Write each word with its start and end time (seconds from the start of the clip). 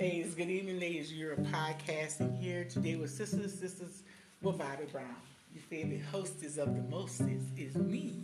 ladies. 0.00 0.34
Good 0.34 0.48
evening, 0.48 0.80
ladies. 0.80 1.12
You're 1.12 1.34
a 1.34 1.36
podcasting 1.36 2.38
here 2.40 2.64
today 2.64 2.96
with 2.96 3.10
Sisters, 3.10 3.52
Sisters 3.52 4.02
with 4.40 4.56
Bobbie 4.56 4.86
Brown. 4.90 5.14
Your 5.52 5.62
favorite 5.62 6.00
hostess 6.10 6.56
of 6.56 6.74
the 6.74 6.80
mostest 6.88 7.44
is 7.58 7.74
me. 7.74 8.14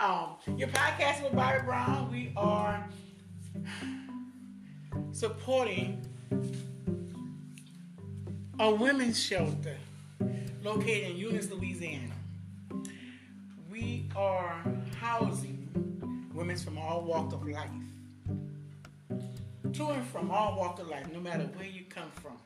Um, 0.00 0.36
you're 0.56 0.68
podcasting 0.68 1.24
with 1.24 1.34
Bobbie 1.34 1.64
Brown. 1.64 2.12
We 2.12 2.32
are 2.36 2.88
supporting 5.10 6.06
a 8.60 8.72
women's 8.72 9.20
shelter 9.20 9.76
located 10.62 11.10
in 11.10 11.16
Eunice, 11.16 11.50
Louisiana. 11.50 12.14
We 13.72 14.08
are 14.14 14.62
housing 15.00 16.30
women 16.32 16.56
from 16.56 16.78
all 16.78 17.02
walks 17.02 17.34
of 17.34 17.44
life 17.44 17.70
to 19.74 19.86
and 19.88 20.06
from 20.06 20.30
all 20.30 20.56
walk 20.56 20.78
of 20.80 20.88
life, 20.88 21.10
no 21.12 21.20
matter 21.20 21.44
where 21.56 21.66
you 21.66 21.84
come 21.88 22.10
from, 22.10 22.36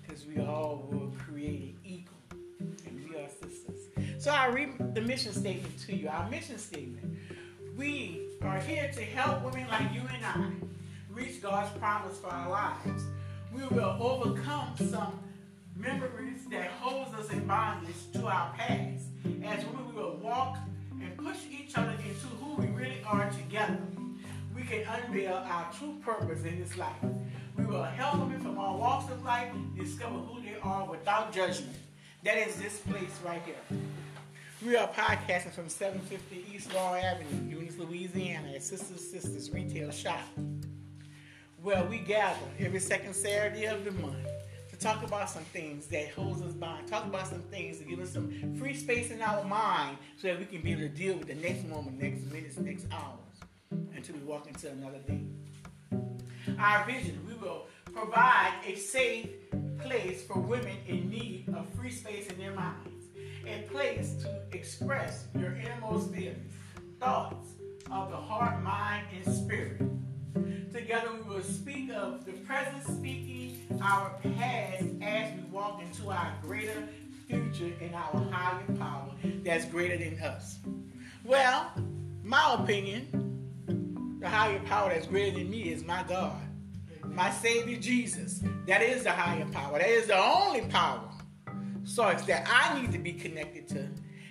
because 0.00 0.24
we 0.24 0.40
all 0.40 0.88
were 0.90 1.10
created 1.18 1.74
equal, 1.84 2.16
and 2.86 3.08
we 3.08 3.16
are 3.16 3.28
sisters. 3.28 4.22
So 4.22 4.30
I 4.30 4.46
read 4.48 4.94
the 4.94 5.00
mission 5.00 5.32
statement 5.32 5.76
to 5.80 5.96
you. 5.96 6.08
Our 6.08 6.30
mission 6.30 6.58
statement: 6.58 7.18
We 7.76 8.20
are 8.42 8.58
here 8.58 8.88
to 8.94 9.02
help 9.02 9.42
women 9.42 9.66
like 9.68 9.92
you 9.92 10.02
and 10.14 10.24
I 10.24 10.50
reach 11.10 11.42
God's 11.42 11.76
promise 11.78 12.18
for 12.18 12.28
our 12.28 12.48
lives. 12.48 13.02
We 13.52 13.66
will 13.66 13.96
overcome 14.00 14.74
some 14.76 15.18
memories 15.76 16.46
that 16.50 16.68
holds 16.80 17.14
us 17.14 17.32
in 17.32 17.46
bondage 17.48 18.12
to 18.12 18.26
our 18.26 18.52
past. 18.56 19.06
As 19.44 19.64
women, 19.64 19.88
we 19.88 20.00
will 20.00 20.16
walk 20.18 20.58
and 20.92 21.16
push 21.16 21.38
each 21.50 21.76
other 21.76 21.94
into 22.06 22.26
who 22.38 22.54
we 22.62 22.68
really 22.68 23.02
are 23.04 23.28
together 23.30 23.80
we 24.64 24.76
can 24.78 24.86
unveil 24.86 25.34
our 25.34 25.70
true 25.78 25.96
purpose 26.04 26.44
in 26.44 26.58
this 26.60 26.76
life. 26.76 26.96
We 27.56 27.64
will 27.66 27.82
help 27.82 28.18
women 28.18 28.40
from 28.40 28.58
all 28.58 28.78
walks 28.78 29.12
of 29.12 29.22
life 29.24 29.52
discover 29.76 30.14
who 30.14 30.40
they 30.42 30.56
are 30.62 30.86
without 30.86 31.32
judgment. 31.32 31.76
That 32.22 32.38
is 32.38 32.56
this 32.56 32.78
place 32.78 33.18
right 33.24 33.42
here. 33.44 33.80
We 34.64 34.76
are 34.76 34.88
podcasting 34.88 35.52
from 35.52 35.68
750 35.68 36.46
East 36.54 36.72
Law 36.72 36.94
Avenue, 36.94 37.56
Eunice, 37.56 37.76
Louisiana, 37.76 38.52
at 38.54 38.62
Sisters 38.62 39.10
Sisters 39.10 39.50
Retail 39.50 39.90
Shop, 39.90 40.22
where 41.62 41.84
we 41.84 41.98
gather 41.98 42.40
every 42.58 42.80
second 42.80 43.14
Saturday 43.14 43.66
of 43.66 43.84
the 43.84 43.92
month 43.92 44.26
to 44.70 44.78
talk 44.78 45.02
about 45.02 45.28
some 45.28 45.44
things 45.44 45.86
that 45.88 46.10
holds 46.12 46.40
us 46.40 46.54
bound, 46.54 46.88
talk 46.88 47.04
about 47.04 47.26
some 47.26 47.42
things 47.42 47.78
to 47.78 47.84
give 47.84 48.00
us 48.00 48.12
some 48.12 48.56
free 48.58 48.74
space 48.74 49.10
in 49.10 49.20
our 49.20 49.44
mind 49.44 49.98
so 50.16 50.28
that 50.28 50.38
we 50.38 50.46
can 50.46 50.62
be 50.62 50.72
able 50.72 50.82
to 50.82 50.88
deal 50.88 51.16
with 51.16 51.28
the 51.28 51.34
next 51.34 51.66
moment, 51.66 52.00
next 52.00 52.22
minutes, 52.32 52.56
next 52.56 52.86
hour 52.90 53.18
until 53.70 54.16
we 54.16 54.22
walk 54.22 54.46
into 54.46 54.70
another 54.70 54.98
day. 54.98 55.22
Our 56.58 56.84
vision, 56.86 57.20
we 57.26 57.34
will 57.34 57.66
provide 57.92 58.52
a 58.66 58.74
safe 58.74 59.28
place 59.78 60.24
for 60.26 60.38
women 60.38 60.76
in 60.86 61.08
need 61.10 61.52
of 61.54 61.68
free 61.74 61.90
space 61.90 62.26
in 62.28 62.38
their 62.38 62.52
minds, 62.54 63.06
a 63.46 63.62
place 63.70 64.14
to 64.22 64.42
express 64.52 65.26
your 65.38 65.54
innermost 65.56 66.12
feelings, 66.12 66.54
thoughts 67.00 67.48
of 67.90 68.10
the 68.10 68.16
heart, 68.16 68.62
mind, 68.62 69.06
and 69.14 69.34
spirit. 69.34 69.80
Together 70.72 71.08
we 71.12 71.34
will 71.34 71.42
speak 71.42 71.90
of 71.92 72.24
the 72.24 72.32
present 72.32 72.84
speaking 72.86 73.60
our 73.82 74.18
past 74.36 74.84
as 75.02 75.32
we 75.36 75.42
walk 75.50 75.80
into 75.82 76.10
our 76.10 76.34
greater 76.42 76.88
future 77.28 77.72
and 77.80 77.94
our 77.94 78.16
higher 78.30 78.64
power 78.78 79.10
that's 79.44 79.66
greater 79.66 79.96
than 79.96 80.18
us. 80.20 80.58
Well, 81.24 81.70
my 82.22 82.54
opinion, 82.54 83.23
the 84.24 84.30
higher 84.30 84.58
power 84.60 84.88
that's 84.88 85.06
greater 85.06 85.36
than 85.36 85.50
me 85.50 85.70
is 85.70 85.84
my 85.84 86.02
God, 86.08 86.40
my 87.04 87.30
Savior 87.30 87.76
Jesus. 87.76 88.42
That 88.66 88.80
is 88.80 89.02
the 89.04 89.10
higher 89.10 89.44
power. 89.52 89.78
That 89.78 89.90
is 89.90 90.06
the 90.06 90.16
only 90.16 90.62
power. 90.62 91.10
So 91.84 92.08
it's 92.08 92.24
that 92.24 92.48
I 92.50 92.80
need 92.80 92.90
to 92.92 92.98
be 92.98 93.12
connected 93.12 93.68
to, 93.68 93.86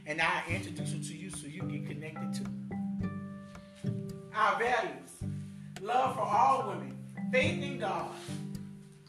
and 0.07 0.19
I 0.19 0.41
introduce 0.49 0.93
it 0.93 1.03
to 1.03 1.15
you 1.15 1.29
so 1.29 1.45
you 1.45 1.61
get 1.61 1.85
connected 1.85 2.33
to. 2.33 3.89
Our 4.35 4.57
values: 4.57 5.11
love 5.79 6.15
for 6.15 6.23
all 6.23 6.69
women, 6.69 6.97
faith 7.31 7.61
in 7.61 7.77
God, 7.77 8.09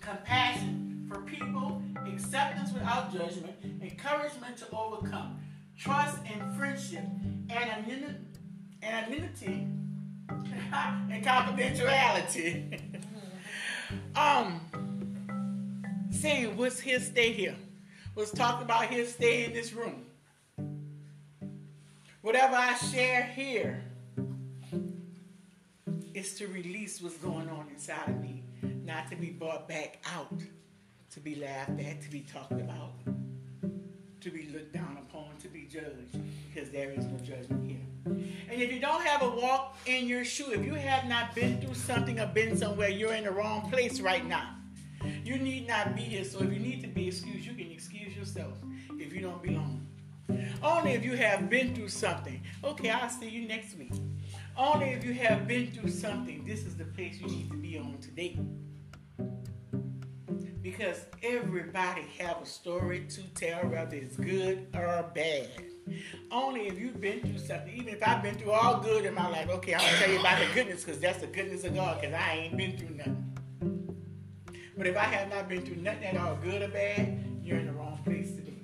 compassion 0.03 1.07
for 1.11 1.23
people, 1.23 1.83
acceptance 2.07 2.75
without 2.75 3.11
judgment, 3.11 3.55
encouragement 3.81 4.59
to 4.59 4.67
overcome, 4.71 5.41
trust 5.79 6.19
and 6.31 6.55
friendship, 6.59 7.05
and 7.49 8.15
anonymity 8.83 9.67
and 10.29 11.25
confidentiality. 11.25 12.81
um, 14.17 14.61
see, 16.11 16.47
what's 16.47 16.81
his 16.81 17.07
stay 17.07 17.33
here? 17.33 17.57
Let's 18.17 18.31
talk 18.31 18.63
about 18.63 18.87
his 18.87 19.13
stay 19.13 19.45
in 19.45 19.53
this 19.53 19.73
room. 19.73 20.07
Whatever 22.21 22.55
I 22.57 22.75
share 22.75 23.25
here 23.25 23.83
is 26.15 26.35
to 26.39 26.47
release 26.47 27.03
what's 27.03 27.17
going 27.19 27.49
on 27.49 27.69
inside 27.71 28.09
of 28.09 28.21
me, 28.21 28.45
not 28.85 29.11
to 29.11 29.17
be 29.17 29.31
brought 29.31 29.69
back 29.69 29.99
out, 30.15 30.41
to 31.11 31.21
be 31.21 31.35
laughed 31.35 31.79
at, 31.81 32.01
to 32.03 32.11
be 32.11 32.21
talked 32.21 32.53
about, 32.53 32.93
to 34.25 34.31
be 34.31 34.49
looked 34.55 34.73
down 34.73 34.97
upon, 34.99 35.37
to 35.39 35.49
be 35.49 35.69
judged, 35.71 36.19
because 36.53 36.71
there 36.71 36.91
is 36.91 37.05
no 37.05 37.19
judgment 37.19 37.69
here. 37.69 37.77
And 38.07 38.63
if 38.63 38.73
you 38.73 38.81
don't 38.81 39.03
have 39.03 39.21
a 39.21 39.29
walk 39.29 39.77
in 39.85 40.09
your 40.09 40.25
shoe, 40.25 40.51
if 40.51 40.65
you 40.65 40.73
have 40.73 41.05
not 41.05 41.35
been 41.35 41.61
through 41.61 41.75
something 41.75 42.19
or 42.19 42.27
been 42.27 42.57
somewhere, 42.57 42.89
you're 42.89 43.13
in 43.13 43.25
the 43.25 43.31
wrong 43.31 43.69
place 43.71 44.01
right 44.01 44.27
now. 44.27 44.55
You 45.23 45.37
need 45.37 45.69
not 45.69 45.95
be 45.95 46.01
here. 46.01 46.25
So 46.25 46.39
if 46.41 46.51
you 46.51 46.59
need 46.59 46.81
to 46.81 46.89
be 46.89 47.09
excused, 47.09 47.45
you 47.45 47.53
can 47.53 47.71
excuse 47.71 48.17
yourself 48.17 48.55
if 48.93 49.13
you 49.13 49.21
don't 49.21 49.43
belong. 49.43 49.87
Only 50.63 50.93
if 50.93 51.05
you 51.05 51.17
have 51.17 51.51
been 51.51 51.75
through 51.75 51.91
something. 51.91 52.41
Okay, 52.65 52.89
I'll 52.89 53.11
see 53.11 53.29
you 53.29 53.47
next 53.47 53.77
week. 53.77 53.93
Only 54.57 54.87
if 54.87 55.05
you 55.05 55.13
have 55.13 55.47
been 55.47 55.71
through 55.71 55.91
something, 55.91 56.47
this 56.47 56.65
is 56.65 56.77
the 56.79 56.87
place 56.87 57.21
you 57.21 57.27
need 57.27 57.51
to 57.51 57.57
be 57.59 57.77
on 57.77 57.99
today. 58.01 58.39
Because 60.65 61.05
everybody 61.23 62.07
have 62.19 62.41
a 62.41 62.47
story 62.47 63.05
to 63.11 63.23
tell, 63.35 63.67
whether 63.69 63.97
it's 63.97 64.17
good 64.17 64.67
or 64.73 65.05
bad. 65.15 65.51
Only 66.31 66.69
if 66.69 66.79
you've 66.79 67.03
been 67.03 67.21
through 67.21 67.37
something, 67.37 67.71
even 67.77 67.93
if 67.93 68.03
I've 68.03 68.23
been 68.23 68.35
through 68.37 68.53
all 68.53 68.81
good 68.81 69.05
in 69.05 69.13
my 69.13 69.29
life, 69.29 69.51
okay, 69.51 69.75
I'm 69.75 69.81
gonna 69.83 69.99
tell 69.99 70.11
you 70.11 70.21
about 70.21 70.39
the 70.39 70.47
goodness 70.55 70.83
because 70.83 70.99
that's 70.99 71.19
the 71.21 71.27
goodness 71.27 71.65
of 71.65 71.75
God 71.75 72.01
because 72.01 72.15
I 72.15 72.33
ain't 72.33 72.57
been 72.57 72.79
through 72.79 72.97
nothing. 72.97 73.99
But 74.75 74.87
if 74.87 74.97
I 74.97 75.03
have 75.03 75.29
not 75.29 75.51
been 75.51 75.61
through 75.67 75.83
nothing 75.83 76.05
at 76.05 76.17
all, 76.17 76.37
good 76.37 76.63
or 76.63 76.69
bad, 76.69 77.23
you're 77.43 77.59
in 77.59 77.67
the 77.67 77.75
wrong 77.75 78.01
place 78.03 78.31
today. 78.31 78.63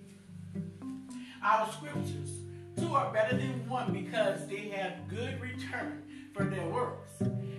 Our 1.44 1.71
scriptures, 1.71 2.31
two 2.78 2.94
are 2.94 3.12
better 3.12 3.37
than 3.37 3.69
one 3.69 3.93
because 3.93 4.49
they 4.49 4.71
have 4.71 5.06
good 5.06 5.38
return 5.38 6.03
for 6.32 6.44
their 6.44 6.67
works. 6.67 7.11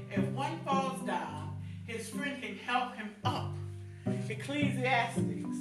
If 0.09 0.25
one 0.29 0.59
falls 0.66 1.00
down, 1.06 1.62
his 1.85 2.09
friend 2.09 2.41
can 2.41 2.58
help 2.58 2.96
him 2.96 3.12
up. 3.23 3.53
Ecclesiastes 4.06 5.57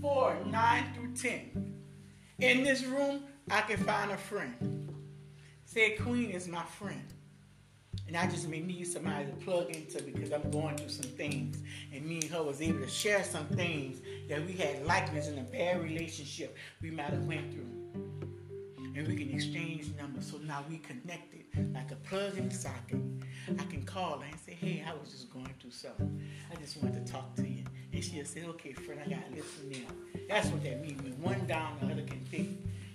4 0.00 0.36
9 0.46 0.84
through 0.94 1.14
10. 1.14 1.74
In 2.40 2.62
this 2.62 2.84
room, 2.84 3.22
I 3.50 3.62
can 3.62 3.78
find 3.78 4.10
a 4.10 4.16
friend. 4.16 4.92
Say 5.64 5.96
Queen 5.96 6.30
is 6.30 6.48
my 6.48 6.62
friend. 6.62 7.12
And 8.06 8.16
I 8.16 8.26
just 8.26 8.48
may 8.48 8.60
need 8.60 8.86
somebody 8.86 9.26
to 9.26 9.32
plug 9.32 9.68
into 9.68 10.02
because 10.02 10.32
I'm 10.32 10.50
going 10.50 10.76
through 10.76 10.88
some 10.88 11.10
things. 11.10 11.58
And 11.92 12.06
me 12.06 12.20
and 12.22 12.30
her 12.30 12.42
was 12.42 12.62
able 12.62 12.80
to 12.80 12.88
share 12.88 13.22
some 13.22 13.46
things 13.48 14.00
that 14.28 14.44
we 14.46 14.52
had 14.52 14.86
likeness 14.86 15.28
in 15.28 15.38
a 15.38 15.42
bad 15.42 15.82
relationship 15.82 16.56
we 16.80 16.90
might 16.90 17.10
have 17.10 17.24
went 17.24 17.52
through. 17.52 17.68
And 18.96 19.06
we 19.06 19.14
can 19.14 19.30
exchange 19.30 19.90
numbers. 19.98 20.30
So 20.30 20.38
now 20.38 20.64
we 20.68 20.78
connected 20.78 21.47
like 21.72 21.90
a 21.90 21.96
plug 21.96 22.36
in 22.36 22.48
the 22.48 22.54
socket. 22.54 23.00
I 23.58 23.64
can 23.64 23.82
call 23.84 24.18
her 24.18 24.26
and 24.30 24.40
say, 24.40 24.52
hey, 24.52 24.84
I 24.86 24.92
was 24.94 25.10
just 25.10 25.32
going 25.32 25.52
through 25.60 25.70
something. 25.70 26.20
I 26.52 26.56
just 26.56 26.82
wanted 26.82 27.06
to 27.06 27.12
talk 27.12 27.34
to 27.36 27.48
you. 27.48 27.64
And 27.92 28.04
she'll 28.04 28.24
say, 28.24 28.44
okay, 28.44 28.72
friend, 28.72 29.00
I 29.04 29.08
got 29.08 29.28
to 29.28 29.36
listen 29.36 29.70
now. 29.70 30.20
That's 30.28 30.48
what 30.48 30.62
that 30.64 30.82
means. 30.82 31.02
When 31.02 31.20
one 31.22 31.46
down, 31.46 31.78
the 31.80 31.86
other 31.86 32.02
can 32.02 32.20
pick 32.30 32.46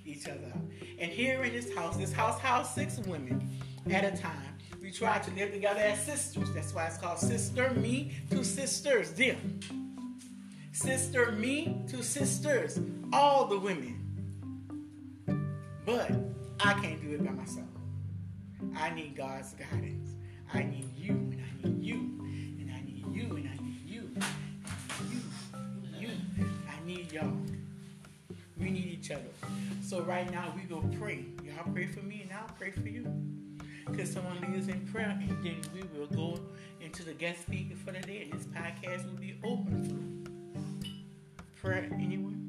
each 0.05 0.27
other 0.27 0.47
up. 0.53 0.61
And 0.99 1.11
here 1.11 1.43
in 1.43 1.53
this 1.53 1.73
house, 1.73 1.97
this 1.97 2.13
house 2.13 2.39
housed 2.39 2.71
six 2.71 2.99
women 2.99 3.49
at 3.89 4.05
a 4.05 4.15
time. 4.15 4.57
We 4.81 4.91
try 4.91 5.17
to 5.19 5.31
live 5.31 5.53
together 5.53 5.79
as 5.79 6.03
sisters. 6.03 6.51
That's 6.51 6.73
why 6.73 6.85
it's 6.87 6.97
called 6.97 7.17
Sister 7.17 7.71
Me 7.71 8.11
to 8.29 8.43
Sisters. 8.43 9.11
Dear. 9.11 9.37
Sister 10.73 11.31
Me 11.31 11.81
to 11.87 12.03
Sisters. 12.03 12.79
All 13.11 13.45
the 13.45 13.57
women. 13.57 13.99
But 15.85 16.11
I 16.59 16.73
can't 16.73 17.01
do 17.01 17.15
it 17.15 17.25
by 17.25 17.31
myself. 17.31 17.67
I 18.77 18.89
need 18.93 19.15
God's 19.15 19.53
guidance. 19.53 20.09
I 20.53 20.63
need 20.63 20.89
you, 20.95 21.13
and 21.13 21.41
I 21.41 21.67
need 21.67 21.83
you, 21.83 21.95
and 21.95 22.71
I 22.71 22.81
need 22.81 23.05
you, 23.11 23.35
and 23.35 23.49
I 23.49 23.63
need 23.63 23.81
you, 23.85 24.09
and 24.15 24.25
you, 25.11 25.21
you. 25.99 26.09
I 26.69 26.85
need 26.85 27.11
y'all. 27.11 27.33
We 28.57 28.69
need 28.69 28.85
each 28.85 29.11
other. 29.11 29.23
So 29.81 30.01
right 30.01 30.31
now 30.31 30.53
we 30.55 30.61
go 30.63 30.83
pray. 30.99 31.25
Y'all 31.43 31.71
pray 31.73 31.87
for 31.87 32.01
me 32.01 32.21
and 32.21 32.31
I'll 32.31 32.55
pray 32.57 32.71
for 32.71 32.87
you. 32.87 33.05
Cause 33.95 34.11
someone 34.11 34.39
lead 34.41 34.61
us 34.61 34.67
in 34.69 34.87
prayer? 34.87 35.17
And 35.21 35.43
then 35.43 35.61
we 35.73 35.81
will 35.97 36.07
go 36.07 36.39
into 36.81 37.03
the 37.03 37.13
guest 37.13 37.41
speaker 37.41 37.75
for 37.75 37.91
the 37.91 37.99
day. 37.99 38.21
And 38.23 38.39
this 38.39 38.47
podcast 38.47 39.05
will 39.05 39.19
be 39.19 39.37
open 39.43 40.25
for 41.53 41.61
prayer. 41.67 41.89
Anyone? 41.99 42.42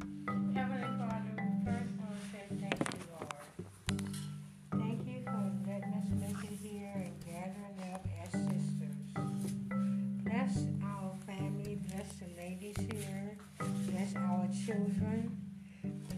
Children, 14.65 15.37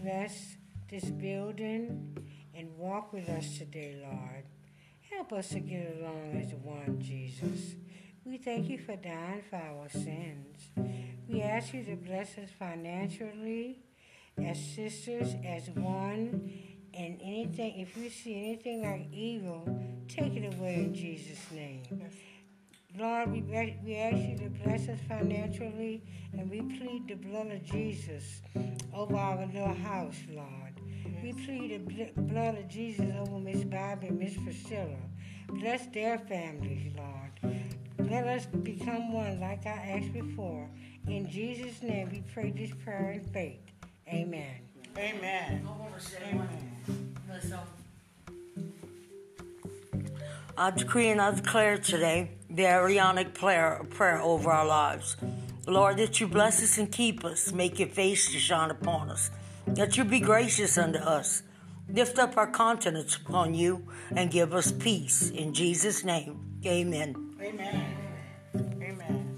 bless 0.01 0.55
this 0.89 1.05
building, 1.05 2.17
and 2.55 2.77
walk 2.77 3.11
with 3.11 3.27
us 3.27 3.57
today, 3.57 4.01
Lord. 4.01 4.45
Help 5.11 5.33
us 5.33 5.49
to 5.49 5.59
get 5.59 5.97
along 5.99 6.41
as 6.41 6.53
one, 6.53 6.97
Jesus. 7.01 7.75
We 8.23 8.37
thank 8.37 8.69
you 8.69 8.77
for 8.77 8.95
dying 8.95 9.43
for 9.49 9.57
our 9.57 9.89
sins. 9.89 10.71
We 11.27 11.41
ask 11.41 11.73
you 11.73 11.83
to 11.85 11.95
bless 11.95 12.37
us 12.37 12.49
financially, 12.57 13.79
as 14.37 14.57
sisters, 14.75 15.35
as 15.45 15.69
one, 15.69 16.51
and 16.93 17.19
anything, 17.21 17.79
if 17.79 17.97
you 17.97 18.09
see 18.09 18.35
anything 18.35 18.83
like 18.83 19.11
evil, 19.11 19.67
take 20.07 20.35
it 20.35 20.53
away 20.53 20.75
in 20.75 20.93
Jesus' 20.93 21.51
name. 21.51 21.83
Lord, 22.97 23.31
we, 23.31 23.41
be- 23.41 23.77
we 23.85 23.95
ask 23.97 24.17
you 24.17 24.37
to 24.39 24.49
bless 24.49 24.89
us 24.89 24.97
financially, 25.07 26.01
and 26.33 26.49
we 26.49 26.61
plead 26.61 27.07
the 27.07 27.13
blood 27.13 27.51
of 27.51 27.63
Jesus 27.63 28.41
over 28.93 29.15
our 29.15 29.45
little 29.45 29.73
house, 29.73 30.17
Lord. 30.31 30.81
We 31.21 31.33
plead 31.33 31.71
the 31.71 31.77
bl- 31.77 32.21
blood 32.33 32.57
of 32.57 32.67
Jesus 32.67 33.05
over 33.19 33.37
Miss 33.37 33.63
Bobbie 33.63 34.07
and 34.07 34.17
Miss 34.19 34.35
Priscilla. 34.37 34.97
Bless 35.47 35.85
their 35.87 36.17
families, 36.17 36.91
Lord. 36.95 37.61
Let 38.09 38.25
us 38.25 38.45
become 38.45 39.13
one 39.13 39.39
like 39.39 39.65
I 39.67 39.99
asked 39.99 40.13
before. 40.13 40.67
In 41.07 41.29
Jesus' 41.29 41.83
name, 41.83 42.09
we 42.11 42.23
pray 42.33 42.51
this 42.51 42.71
prayer 42.83 43.11
in 43.11 43.23
faith. 43.31 43.59
Amen. 44.07 44.61
Amen. 44.97 45.67
Amen. 46.23 47.76
I 50.59 50.71
decree 50.71 51.09
and 51.09 51.21
I 51.21 51.35
declare 51.35 51.77
today 51.77 52.31
the 52.49 52.65
Aaronic 52.65 53.35
prayer, 53.35 53.85
prayer 53.91 54.19
over 54.19 54.51
our 54.51 54.65
lives. 54.65 55.15
Lord, 55.67 55.97
that 55.97 56.19
you 56.19 56.27
bless 56.27 56.63
us 56.63 56.79
and 56.79 56.91
keep 56.91 57.23
us, 57.23 57.51
make 57.51 57.77
your 57.77 57.89
face 57.89 58.31
to 58.31 58.39
shine 58.39 58.71
upon 58.71 59.11
us, 59.11 59.29
that 59.67 59.97
you 59.97 60.03
be 60.03 60.19
gracious 60.19 60.79
unto 60.79 60.97
us, 60.97 61.43
lift 61.89 62.17
up 62.17 62.37
our 62.37 62.49
countenance 62.49 63.17
upon 63.17 63.53
you, 63.53 63.87
and 64.15 64.31
give 64.31 64.55
us 64.55 64.71
peace. 64.71 65.29
In 65.29 65.53
Jesus' 65.53 66.03
name, 66.03 66.39
amen. 66.65 67.35
Amen. 67.39 67.95
Amen. 68.55 69.37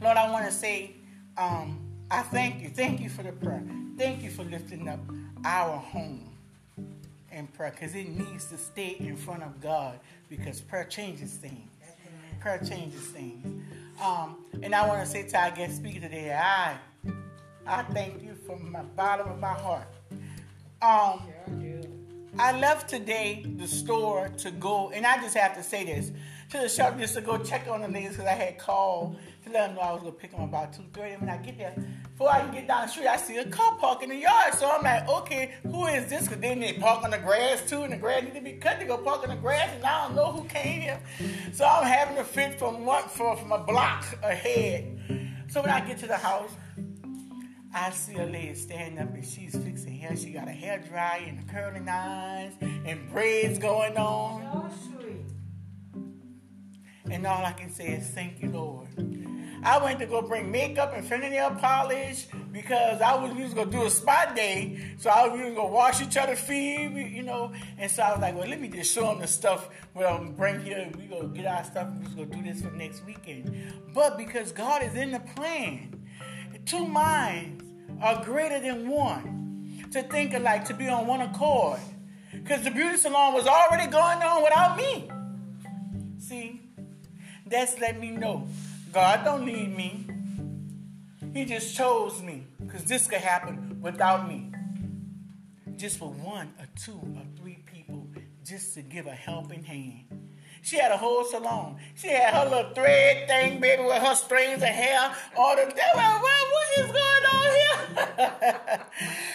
Lord, 0.00 0.16
I 0.16 0.30
want 0.30 0.46
to 0.46 0.52
say, 0.52 0.98
um, 1.36 1.80
I 2.12 2.22
thank 2.22 2.62
you. 2.62 2.68
Thank 2.68 3.00
you 3.00 3.08
for 3.08 3.24
the 3.24 3.32
prayer. 3.32 3.66
Thank 3.98 4.22
you 4.22 4.30
for 4.30 4.44
lifting 4.44 4.86
up 4.86 5.00
our 5.44 5.78
home 5.78 6.29
in 7.40 7.48
prayer 7.48 7.72
because 7.72 7.94
it 7.94 8.08
needs 8.08 8.46
to 8.46 8.56
stay 8.56 8.96
in 9.00 9.16
front 9.16 9.42
of 9.42 9.60
God 9.60 9.98
because 10.28 10.60
prayer 10.60 10.84
changes 10.84 11.32
things. 11.32 11.68
Prayer 12.38 12.58
changes 12.58 13.00
things. 13.08 13.64
Um, 14.02 14.36
and 14.62 14.74
I 14.74 14.86
want 14.86 15.04
to 15.04 15.06
say 15.06 15.26
to 15.26 15.38
our 15.38 15.50
guest 15.50 15.76
speaker 15.76 16.00
today, 16.00 16.32
I, 16.32 16.76
I 17.66 17.82
thank 17.84 18.22
you 18.22 18.34
from 18.46 18.72
the 18.72 18.84
bottom 18.96 19.28
of 19.28 19.38
my 19.40 19.52
heart. 19.52 19.88
Um, 20.80 21.22
I 22.38 22.58
left 22.58 22.88
today 22.88 23.44
the 23.56 23.66
store 23.66 24.30
to 24.38 24.50
go, 24.52 24.90
and 24.90 25.04
I 25.04 25.20
just 25.20 25.36
have 25.36 25.56
to 25.56 25.62
say 25.62 25.84
this 25.84 26.12
to 26.50 26.58
the 26.58 26.68
shop 26.68 26.98
just 26.98 27.14
to 27.14 27.20
go 27.20 27.38
check 27.38 27.66
on 27.68 27.82
the 27.82 27.88
ladies 27.88 28.12
because 28.12 28.26
I 28.26 28.34
had 28.34 28.58
called 28.58 29.18
them 29.52 29.74
know 29.74 29.80
I 29.80 29.92
was 29.92 30.02
gonna 30.02 30.12
pick 30.12 30.32
them 30.32 30.42
about 30.42 30.72
two 30.72 30.84
thirty. 30.92 31.16
When 31.16 31.28
I 31.28 31.36
get 31.38 31.58
there, 31.58 31.74
before 32.12 32.30
I 32.30 32.40
can 32.40 32.52
get 32.52 32.68
down 32.68 32.82
the 32.82 32.88
street, 32.88 33.06
I 33.06 33.16
see 33.16 33.36
a 33.38 33.44
car 33.46 33.76
parked 33.76 34.02
in 34.02 34.10
the 34.10 34.16
yard. 34.16 34.54
So 34.54 34.70
I'm 34.70 34.82
like, 34.82 35.08
okay, 35.08 35.54
who 35.62 35.86
is 35.86 36.08
this? 36.08 36.22
Because 36.22 36.40
then 36.40 36.60
they 36.60 36.74
park 36.74 37.04
on 37.04 37.10
the 37.10 37.18
grass 37.18 37.68
too, 37.68 37.82
and 37.82 37.92
the 37.92 37.96
grass 37.96 38.22
need 38.22 38.34
to 38.34 38.40
be 38.40 38.52
cut. 38.52 38.78
They 38.78 38.86
go 38.86 38.98
park 38.98 39.22
on 39.22 39.30
the 39.30 39.36
grass, 39.36 39.70
and 39.74 39.84
I 39.84 40.06
don't 40.06 40.16
know 40.16 40.32
who 40.32 40.44
came 40.48 40.82
here. 40.82 41.00
So 41.52 41.64
I'm 41.64 41.84
having 41.84 42.16
to 42.16 42.24
fit 42.24 42.58
from 42.58 42.84
one 42.84 43.08
from, 43.08 43.36
from 43.36 43.52
a 43.52 43.58
block 43.58 44.04
ahead. 44.22 44.98
So 45.48 45.60
when 45.62 45.70
I 45.70 45.80
get 45.80 45.98
to 45.98 46.06
the 46.06 46.16
house, 46.16 46.50
I 47.72 47.90
see 47.90 48.16
a 48.16 48.26
lady 48.26 48.54
standing 48.54 48.98
up 48.98 49.14
and 49.14 49.24
she's 49.24 49.56
fixing 49.56 49.94
hair. 49.94 50.16
She 50.16 50.32
got 50.32 50.48
a 50.48 50.52
hair 50.52 50.78
dryer 50.80 51.22
and 51.26 51.48
curling 51.48 51.88
irons 51.88 52.56
and 52.60 53.08
braids 53.12 53.60
going 53.60 53.96
on. 53.96 54.70
So 54.70 54.98
sweet. 54.98 55.26
And 57.12 57.26
all 57.26 57.44
I 57.44 57.52
can 57.52 57.70
say 57.70 57.88
is 57.88 58.08
thank 58.08 58.42
you, 58.42 58.50
Lord. 58.50 58.88
I 59.62 59.82
went 59.82 59.98
to 59.98 60.06
go 60.06 60.22
bring 60.22 60.50
makeup 60.50 60.94
and 60.94 61.06
fingernail 61.06 61.50
polish 61.56 62.26
because 62.50 63.00
I 63.02 63.14
was, 63.14 63.32
we 63.34 63.42
was 63.42 63.52
gonna 63.52 63.70
do 63.70 63.84
a 63.84 63.90
spot 63.90 64.34
day. 64.34 64.94
So 64.98 65.10
I 65.10 65.28
was, 65.28 65.38
we 65.38 65.44
was 65.44 65.54
gonna 65.54 65.68
wash 65.68 66.00
each 66.00 66.16
other's 66.16 66.40
feet, 66.40 66.90
you 66.90 67.22
know. 67.22 67.52
And 67.76 67.90
so 67.90 68.02
I 68.02 68.12
was 68.12 68.20
like, 68.20 68.34
well, 68.36 68.48
let 68.48 68.60
me 68.60 68.68
just 68.68 68.92
show 68.92 69.06
them 69.06 69.20
the 69.20 69.26
stuff 69.26 69.68
we're 69.94 70.08
gonna 70.08 70.30
bring 70.30 70.60
here. 70.60 70.90
We 70.96 71.04
gonna 71.04 71.28
get 71.28 71.46
our 71.46 71.64
stuff 71.64 71.88
we 71.98 72.04
just 72.04 72.16
gonna 72.16 72.28
do 72.28 72.42
this 72.42 72.62
for 72.62 72.70
next 72.70 73.04
weekend. 73.04 73.54
But 73.94 74.16
because 74.16 74.50
God 74.52 74.82
is 74.82 74.94
in 74.94 75.10
the 75.10 75.20
plan, 75.20 75.94
two 76.64 76.86
minds 76.86 77.64
are 78.00 78.24
greater 78.24 78.60
than 78.60 78.88
one. 78.88 79.36
To 79.92 80.02
think 80.04 80.34
alike, 80.34 80.64
to 80.66 80.74
be 80.74 80.88
on 80.88 81.06
one 81.08 81.20
accord. 81.20 81.80
Because 82.32 82.62
the 82.62 82.70
beauty 82.70 82.96
salon 82.96 83.34
was 83.34 83.46
already 83.46 83.90
going 83.90 84.22
on 84.22 84.42
without 84.44 84.76
me. 84.76 85.10
See, 86.18 86.60
that's 87.44 87.78
let 87.80 87.98
me 87.98 88.12
know 88.12 88.46
God 88.92 89.24
don't 89.24 89.46
need 89.46 89.76
me. 89.76 90.06
He 91.32 91.44
just 91.44 91.76
chose 91.76 92.20
me 92.22 92.46
because 92.60 92.84
this 92.84 93.06
could 93.06 93.20
happen 93.20 93.80
without 93.80 94.28
me. 94.28 94.50
Just 95.76 95.98
for 95.98 96.10
one 96.10 96.52
or 96.58 96.66
two 96.76 97.00
or 97.16 97.22
three 97.40 97.62
people, 97.66 98.08
just 98.44 98.74
to 98.74 98.82
give 98.82 99.06
a 99.06 99.12
helping 99.12 99.62
hand. 99.62 100.04
She 100.62 100.76
had 100.76 100.92
a 100.92 100.96
whole 100.96 101.24
salon. 101.24 101.76
She 101.94 102.08
had 102.08 102.34
her 102.34 102.44
little 102.44 102.74
thread 102.74 103.28
thing, 103.28 103.60
baby, 103.60 103.82
with 103.82 104.02
her 104.02 104.14
strings 104.14 104.62
of 104.62 104.68
hair. 104.68 105.14
All 105.36 105.56
the 105.56 105.62
they 105.62 105.82
were, 105.94 106.00
what, 106.00 106.46
what 106.52 106.78
is 106.78 106.86
going 106.86 107.24
on 107.34 107.54
here? 107.54 108.86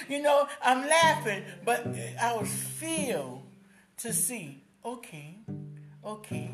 you 0.17 0.21
know, 0.21 0.47
I'm 0.61 0.87
laughing, 0.87 1.43
but 1.63 1.87
I 2.21 2.35
was 2.35 2.49
feel 2.49 3.43
to 3.97 4.13
see. 4.13 4.61
Okay, 4.83 5.37
okay, 6.05 6.51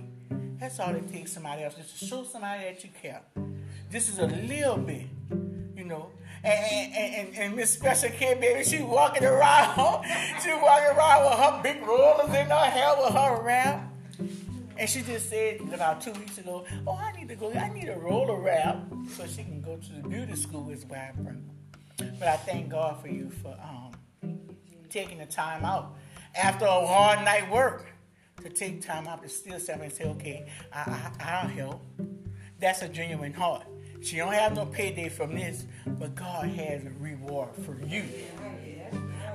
that's 0.60 0.80
all 0.80 0.96
it 0.96 1.12
takes. 1.12 1.34
Somebody 1.34 1.64
else 1.64 1.76
just 1.76 2.00
to 2.00 2.06
show 2.06 2.24
somebody 2.24 2.64
that 2.64 2.84
you 2.84 2.90
care. 3.02 3.22
This 3.90 4.10
is 4.10 4.20
a 4.20 4.28
little 4.28 4.78
bit, 4.78 5.08
you 5.76 5.84
know. 5.84 6.12
And 6.44 6.94
and, 6.96 7.16
and, 7.16 7.38
and 7.38 7.56
Miss 7.56 7.74
Special 7.74 8.10
Kid, 8.10 8.40
baby, 8.40 8.64
she 8.64 8.82
walking 8.82 9.26
around. 9.26 10.06
she 10.44 10.54
walking 10.54 10.98
around 10.98 11.30
with 11.30 11.40
her 11.40 11.60
big 11.64 11.86
rollers 11.86 12.30
in 12.30 12.48
her 12.48 12.70
hair 12.70 12.96
with 12.98 13.14
her 13.14 13.42
wrap. 13.44 13.88
And 14.78 14.90
she 14.90 15.02
just 15.02 15.30
said 15.30 15.62
about 15.74 16.02
two 16.02 16.14
weeks 16.14 16.38
ago, 16.38 16.66
"Oh, 16.88 16.96
I 16.96 17.12
need 17.12 17.28
to 17.28 17.36
go. 17.36 17.52
I 17.54 17.70
need 17.70 17.90
a 17.90 17.98
roller 17.98 18.40
wrap 18.40 18.78
so 19.16 19.28
she 19.28 19.44
can 19.44 19.62
go 19.62 19.78
to 19.78 20.02
the 20.02 20.08
beauty 20.08 20.36
school." 20.36 20.70
Is 20.72 20.86
where 20.86 21.12
I 21.14 21.22
bring. 21.22 21.50
her. 22.00 22.14
But 22.18 22.28
I 22.30 22.38
thank 22.38 22.70
God 22.70 23.00
for 23.02 23.08
you 23.08 23.30
for 23.30 23.56
um, 23.62 23.92
taking 24.90 25.20
the 25.20 25.28
time 25.28 25.64
out 25.64 25.96
after 26.36 26.66
a 26.66 26.88
hard 26.88 27.24
night 27.26 27.52
work 27.52 27.91
to 28.44 28.50
take 28.50 28.82
time 28.86 29.08
out 29.08 29.24
to 29.24 29.30
still 29.30 29.60
step 29.60 29.82
and 29.82 29.92
say, 29.92 30.06
"Okay, 30.06 30.48
I, 30.74 31.12
I, 31.20 31.24
I'll 31.32 31.48
help." 31.48 31.82
That's 32.60 32.82
a 32.82 32.90
genuine 32.90 33.34
heart. 33.34 33.64
She 34.02 34.18
don't 34.18 34.34
have 34.34 34.56
no 34.56 34.66
payday 34.66 35.10
from 35.10 35.36
this, 35.36 35.66
but 35.86 36.16
God 36.16 36.48
has 36.50 36.84
a 36.86 36.92
reward 37.00 37.56
for 37.66 37.80
you. 37.86 38.04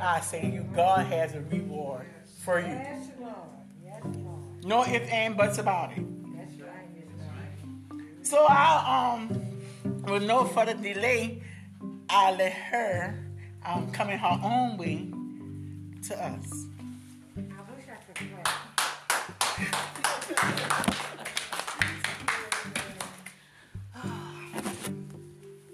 I 0.00 0.20
say 0.20 0.42
to 0.42 0.46
you, 0.48 0.62
God 0.75 1.06
has 1.06 1.34
a 1.34 1.40
reward 1.40 2.06
for 2.42 2.60
you. 2.60 2.66
Yes, 2.66 3.08
Lord. 3.20 3.34
Yes, 3.84 4.02
Lord. 4.04 4.64
No 4.64 4.84
ifs 4.84 5.10
and 5.10 5.36
buts 5.36 5.58
about 5.58 5.92
it. 5.92 6.04
That's 6.36 6.60
right, 6.60 6.88
Miss 6.94 7.08
Mary. 7.16 8.04
So 8.22 8.44
I 8.48 9.14
um 9.14 9.46
with 10.04 10.25
no 10.25 10.44
further 10.44 10.75
delay, 10.75 11.42
I 12.08 12.32
let 12.32 12.52
her 12.52 13.25
um 13.64 13.90
come 13.92 14.10
in 14.10 14.18
her 14.18 14.40
own 14.42 14.76
way 14.76 15.08
to 16.08 16.25
us. 16.25 16.66
I 17.36 17.40
wish 17.40 17.84
I 17.88 18.12
could 18.12 18.14
play. 18.16 18.52
Hello, 19.56 19.70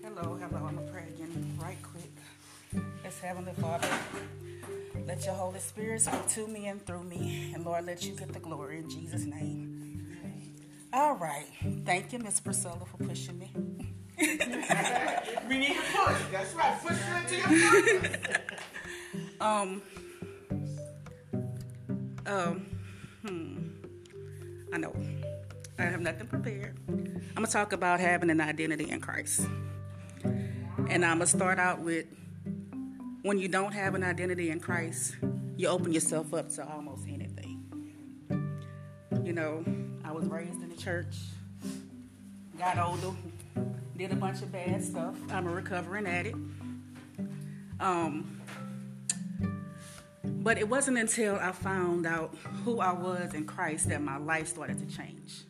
hello. 0.01 0.39
I'm 0.41 0.51
gonna 0.51 0.83
pray 0.93 1.09
again 1.09 1.59
right 1.61 1.77
quick. 1.83 2.13
Let's 3.03 3.19
Heavenly 3.19 3.55
Father, 3.61 3.89
let 5.05 5.25
your 5.25 5.35
Holy 5.35 5.59
Spirit 5.59 6.03
speak 6.03 6.29
to 6.29 6.47
me 6.47 6.69
and 6.69 6.87
through 6.87 7.03
me, 7.03 7.51
and 7.55 7.65
Lord, 7.65 7.85
let 7.87 8.05
you 8.05 8.15
get 8.15 8.33
the 8.33 8.39
glory 8.39 8.79
in 8.79 8.89
Jesus' 8.89 9.25
name. 9.25 10.07
All 10.93 11.17
right. 11.17 11.49
Thank 11.85 12.13
you, 12.13 12.21
Miss 12.21 12.39
Priscilla, 12.39 12.85
for 12.87 12.99
pushing 12.99 13.39
me. 13.41 13.51
We 15.49 15.59
need 15.59 15.75
to 15.75 15.83
push. 15.83 16.23
That's 16.31 16.55
right. 16.55 16.81
Push 16.81 16.99
her 16.99 17.19
into 17.19 17.37
your 17.37 17.49
purpose. 17.99 18.37
Um, 19.41 19.83
um, 22.27 22.67
hmm, 23.27 23.62
I 24.73 24.79
know. 24.79 24.95
I 25.79 25.83
have 25.83 26.01
nothing 26.01 26.27
prepared. 26.27 26.79
I'm 26.89 27.35
gonna 27.35 27.47
talk 27.47 27.73
about 27.73 28.01
having 28.01 28.31
an 28.31 28.41
identity 28.41 28.91
in 28.91 29.01
Christ. 29.01 29.47
And 30.25 31.05
I'm 31.05 31.19
gonna 31.19 31.27
start 31.27 31.59
out 31.59 31.81
with 31.81 32.07
when 33.23 33.39
you 33.39 33.49
don't 33.49 33.73
have 33.73 33.95
an 33.95 34.03
identity 34.03 34.51
in 34.51 34.61
Christ, 34.61 35.17
you 35.57 35.69
open 35.69 35.93
yourself 35.93 36.33
up 36.35 36.49
to 36.55 36.67
almost 36.67 37.07
anything. 37.07 37.61
You 39.23 39.33
know, 39.33 39.65
I 40.05 40.11
was 40.11 40.27
raised 40.27 40.63
in 40.63 40.71
the 40.71 40.77
church, 40.77 41.17
got 42.59 42.79
older, 42.79 43.15
did 43.97 44.11
a 44.11 44.17
bunch 44.17 44.43
of 44.43 44.51
bad 44.51 44.83
stuff. 44.83 45.15
I'm 45.31 45.47
a 45.47 45.51
recovering 45.51 46.07
addict. 46.07 46.39
Um, 47.79 48.41
but 50.43 50.59
it 50.59 50.69
wasn't 50.69 50.99
until 50.99 51.37
I 51.37 51.53
found 51.53 52.05
out 52.07 52.35
who 52.65 52.81
I 52.81 52.93
was 52.93 53.33
in 53.35 53.47
Christ 53.47 53.89
that 53.89 54.03
my 54.03 54.17
life 54.17 54.49
started 54.49 54.79
to 54.79 54.97
change. 54.97 55.45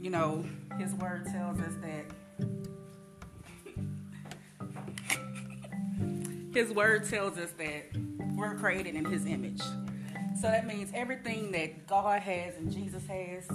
You 0.00 0.10
know, 0.10 0.44
His 0.78 0.94
Word 0.94 1.26
tells 1.26 1.60
us 1.60 1.74
that. 1.82 2.04
His 6.54 6.72
Word 6.72 7.08
tells 7.08 7.36
us 7.36 7.50
that 7.52 7.84
we're 8.34 8.54
created 8.54 8.94
in 8.94 9.04
His 9.04 9.26
image. 9.26 9.60
So 10.40 10.48
that 10.48 10.66
means 10.66 10.90
everything 10.94 11.52
that 11.52 11.86
God 11.86 12.22
has 12.22 12.54
and 12.56 12.72
Jesus 12.72 13.06
has, 13.06 13.48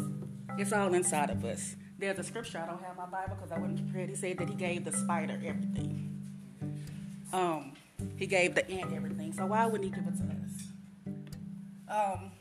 it's 0.57 0.73
all 0.73 0.93
inside 0.93 1.29
of 1.31 1.43
us. 1.43 1.75
There's 1.97 2.19
a 2.19 2.23
scripture, 2.23 2.59
I 2.59 2.65
don't 2.65 2.83
have 2.83 2.97
my 2.97 3.05
Bible 3.05 3.35
because 3.35 3.51
I 3.51 3.57
wasn't 3.57 3.85
prepared. 3.85 4.09
He 4.09 4.15
said 4.15 4.37
that 4.37 4.49
He 4.49 4.55
gave 4.55 4.83
the 4.83 4.91
spider 4.91 5.41
everything. 5.45 6.09
Um, 7.31 7.73
he 8.23 8.27
gave 8.27 8.55
the 8.55 8.65
ant 8.71 8.93
everything. 8.93 9.33
So 9.33 9.45
why 9.45 9.65
wouldn't 9.65 9.83
he 9.83 9.89
give 9.89 10.07
it 10.07 10.15
to 10.15 10.23
us? 10.45 10.55
Um, 11.89 12.31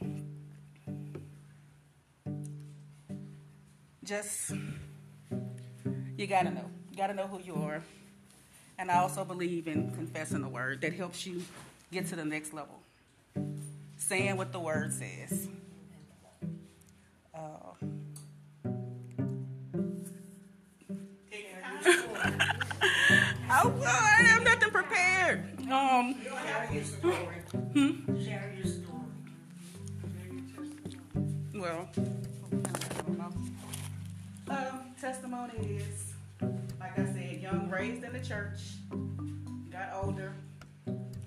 just 4.05 4.53
you 6.17 6.29
gotta 6.29 6.51
know. 6.51 6.71
You 6.93 6.97
gotta 6.97 7.15
know 7.15 7.27
who 7.27 7.41
you 7.41 7.57
are. 7.57 7.83
And 8.79 8.93
I 8.93 8.99
also 8.99 9.25
believe 9.25 9.67
in 9.67 9.91
confessing 9.91 10.41
the 10.41 10.49
word 10.49 10.83
that 10.83 10.93
helps 10.93 11.27
you 11.27 11.43
get 11.91 12.07
to 12.11 12.17
the 12.17 12.25
next 12.25 12.55
level. 12.55 12.79
Saying 13.97 14.37
what 14.37 14.53
the 14.53 14.61
word 14.61 14.93
says. 14.93 15.49
Uh, 17.35 17.39
oh, 23.51 23.83
I 23.85 24.23
have 24.29 24.45
nothing 24.45 24.71
prepared. 24.71 25.52
Um, 25.73 26.15
Share 26.23 26.69
your 26.71 26.85
story. 26.85 27.17
Share 28.23 28.55
your 28.59 28.67
story. 28.67 28.93
well, 31.55 31.89
uh, 34.51 34.71
testimony 35.01 35.77
is, 35.77 36.13
like 36.79 36.99
I 36.99 37.07
said, 37.07 37.41
young, 37.41 37.71
raised 37.71 38.05
in 38.05 38.13
the 38.13 38.21
church, 38.21 38.59
got 39.71 39.95
older, 39.95 40.35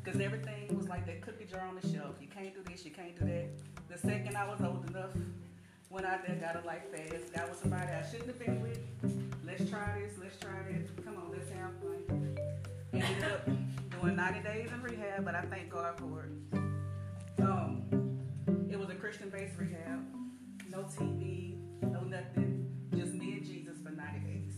because 0.04 0.22
everything 0.22 0.78
was 0.78 0.88
like 0.90 1.08
that 1.08 1.22
cookie 1.22 1.46
jar 1.46 1.62
on 1.62 1.80
the 1.82 1.88
shelf. 1.92 2.14
You 2.22 2.28
can't 2.28 2.54
do 2.54 2.62
this, 2.72 2.86
you 2.86 2.92
can't 2.92 3.18
do 3.18 3.26
that. 3.26 3.48
The 3.90 3.98
second 3.98 4.38
I 4.38 4.48
was 4.48 4.62
old 4.62 4.88
enough, 4.92 5.10
went 5.90 6.06
out 6.06 6.24
there, 6.28 6.36
got 6.36 6.64
a 6.64 6.68
life 6.68 6.84
fast, 6.92 7.34
got 7.34 7.50
with 7.50 7.58
somebody 7.60 7.92
I 7.92 8.06
shouldn't 8.06 8.28
have 8.28 8.38
been 8.38 8.62
with. 8.62 8.80
Let's 9.44 9.68
try 9.72 10.04
this, 10.04 10.20
let's 10.22 10.38
try 10.38 10.52
that. 10.52 11.04
Come 11.04 11.18
on, 11.18 11.32
let's 11.32 11.50
have 11.50 11.72
fun. 11.82 12.38
Ended 12.94 13.24
up 13.24 13.65
doing 14.06 14.18
90 14.18 14.40
days 14.42 14.70
in 14.72 14.82
rehab, 14.84 15.26
but 15.26 15.34
I 15.34 15.42
thank 15.42 15.72
God 15.72 15.98
for 15.98 16.26
it. 16.26 17.42
Um, 17.42 18.20
it 18.70 18.78
was 18.78 18.90
a 18.90 18.94
Christian-based 18.94 19.58
rehab. 19.58 20.00
No 20.70 20.84
TV, 20.84 21.58
no 21.82 22.02
nothing. 22.02 22.70
Just 22.96 23.14
me 23.14 23.34
and 23.34 23.44
Jesus 23.46 23.78
for 23.84 23.90
90 23.90 24.20
days. 24.20 24.54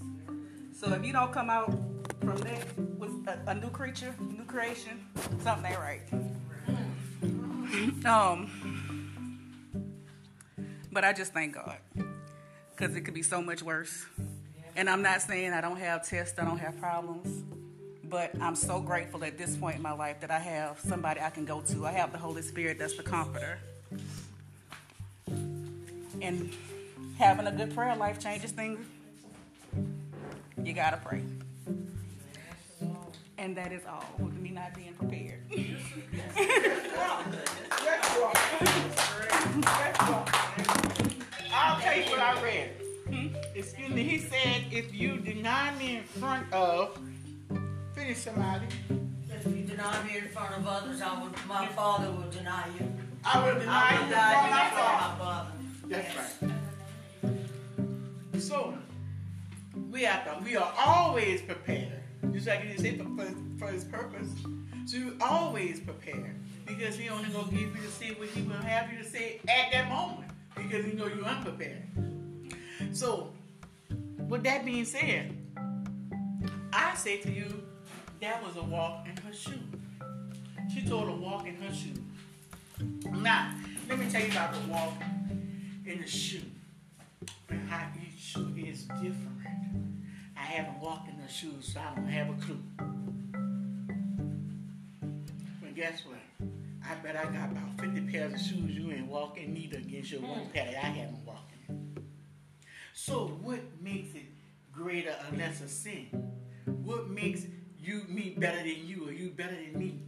So 0.77 0.91
if 0.93 1.05
you 1.05 1.13
don't 1.13 1.31
come 1.31 1.49
out 1.49 1.71
from 2.19 2.37
that 2.39 2.77
with 2.97 3.11
a, 3.27 3.39
a 3.47 3.55
new 3.55 3.69
creature, 3.69 4.13
new 4.19 4.43
creation, 4.43 5.07
something 5.41 5.71
ain't 5.71 5.79
right. 5.79 6.01
Um, 8.05 8.51
but 10.91 11.05
I 11.05 11.13
just 11.13 11.31
thank 11.33 11.55
God 11.55 11.77
because 12.75 12.95
it 12.97 13.01
could 13.01 13.13
be 13.13 13.23
so 13.23 13.41
much 13.41 13.63
worse. 13.63 14.05
And 14.75 14.89
I'm 14.89 15.01
not 15.01 15.21
saying 15.21 15.53
I 15.53 15.61
don't 15.61 15.79
have 15.79 16.05
tests, 16.05 16.37
I 16.37 16.43
don't 16.43 16.59
have 16.59 16.77
problems, 16.79 17.43
but 18.09 18.31
I'm 18.41 18.55
so 18.55 18.79
grateful 18.79 19.23
at 19.23 19.37
this 19.37 19.55
point 19.57 19.75
in 19.77 19.81
my 19.81 19.91
life 19.91 20.21
that 20.21 20.31
I 20.31 20.39
have 20.39 20.79
somebody 20.79 21.19
I 21.19 21.29
can 21.29 21.45
go 21.45 21.61
to. 21.61 21.85
I 21.85 21.91
have 21.91 22.11
the 22.11 22.17
Holy 22.17 22.41
Spirit 22.41 22.79
that's 22.79 22.95
the 22.95 23.03
comforter. 23.03 23.59
And 26.21 26.51
having 27.17 27.47
a 27.47 27.51
good 27.51 27.75
prayer 27.75 27.95
life 27.95 28.19
changes 28.19 28.51
things. 28.51 28.79
You 30.63 30.73
gotta 30.73 30.97
pray. 30.97 31.21
And 33.37 33.55
that 33.55 33.71
is 33.71 33.83
all 33.87 34.05
with 34.17 34.33
me 34.39 34.49
not 34.49 34.73
being 34.73 34.93
prepared. 34.93 35.41
I'll 41.53 41.79
tell 41.79 41.97
you 41.97 42.03
what 42.09 42.19
I 42.19 42.41
read. 42.41 42.69
Hmm? 43.09 43.27
Excuse 43.55 43.89
me. 43.89 44.03
He 44.03 44.17
said, 44.17 44.65
if 44.71 44.93
you 44.93 45.17
deny 45.17 45.73
me 45.77 45.97
in 45.97 46.03
front 46.03 46.51
of, 46.51 46.99
finish 47.97 48.17
somebody. 48.17 48.67
If 49.29 49.45
you 49.47 49.63
deny 49.63 50.03
me 50.03 50.17
in 50.17 50.27
front 50.29 50.55
of 50.55 50.67
others, 50.67 51.01
I 51.01 51.19
will, 51.19 51.31
my 51.47 51.65
father 51.67 52.11
will 52.11 52.29
deny 52.29 52.67
you. 52.79 52.93
I 53.25 53.43
will 53.43 53.59
deny 53.59 53.89
I 53.89 53.93
you 53.93 53.99
will 54.01 54.07
deny 54.09 54.31
you 54.31 54.65
in 54.65 54.71
front 54.71 54.93
of 54.93 55.01
my 55.01 55.25
father. 55.25 55.51
That's 55.87 56.13
Yes. 56.13 56.37
right. 58.33 58.41
So, 58.41 58.77
we 59.89 60.03
have 60.03 60.25
to, 60.25 60.43
we 60.45 60.55
are 60.55 60.73
always 60.77 61.41
prepared. 61.41 62.03
Just 62.33 62.47
like 62.47 62.65
you 62.65 62.77
said, 62.77 62.97
for, 62.99 63.05
for, 63.05 63.33
for 63.57 63.67
his 63.71 63.83
purpose. 63.83 64.29
So 64.85 64.95
you 64.97 65.17
always 65.19 65.81
prepare 65.81 66.33
Because 66.65 66.97
he 66.97 67.09
only 67.09 67.29
gonna 67.29 67.51
give 67.51 67.75
you 67.75 67.81
to 67.81 67.89
say 67.89 68.11
what 68.11 68.29
he 68.29 68.41
will 68.43 68.55
have 68.55 68.91
you 68.91 68.99
to 68.99 69.03
say 69.05 69.41
at 69.49 69.71
that 69.71 69.89
moment. 69.89 70.31
Because 70.55 70.85
he 70.85 70.93
know 70.93 71.07
you're 71.07 71.25
unprepared. 71.25 71.83
So, 72.93 73.33
with 74.29 74.43
that 74.43 74.65
being 74.65 74.85
said, 74.85 75.35
I 76.71 76.95
say 76.95 77.17
to 77.21 77.31
you, 77.31 77.66
that 78.21 78.43
was 78.43 78.55
a 78.57 78.63
walk 78.63 79.05
in 79.07 79.15
her 79.23 79.33
shoe. 79.33 79.59
She 80.73 80.87
told 80.87 81.07
a 81.07 81.13
walk 81.13 81.47
in 81.47 81.55
her 81.55 81.73
shoe. 81.73 82.01
Now, 83.11 83.53
let 83.89 83.99
me 83.99 84.09
tell 84.09 84.21
you 84.21 84.31
about 84.31 84.53
the 84.53 84.71
walk 84.71 84.93
in 85.85 86.01
the 86.01 86.07
shoe 86.07 86.41
and 87.49 87.69
how 87.69 87.87
each 88.01 88.19
shoe 88.19 88.53
is 88.57 88.83
different. 88.83 89.37
I 90.35 90.41
haven't 90.41 90.79
walked 90.79 91.09
in 91.09 91.17
the 91.21 91.31
shoes, 91.31 91.73
so 91.73 91.79
I 91.79 91.95
don't 91.95 92.07
have 92.07 92.29
a 92.29 92.33
clue. 92.41 92.59
But 95.61 95.75
guess 95.75 96.03
what? 96.05 96.17
I 96.89 96.95
bet 96.95 97.15
I 97.15 97.25
got 97.25 97.51
about 97.51 97.79
50 97.79 98.11
pairs 98.11 98.33
of 98.33 98.39
shoes 98.39 98.71
you 98.71 98.91
ain't 98.91 99.07
walking 99.07 99.53
neither 99.53 99.77
against 99.77 100.11
your 100.11 100.21
one 100.21 100.39
mm. 100.39 100.53
pair 100.53 100.65
that 100.71 100.85
I 100.85 100.87
haven't 100.87 101.25
walked 101.25 101.51
in. 101.69 101.97
So 102.93 103.37
what 103.41 103.59
makes 103.81 104.15
it 104.15 104.25
greater 104.71 105.15
or 105.31 105.37
lesser 105.37 105.67
sin? 105.67 106.07
What 106.65 107.09
makes 107.09 107.45
you 107.87 108.03
me 108.09 108.35
better 108.37 108.57
than 108.57 108.85
you 108.85 109.07
or 109.07 109.13
you 109.13 109.29
better 109.29 109.55
than 109.55 109.79
me? 109.79 110.01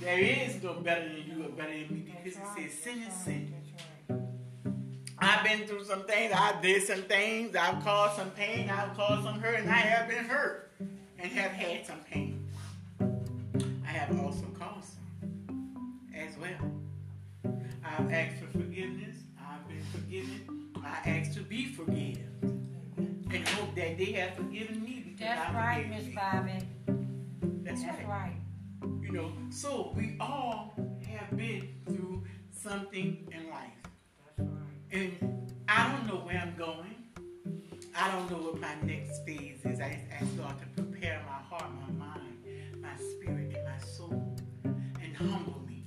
There 0.00 0.18
is 0.18 0.62
no 0.62 0.74
better 0.74 1.06
than 1.06 1.24
you 1.26 1.44
or 1.44 1.50
better 1.50 1.72
than 1.72 1.92
me 1.92 2.06
because 2.06 2.38
it 2.38 2.46
says 2.56 2.72
sin 2.72 3.02
is 3.02 3.12
sin. 3.12 3.54
I've 5.18 5.44
been 5.44 5.66
through 5.66 5.84
some 5.84 6.04
things. 6.04 6.32
I 6.34 6.58
did 6.62 6.82
some 6.82 7.02
things. 7.02 7.54
I've 7.54 7.84
caused 7.84 8.16
some 8.16 8.30
pain. 8.30 8.70
I've 8.70 8.96
caused 8.96 9.24
some 9.24 9.40
hurt, 9.40 9.60
and 9.60 9.70
I 9.70 9.76
have 9.76 10.08
been 10.08 10.24
hurt 10.24 10.72
and 11.18 11.30
have 11.32 11.52
had 11.52 11.86
some 11.86 12.00
pain. 12.10 12.48
I 13.00 13.88
have 13.88 14.18
also 14.18 14.46
caused 14.58 14.94
some 14.94 16.00
as 16.14 16.36
well. 16.38 16.72
I've 17.84 18.10
asked 18.10 18.36
for 18.40 18.58
forgiveness. 18.58 19.16
I've 19.38 19.66
been 19.68 19.84
forgiven. 19.92 20.70
I 20.82 21.10
ask 21.10 21.34
to 21.34 21.40
be 21.40 21.66
forgiven 21.66 22.68
and 23.30 23.48
hope 23.48 23.74
that 23.74 23.98
they 23.98 24.12
have 24.12 24.34
forgiven 24.34 24.82
me 24.82 25.05
That's 25.18 25.54
right, 25.54 25.88
Miss. 25.88 26.14
Bobbie. 26.14 26.62
That's, 27.64 27.82
That's 27.82 27.98
right. 28.04 28.08
right. 28.08 28.36
You 29.02 29.12
know, 29.12 29.32
so 29.50 29.92
we 29.96 30.16
all 30.20 30.74
have 31.08 31.36
been 31.36 31.68
through 31.86 32.24
something 32.50 33.26
in 33.32 33.50
life. 33.50 33.70
That's 34.36 34.48
right. 34.48 34.60
And 34.92 35.52
I 35.68 35.92
don't 35.92 36.06
know 36.06 36.20
where 36.24 36.38
I'm 36.38 36.54
going. 36.56 36.94
I 37.98 38.10
don't 38.12 38.30
know 38.30 38.36
what 38.50 38.60
my 38.60 38.74
next 38.82 39.24
phase 39.24 39.60
is. 39.64 39.80
I 39.80 39.88
just 39.90 40.04
ask 40.12 40.36
God 40.36 40.54
to 40.60 40.82
prepare 40.82 41.22
my 41.26 41.56
heart, 41.56 41.70
my 41.74 42.06
mind, 42.06 42.44
my 42.82 42.94
spirit, 42.96 43.54
and 43.56 43.64
my 43.64 43.78
soul, 43.86 44.36
and 44.64 45.16
humble 45.16 45.60
me 45.66 45.86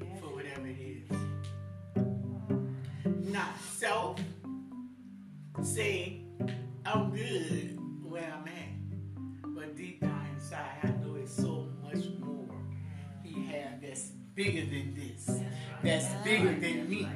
Yes. 0.00 0.20
for 0.20 0.28
whatever 0.34 0.66
it 0.66 0.78
is. 0.80 1.10
Not 3.30 3.48
self 3.74 4.18
say 5.62 6.22
I'm 6.86 7.10
good 7.10 7.75
where 8.16 8.32
I'm 8.32 8.48
at, 8.48 9.54
but 9.54 9.76
deep 9.76 10.00
down 10.00 10.26
inside, 10.34 10.78
I 10.82 10.86
know 10.86 11.16
it's 11.16 11.36
so 11.36 11.68
much 11.82 12.06
more. 12.18 12.48
He 13.22 13.44
has 13.46 13.80
that's 13.82 14.00
bigger 14.34 14.64
than 14.64 14.94
this. 14.94 15.42
That's 15.82 16.06
bigger 16.24 16.52
than 16.52 16.88
me. 16.88 17.06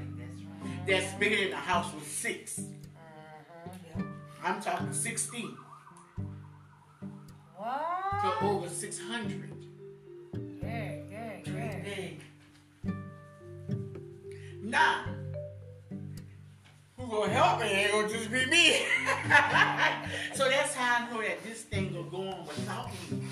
That's 0.87 1.15
bigger 1.15 1.45
than 1.45 1.53
a 1.55 1.57
house 1.57 1.95
with 1.95 2.07
six. 2.07 2.61
Mm-hmm. 2.61 4.03
I'm 4.45 4.61
talking 4.61 4.93
16 4.93 5.57
What? 7.57 8.21
to 8.23 8.45
over 8.45 8.69
600. 8.69 9.67
Yeah, 10.63 10.93
yeah, 11.11 11.33
yeah. 11.47 11.79
Big. 11.83 12.21
Now, 14.63 15.07
gonna 17.11 17.33
help 17.33 17.61
me? 17.61 17.67
It 17.67 17.71
ain't 17.77 17.93
gonna 17.93 18.09
just 18.09 18.31
be 18.31 18.47
me. 18.47 18.73
so 20.35 20.49
that's 20.49 20.75
how 20.75 21.05
I 21.07 21.11
know 21.11 21.21
that 21.23 21.43
this 21.43 21.63
thing 21.63 21.95
will 21.95 22.05
go 22.05 22.29
on 22.29 22.47
without 22.47 22.89
me. 23.11 23.23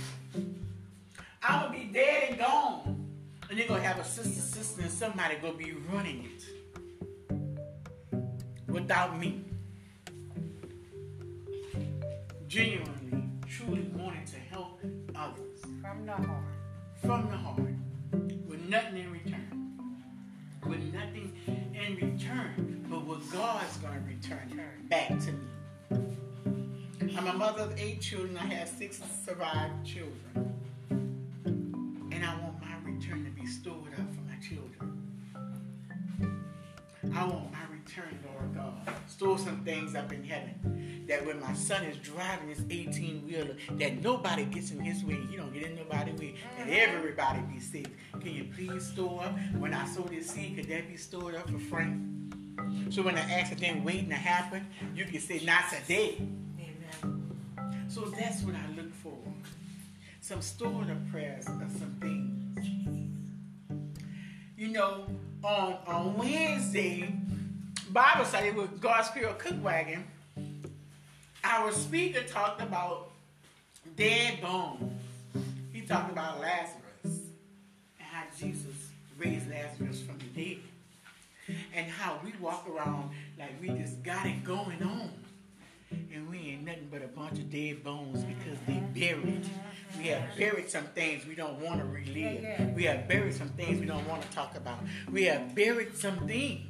I'm 1.43 1.63
gonna 1.63 1.79
be 1.79 1.85
dead 1.93 2.31
and 2.31 2.39
gone. 2.39 3.07
And 3.51 3.59
they're 3.59 3.69
gonna 3.69 3.83
have 3.83 3.99
a 3.99 4.05
sister, 4.05 4.41
sister, 4.41 4.83
and 4.83 4.91
somebody 4.91 5.37
gonna 5.37 5.55
be 5.55 5.73
running 5.93 6.25
it 6.25 6.45
without 8.67 9.19
me. 9.19 9.45
Genuinely, 12.47 13.25
truly 13.47 13.91
wanting 13.95 14.25
to 14.27 14.37
help 14.51 14.81
others 15.15 15.61
From 15.83 16.07
the 16.07 16.13
heart. 16.13 16.45
from 17.03 17.31
the 17.31 17.37
heart 17.37 17.61
with 18.47 18.69
nothing 18.69 18.97
in 18.99 19.13
return. 19.13 19.58
With 20.69 20.93
nothing 20.93 21.33
in 21.47 21.95
return, 21.97 22.85
but 22.91 23.05
what 23.07 23.21
God's 23.33 23.77
going 23.79 23.95
to 23.95 24.01
return 24.07 24.87
back 24.89 25.09
to 25.09 25.33
me. 25.33 27.17
I'm 27.17 27.27
a 27.27 27.33
mother 27.33 27.63
of 27.63 27.79
eight 27.79 28.03
children. 28.03 28.37
I 28.37 28.45
have 28.55 28.69
six 28.69 29.01
survived 29.25 29.87
children. 29.87 30.55
And 30.91 32.25
I 32.25 32.39
want 32.41 32.61
my 32.61 32.75
return 32.85 33.25
to 33.25 33.31
be 33.31 33.47
stored 33.47 33.93
up 33.95 34.07
for 34.15 34.21
my 34.29 34.37
children. 34.47 35.03
I 37.15 37.25
want 37.25 37.51
my 37.51 37.65
return, 37.73 38.19
Lord 38.27 38.55
God. 38.55 38.95
Store 39.07 39.39
some 39.39 39.65
things 39.65 39.95
up 39.95 40.13
in 40.13 40.23
heaven. 40.23 40.78
That 41.09 41.25
when 41.25 41.41
my 41.41 41.55
son 41.55 41.85
is 41.85 41.97
driving 41.97 42.49
his 42.51 42.63
18 42.69 43.27
wheeler, 43.27 43.57
that 43.73 44.03
nobody 44.03 44.45
gets 44.45 44.73
in 44.73 44.81
his 44.81 45.03
way. 45.05 45.19
He 45.31 45.37
don't 45.37 45.53
get 45.53 45.63
in 45.63 45.77
nobody's 45.77 46.21
way. 46.21 46.35
That 46.59 46.67
mm-hmm. 46.67 46.97
everybody 46.97 47.41
be 47.53 47.61
safe. 47.61 47.87
Can 48.21 48.35
you 48.35 48.47
please 48.55 48.87
store 48.87 49.25
up? 49.25 49.39
When 49.57 49.73
I 49.73 49.87
sow 49.87 50.03
this 50.03 50.31
seed, 50.31 50.57
could 50.57 50.69
that 50.69 50.87
be 50.89 50.97
stored 50.97 51.35
up 51.35 51.49
for 51.49 51.59
Frank? 51.59 52.19
So 52.91 53.03
when 53.03 53.15
the 53.15 53.23
accident 53.23 53.85
waiting 53.85 54.09
to 54.11 54.17
happen, 54.17 54.67
you 54.95 55.05
can 55.05 55.21
say, 55.21 55.41
not 55.45 55.65
today. 55.71 56.21
Amen. 56.59 57.37
So 57.89 58.03
that's 58.03 58.43
what 58.43 58.55
I 58.55 58.77
look 58.77 58.93
for. 58.95 59.17
Some 60.21 60.43
stored 60.43 60.91
up 60.91 61.11
prayers 61.11 61.47
of 61.47 61.71
some 61.79 61.97
things. 62.01 62.67
You 64.57 64.69
know, 64.69 65.07
on 65.43 65.79
on 65.87 66.19
Wednesday, 66.19 67.15
Bible 67.91 68.25
study 68.25 68.51
with 68.51 68.81
God's 68.81 69.09
Pure 69.11 69.35
Cook 69.35 69.63
Wagon, 69.63 70.05
our 71.45 71.73
speaker 71.73 72.23
talked 72.23 72.61
about 72.61 73.11
dead 73.97 74.41
bones. 74.41 75.03
He 75.73 75.83
talked 75.83 76.11
about 76.11 76.41
Lazarus 76.41 76.79
and 77.05 78.09
how 78.11 78.25
Jesus 78.39 78.91
raised 79.19 79.49
Lazarus 79.51 80.03
from 80.03 80.19
the 80.19 80.25
dead. 80.25 80.63
And 81.75 81.87
how 81.91 82.21
we 82.23 82.33
walk 82.41 82.69
around 82.69 83.11
like 83.39 83.53
we 83.63 83.69
just 83.69 84.03
got 84.03 84.27
it 84.27 84.45
going 84.45 84.83
on. 84.83 85.11
And 86.13 86.29
we 86.29 86.39
ain't 86.51 86.67
nothing 86.67 86.89
but 86.91 87.03
a 87.03 87.09
bunch 87.09 87.39
of 87.39 87.51
dead 87.51 87.83
bones 87.83 88.23
because 88.25 88.59
they 88.67 88.75
buried. 88.95 89.49
We 89.97 90.09
have 90.09 90.37
buried 90.37 90.69
some 90.69 90.85
things 90.85 91.27
we 91.27 91.35
don't 91.35 91.59
want 91.61 91.81
to 91.81 91.87
relive. 91.87 92.75
We 92.75 92.85
have 92.85 93.09
buried 93.09 93.35
some 93.35 93.49
things 93.51 93.81
we 93.81 93.87
don't 93.87 94.07
want 94.07 94.21
to 94.21 94.29
talk 94.33 94.55
about. 94.57 94.81
We 95.11 95.25
have 95.25 95.55
buried 95.55 95.97
some 95.97 96.27
things. 96.27 96.67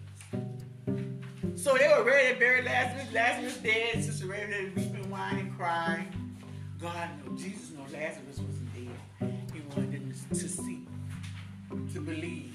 So 1.68 1.76
they 1.76 1.86
were 1.88 2.02
ready 2.02 2.32
to 2.32 2.40
bury 2.40 2.62
Lazarus. 2.62 3.12
Lazarus 3.12 3.58
dead. 3.58 4.02
Sister 4.02 4.26
Ray 4.26 4.70
was 4.74 4.86
weeping, 4.86 5.10
whining, 5.10 5.54
crying. 5.54 6.06
God 6.80 7.10
knows, 7.26 7.42
Jesus 7.42 7.72
knows 7.72 7.92
Lazarus 7.92 8.38
wasn't 8.38 8.74
dead. 8.74 9.38
He 9.52 9.60
wanted 9.68 9.92
them 9.92 10.14
to 10.30 10.48
see, 10.48 10.86
to 11.92 12.00
believe. 12.00 12.54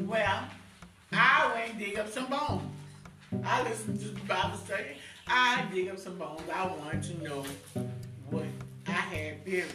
Well, 0.00 0.42
I 1.12 1.52
went 1.54 1.70
and 1.70 1.78
dig 1.78 1.96
up 1.96 2.10
some 2.10 2.26
bones. 2.26 2.64
I 3.44 3.62
listened 3.62 4.00
to 4.00 4.08
the 4.08 4.20
Bible 4.26 4.56
study. 4.56 4.96
I 5.28 5.64
dig 5.72 5.90
up 5.90 5.98
some 6.00 6.18
bones. 6.18 6.42
I 6.52 6.66
wanted 6.66 7.04
to 7.04 7.22
know 7.22 7.44
what 8.30 8.46
I 8.88 8.90
had 8.90 9.44
buried. 9.44 9.70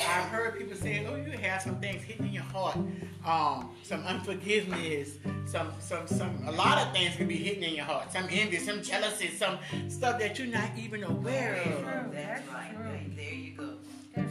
I've 0.00 0.24
heard 0.28 0.58
people 0.58 0.76
say, 0.76 1.06
"Oh, 1.06 1.16
you 1.16 1.32
have 1.38 1.62
some 1.62 1.76
things 1.80 2.02
hitting 2.02 2.26
in 2.26 2.32
your 2.32 2.42
heart, 2.44 2.76
um, 3.24 3.70
some 3.82 4.02
unforgiveness, 4.04 5.18
some, 5.46 5.72
some, 5.80 6.06
some. 6.06 6.42
A 6.46 6.52
lot 6.52 6.78
of 6.78 6.92
things 6.92 7.16
can 7.16 7.28
be 7.28 7.36
hitting 7.36 7.62
in 7.62 7.74
your 7.74 7.84
heart. 7.84 8.12
Some 8.12 8.26
envy, 8.30 8.58
some 8.58 8.82
jealousy, 8.82 9.28
some 9.28 9.58
stuff 9.88 10.18
that 10.18 10.38
you're 10.38 10.48
not 10.48 10.70
even 10.76 11.04
aware 11.04 11.54
of. 11.62 12.12
That's 12.12 12.46
right. 12.48 13.16
There 13.16 13.34
you 13.34 13.52
go. 13.56 13.74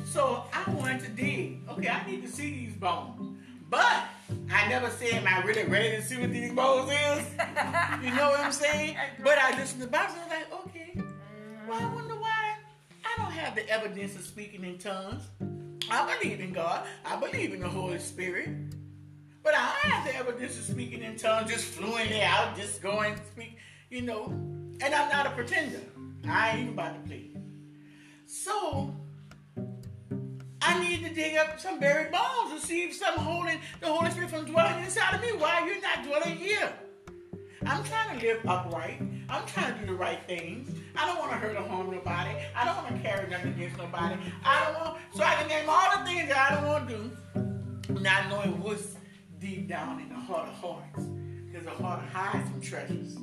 So 0.05 0.43
I 0.53 0.69
wanted 0.71 1.01
to 1.01 1.09
dig. 1.09 1.59
Okay, 1.69 1.89
I 1.89 2.05
need 2.09 2.23
to 2.23 2.31
see 2.31 2.51
these 2.51 2.73
bones. 2.75 3.37
But 3.69 4.03
I 4.51 4.67
never 4.69 4.89
said, 4.91 5.13
am 5.13 5.27
I 5.27 5.41
really 5.43 5.63
ready 5.63 5.95
to 5.95 6.01
see 6.03 6.17
what 6.17 6.31
these 6.31 6.51
bones 6.53 6.91
is? 6.91 7.25
You 8.03 8.13
know 8.13 8.29
what 8.29 8.39
I'm 8.41 8.51
saying? 8.51 8.97
But 9.23 9.37
I 9.39 9.57
listened 9.57 9.79
to 9.81 9.85
the 9.87 9.91
Bible 9.91 10.13
and 10.21 10.31
I 10.31 10.37
was 10.37 10.51
like, 10.51 10.65
okay. 10.67 11.01
Well, 11.67 11.81
I 11.81 11.93
wonder 11.95 12.12
why 12.12 12.12
I 12.12 12.12
don't 12.12 12.12
have 13.33 13.55
the 13.55 13.67
evidence 13.69 14.15
of 14.15 14.23
speaking 14.23 14.63
in 14.63 14.77
tongues. 14.77 15.23
I 15.89 16.17
believe 16.17 16.39
in 16.39 16.53
God. 16.53 16.85
I 17.05 17.15
believe 17.17 17.53
in 17.53 17.59
the 17.59 17.69
Holy 17.69 17.99
Spirit. 17.99 18.49
But 19.43 19.55
I 19.55 19.73
have 19.83 20.05
the 20.05 20.15
evidence 20.15 20.57
of 20.57 20.63
speaking 20.63 21.03
in 21.03 21.17
tongues, 21.17 21.51
just 21.51 21.65
fluently 21.65 22.21
out, 22.21 22.55
just 22.55 22.81
going 22.81 23.15
speak, 23.33 23.57
you 23.89 24.01
know. 24.01 24.27
And 24.27 24.95
I'm 24.95 25.09
not 25.09 25.27
a 25.27 25.31
pretender. 25.31 25.81
I 26.27 26.51
ain't 26.51 26.59
even 26.61 26.73
about 26.73 26.93
to 26.93 27.09
play. 27.09 27.31
So 28.25 28.95
I 30.61 30.79
need 30.79 31.03
to 31.05 31.13
dig 31.13 31.35
up 31.35 31.59
some 31.59 31.79
buried 31.79 32.11
bones 32.11 32.53
to 32.53 32.65
see 32.65 32.85
if 32.85 32.95
some 32.95 33.17
holy, 33.17 33.59
the 33.81 33.87
Holy 33.87 34.09
Spirit 34.11 34.29
from 34.29 34.45
dwelling 34.45 34.83
inside 34.83 35.15
of 35.15 35.21
me. 35.21 35.33
Why 35.33 35.65
you're 35.67 35.81
not 35.81 36.05
dwelling 36.05 36.37
here? 36.37 36.71
I'm 37.65 37.83
trying 37.83 38.17
to 38.17 38.25
live 38.25 38.45
upright. 38.47 39.01
I'm 39.29 39.45
trying 39.45 39.73
to 39.73 39.79
do 39.81 39.85
the 39.87 39.93
right 39.93 40.21
things. 40.25 40.69
I 40.95 41.07
don't 41.07 41.19
want 41.19 41.31
to 41.31 41.37
hurt 41.37 41.55
or 41.55 41.63
harm 41.63 41.91
nobody. 41.91 42.31
I 42.55 42.65
don't 42.65 42.75
want 42.83 42.95
to 42.95 43.01
carry 43.01 43.29
nothing 43.29 43.53
against 43.53 43.77
nobody. 43.77 44.15
I 44.43 44.65
don't 44.65 44.81
want, 44.81 44.97
so 45.13 45.23
I 45.23 45.35
can 45.35 45.47
name 45.47 45.65
all 45.67 45.97
the 45.97 46.05
things 46.05 46.29
that 46.29 46.51
I 46.51 46.55
don't 46.55 46.67
want 46.67 46.89
to 46.89 46.95
do, 47.89 47.99
not 48.01 48.29
knowing 48.29 48.61
what's 48.61 48.95
deep 49.39 49.67
down 49.67 49.99
in 49.99 50.09
the 50.09 50.15
heart 50.15 50.47
of 50.49 50.55
hearts. 50.55 51.05
Because 51.45 51.65
the 51.65 51.83
heart 51.83 52.01
hides 52.11 52.49
some 52.49 52.61
treasures. 52.61 53.17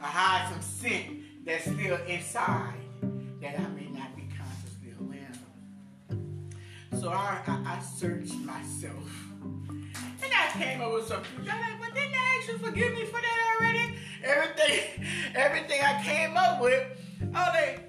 I 0.00 0.06
hide 0.06 0.52
some 0.52 0.62
sin 0.62 1.24
that's 1.44 1.64
still 1.64 1.98
inside 2.06 2.74
that 3.40 3.58
I 3.58 3.68
may 3.68 3.88
not 3.88 4.14
be 4.16 4.28
consciously 4.36 4.94
aware 5.00 5.30
of. 6.10 7.00
So 7.00 7.10
I, 7.10 7.40
I, 7.46 7.76
I 7.76 7.80
searched 7.80 8.34
myself. 8.40 9.08
And 9.42 10.32
I 10.32 10.50
came 10.52 10.80
up 10.80 10.92
with 10.92 11.06
something. 11.06 11.48
I'm 11.50 11.60
like, 11.60 11.80
but 11.80 11.94
didn't 11.94 12.14
I 12.14 12.28
you 12.48 12.58
forgive 12.58 12.94
me 12.94 13.04
for 13.04 13.20
that 13.20 13.56
already? 13.60 13.94
Everything, 14.24 15.04
everything 15.34 15.80
I 15.82 16.02
came 16.02 16.36
up 16.36 16.60
with, 16.60 16.84
Was 17.20 17.34
like, 17.34 17.80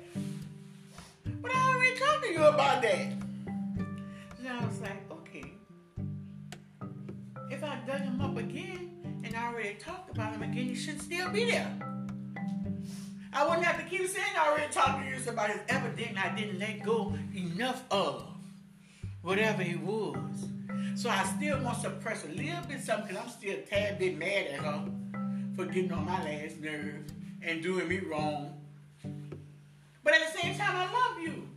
but 1.42 1.52
I 1.54 1.74
already 1.74 2.00
talked 2.00 2.24
to 2.24 2.32
you 2.32 2.44
about 2.44 2.82
that. 2.82 3.14
And 4.38 4.48
I 4.48 4.66
was 4.66 4.80
like, 4.82 5.12
okay. 5.12 5.54
If 7.50 7.64
I 7.64 7.78
dug 7.86 8.02
him 8.02 8.22
up 8.22 8.38
again 8.38 9.22
and 9.24 9.36
I 9.36 9.48
already 9.48 9.76
talked 9.76 10.10
about 10.10 10.34
him 10.34 10.44
again, 10.44 10.66
he 10.66 10.76
should 10.76 11.02
still 11.02 11.30
be 11.30 11.46
there. 11.46 11.72
I 13.32 13.46
wouldn't 13.46 13.66
have 13.66 13.78
to 13.78 13.88
keep 13.88 14.08
saying 14.08 14.26
I 14.38 14.50
already 14.50 14.74
talked 14.74 15.04
to 15.04 15.10
you 15.10 15.30
about 15.30 15.52
his 15.52 15.62
evident 15.70 16.18
I 16.18 16.36
didn't 16.36 16.60
let 16.60 16.84
go 16.84 17.14
enough 17.36 17.84
of 17.92 18.26
whatever 19.22 19.62
it 19.62 19.80
was. 19.80 20.48
So 20.96 21.10
I 21.10 21.24
still 21.24 21.62
want 21.62 21.76
to 21.76 21.90
suppress 21.90 22.26
a 22.26 22.30
little 22.30 22.62
bit 22.68 22.82
something 22.82 23.08
because 23.08 23.24
I'm 23.24 23.30
still 23.30 23.54
a 23.54 23.62
tad 23.62 24.00
bit 24.00 24.18
mad 24.18 24.48
at 24.48 24.60
her 24.60 24.86
for 25.56 25.66
getting 25.66 25.92
on 25.92 26.06
my 26.06 26.24
last 26.24 26.60
nerve 26.60 27.06
and 27.42 27.62
doing 27.62 27.88
me 27.88 28.00
wrong. 28.00 28.59
But 30.10 30.22
at 30.22 30.34
the 30.34 30.40
same 30.40 30.58
time, 30.58 30.76
I 30.76 30.92
love 30.92 31.22
you. 31.22 31.48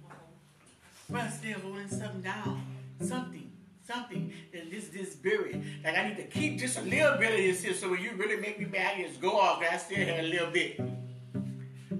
But 1.08 1.22
I'm 1.22 1.30
still 1.30 1.58
holding 1.60 1.88
something 1.88 2.20
down. 2.20 2.62
Something. 3.00 3.50
Something 3.82 4.30
that 4.52 4.70
this 4.70 4.88
this 4.88 5.14
buried. 5.14 5.64
Like 5.82 5.96
I 5.96 6.08
need 6.08 6.18
to 6.18 6.24
keep 6.24 6.58
just 6.58 6.76
a 6.76 6.82
little 6.82 7.16
bit 7.16 7.30
of 7.30 7.38
this 7.38 7.62
here 7.62 7.72
so 7.72 7.88
when 7.90 8.02
you 8.02 8.12
really 8.12 8.36
make 8.36 8.58
me 8.58 8.66
mad, 8.66 8.98
I 8.98 9.04
just 9.04 9.22
go 9.22 9.38
off. 9.38 9.62
I 9.62 9.78
still 9.78 10.04
have 10.06 10.18
a 10.18 10.28
little 10.28 10.50
bit. 10.50 10.78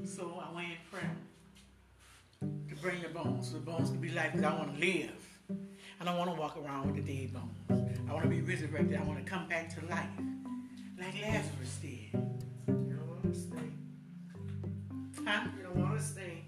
So 0.05 0.43
I 0.47 0.55
went 0.55 0.69
in 0.69 0.77
prayer 0.91 1.17
to 2.43 2.77
bring 2.83 3.01
the 3.01 3.09
bones. 3.09 3.49
So 3.49 3.55
the 3.55 3.61
bones 3.61 3.89
can 3.89 4.03
be 4.03 4.11
life 4.11 4.33
because 4.33 4.45
I 4.45 4.55
want 4.55 4.75
to 4.75 4.81
live. 4.87 5.11
I 6.03 6.05
don't 6.05 6.19
want 6.19 6.35
to 6.35 6.39
walk 6.39 6.59
around 6.59 6.93
with 6.93 7.03
the 7.03 7.15
dead 7.15 7.33
bones. 7.33 8.11
I 8.11 8.13
want 8.13 8.25
to 8.25 8.29
be 8.29 8.43
resurrected. 8.43 9.01
I 9.01 9.05
want 9.05 9.25
to 9.25 9.31
come 9.31 9.49
back 9.49 9.75
to 9.75 9.87
life 9.87 10.05
like 10.99 11.15
Lazarus 11.23 11.79
did. 11.81 12.13
You 12.13 12.21
don't 12.67 13.09
want 13.09 13.23
to 13.23 13.41
stink. 13.41 13.73
Huh? 15.27 15.47
You 15.57 15.63
don't 15.63 15.77
want 15.77 15.99
to 15.99 16.05
stink. 16.05 16.42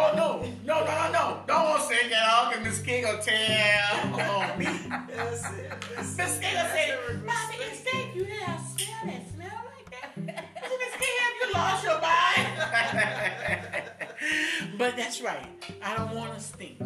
Oh 0.00 0.12
no, 0.14 0.42
no, 0.64 0.84
no, 0.84 0.86
no, 0.86 1.10
no! 1.10 1.42
Don't 1.48 1.64
want 1.64 1.82
to 1.82 1.88
say 1.88 2.08
that 2.08 2.28
all 2.32 2.50
because 2.50 2.64
Miss 2.64 2.80
King 2.82 3.02
will 3.02 3.18
tell 3.18 4.20
on 4.20 4.56
me. 4.56 4.64
That's 5.08 5.50
it. 5.58 5.72
Miss. 5.96 6.38
King 6.38 6.54
will 6.54 6.70
say, 6.70 6.94
"Mommy, 7.26 7.56
is 7.56 7.82
that 7.82 8.14
you? 8.14 8.24
Did 8.24 8.42
I 8.42 8.58
smell 8.58 9.02
that? 9.06 9.22
Smell 9.34 9.60
like 9.74 9.90
that? 9.90 10.12
Miss 10.62 10.94
King, 11.00 11.16
have 11.24 11.36
you 11.40 11.48
lost 11.52 11.82
your 11.82 12.00
mind?" 12.00 12.46
but 14.78 14.96
that's 14.96 15.20
right. 15.20 15.48
I 15.82 15.96
don't 15.96 16.14
want 16.14 16.32
to 16.32 16.40
stink. 16.40 16.80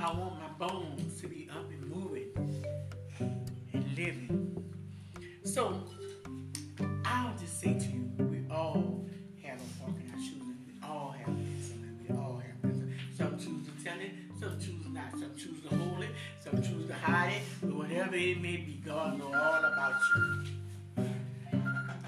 I 0.00 0.12
want 0.14 0.40
my 0.40 0.66
bones 0.66 1.20
to 1.20 1.28
be 1.28 1.50
up 1.50 1.70
and 1.70 1.86
moving 1.90 2.64
and 3.74 3.96
living. 3.98 4.64
So 5.44 5.84
I'll 7.04 7.36
just 7.38 7.60
say 7.60 7.74
to 7.78 7.84
you, 7.86 8.10
we 8.18 8.46
all 8.50 9.04
have 9.44 9.60
a 9.60 9.64
fork 9.78 9.96
in 10.02 10.10
our 10.10 10.18
shoes, 10.18 10.40
and 10.40 10.66
we 10.66 10.88
all 10.88 11.10
have 11.10 11.21
some 14.52 14.60
choose 14.60 14.86
not. 14.92 15.10
Some 15.12 15.34
choose 15.36 15.62
to 15.62 15.76
hold 15.76 16.02
it, 16.02 16.10
some 16.40 16.62
choose 16.62 16.86
to 16.88 16.94
hide 16.94 17.32
it. 17.32 17.42
But 17.62 17.74
whatever 17.74 18.14
it 18.16 18.40
may 18.40 18.56
be, 18.56 18.82
God 18.84 19.18
knows 19.18 19.34
all 19.34 19.64
about 19.64 19.94
you. 20.16 20.44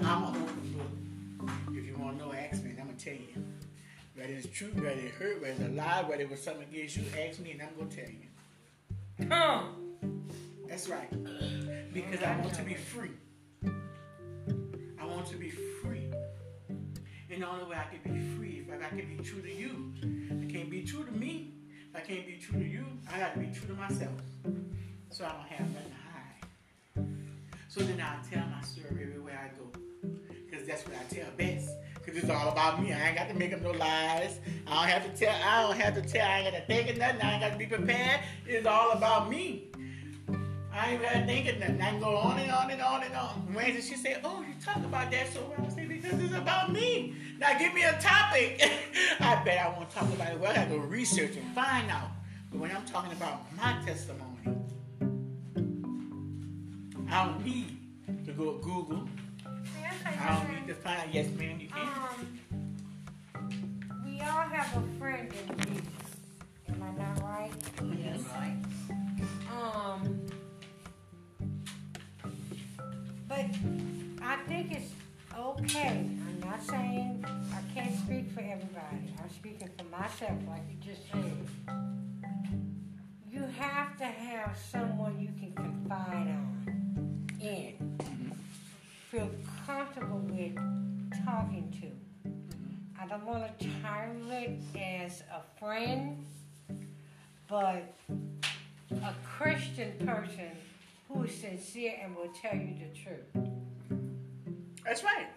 I'm 0.01 0.23
a 0.23 0.29
open 0.29 0.75
book. 1.39 1.49
If 1.71 1.85
you 1.85 1.95
want 1.97 2.19
to 2.19 2.25
know, 2.25 2.33
ask 2.33 2.63
me, 2.63 2.71
and 2.71 2.79
I'm 2.79 2.87
gonna 2.87 2.97
tell 2.97 3.13
you. 3.13 3.43
Whether 4.15 4.33
it's 4.33 4.47
true, 4.47 4.69
whether 4.75 4.89
it 4.89 5.11
hurt, 5.11 5.41
whether 5.41 5.53
it's 5.53 5.61
a 5.61 5.69
lie, 5.69 6.03
whether 6.07 6.21
it 6.21 6.29
was 6.29 6.41
something 6.41 6.67
against 6.71 6.97
you, 6.97 7.03
ask 7.27 7.39
me, 7.39 7.51
and 7.51 7.61
I'm 7.61 7.75
gonna 7.77 7.89
tell 7.89 8.09
you. 8.09 8.29
That's 10.67 10.87
right. 10.89 11.09
Because 11.93 12.23
I 12.23 12.37
want 12.41 12.53
to 12.55 12.63
be 12.63 12.75
free. 12.75 13.11
I 14.99 15.05
want 15.05 15.25
to 15.27 15.37
be 15.37 15.49
free. 15.49 16.11
And 17.29 17.41
the 17.41 17.47
only 17.47 17.65
way 17.65 17.77
I 17.77 17.85
can 17.95 18.13
be 18.13 18.19
free 18.37 18.59
is 18.59 18.67
if 18.67 18.81
I 18.81 18.89
can 18.89 19.17
be 19.17 19.23
true 19.23 19.41
to 19.41 19.53
you. 19.53 19.93
I 20.41 20.51
can't 20.51 20.69
be 20.69 20.83
true 20.83 21.03
to 21.03 21.11
me. 21.11 21.54
I 21.95 22.01
can't 22.01 22.27
be 22.27 22.37
true 22.37 22.59
to 22.59 22.65
you, 22.65 22.85
I 23.11 23.19
got 23.19 23.33
to 23.33 23.39
be 23.39 23.47
true 23.47 23.67
to 23.67 23.73
myself. 23.73 24.11
So 25.09 25.23
I 25.23 25.29
don't 25.29 25.47
have 25.47 25.73
nothing 25.73 25.91
to 25.91 25.97
hide. 26.13 27.45
So 27.69 27.79
then 27.81 28.01
I 28.01 28.17
tell 28.29 28.45
my 28.47 28.61
story 28.61 29.03
everywhere 29.03 29.39
I 29.39 29.57
go. 29.57 29.71
Because 30.45 30.67
that's 30.67 30.83
what 30.85 30.95
I 30.97 31.03
tell 31.13 31.27
best. 31.37 31.69
Because 31.93 32.21
it's 32.21 32.29
all 32.29 32.49
about 32.49 32.81
me. 32.81 32.91
I 32.91 33.07
ain't 33.07 33.17
got 33.17 33.29
to 33.29 33.33
make 33.33 33.53
up 33.53 33.61
no 33.61 33.71
lies. 33.71 34.39
I 34.67 34.73
don't 34.75 34.89
have 34.89 35.11
to 35.11 35.25
tell. 35.25 35.35
I 35.41 35.61
don't 35.63 35.77
have 35.79 35.95
to 35.95 36.01
tell. 36.01 36.27
I 36.27 36.39
ain't 36.39 36.51
got 36.51 36.59
to 36.59 36.65
think 36.65 36.89
of 36.89 36.97
nothing. 36.97 37.21
I 37.21 37.31
ain't 37.33 37.41
got 37.41 37.51
to 37.53 37.57
be 37.57 37.65
prepared. 37.65 38.19
It's 38.45 38.67
all 38.67 38.91
about 38.91 39.29
me. 39.29 39.69
I 40.75 40.91
ain't 40.91 41.01
got 41.01 41.13
to 41.13 41.25
think 41.25 41.47
of 41.47 41.59
nothing. 41.59 41.81
I 41.81 41.89
can 41.91 41.99
go 42.01 42.17
on 42.17 42.37
and 42.37 42.51
on 42.51 42.69
and 42.69 42.81
on 42.81 43.03
and 43.03 43.15
on. 43.15 43.53
Wednesday, 43.53 43.81
she 43.81 43.95
said, 43.95 44.19
"Oh, 44.25 44.41
you 44.41 44.53
talk 44.63 44.77
about 44.77 45.09
that 45.11 45.31
so 45.31 45.39
well." 45.49 45.65
I 45.65 45.69
say, 45.73 45.85
"Because 45.85 46.19
it's 46.19 46.33
about 46.33 46.73
me." 46.73 47.15
Now 47.39 47.57
give 47.57 47.73
me 47.73 47.83
a 47.83 47.93
topic. 48.01 48.61
I 49.21 49.41
bet 49.45 49.57
I 49.57 49.69
won't 49.69 49.89
talk 49.89 50.03
about 50.03 50.33
it. 50.33 50.39
Well, 50.39 50.51
I 50.51 50.55
got 50.55 50.63
to 50.65 50.71
go 50.71 50.77
research 50.77 51.37
and 51.37 51.55
find 51.55 51.89
out. 51.89 52.09
But 52.51 52.59
when 52.59 52.75
I'm 52.75 52.85
talking 52.85 53.13
about 53.13 53.45
my 53.55 53.77
testimony, 53.85 54.57
I 57.09 57.25
don't 57.25 57.45
need 57.45 57.77
to 58.25 58.33
go 58.33 58.57
Google. 58.57 59.07
May 59.45 59.87
I 59.87 60.11
say 60.11 60.19
I 60.19 60.39
don't 60.39 60.55
need 60.55 60.67
to 60.67 60.75
find. 60.75 61.13
Yes, 61.13 61.29
ma'am, 61.37 61.57
you 61.59 61.69
can. 61.69 61.87
Um, 61.87 63.49
we 64.03 64.19
all 64.19 64.43
have 64.49 64.83
a 64.83 64.99
friend 64.99 65.31
in 65.31 65.59
Jesus. 65.59 65.85
Am 66.67 66.83
I 66.83 66.91
not 67.01 67.23
right? 67.23 67.51
Yes. 67.97 68.21
Right. 68.33 68.57
Um, 69.51 70.25
but 73.27 73.45
I 74.21 74.37
think 74.47 74.71
it's 74.71 74.91
okay. 75.37 76.09
I'm 76.27 76.39
not 76.43 76.61
saying 76.61 77.25
I 77.53 77.73
can't 77.73 77.95
speak 77.99 78.31
for 78.31 78.41
everybody. 78.41 79.13
I'm 79.21 79.29
speaking 79.29 79.69
for 79.77 79.85
myself, 79.85 80.37
like 80.47 80.61
you 80.69 80.93
just 80.93 81.11
said. 81.11 81.47
You 83.31 83.43
have 83.57 83.97
to 83.97 84.05
have 84.05 84.57
someone 84.71 85.19
you 85.19 85.29
can 85.39 85.53
confide 85.53 86.27
on, 86.27 87.27
in, 87.41 87.97
mm-hmm. 87.97 88.31
feel 89.11 89.29
comfortable 89.65 90.19
with 90.19 90.55
talking 91.25 91.71
to. 91.81 92.29
Mm-hmm. 92.29 93.01
I 93.03 93.07
don't 93.07 93.25
want 93.25 93.59
to 93.59 93.67
title 93.81 94.31
it 94.31 94.59
as 94.79 95.23
a 95.33 95.41
friend, 95.59 96.25
but 97.47 97.93
a 98.91 99.13
Christian 99.37 99.91
person 100.05 100.51
who 101.07 101.23
is 101.23 101.35
sincere 101.35 101.93
and 102.03 102.15
will 102.15 102.29
tell 102.29 102.55
you 102.55 102.75
the 102.79 102.99
truth. 102.99 103.45
That's 104.83 105.03
right. 105.03 105.27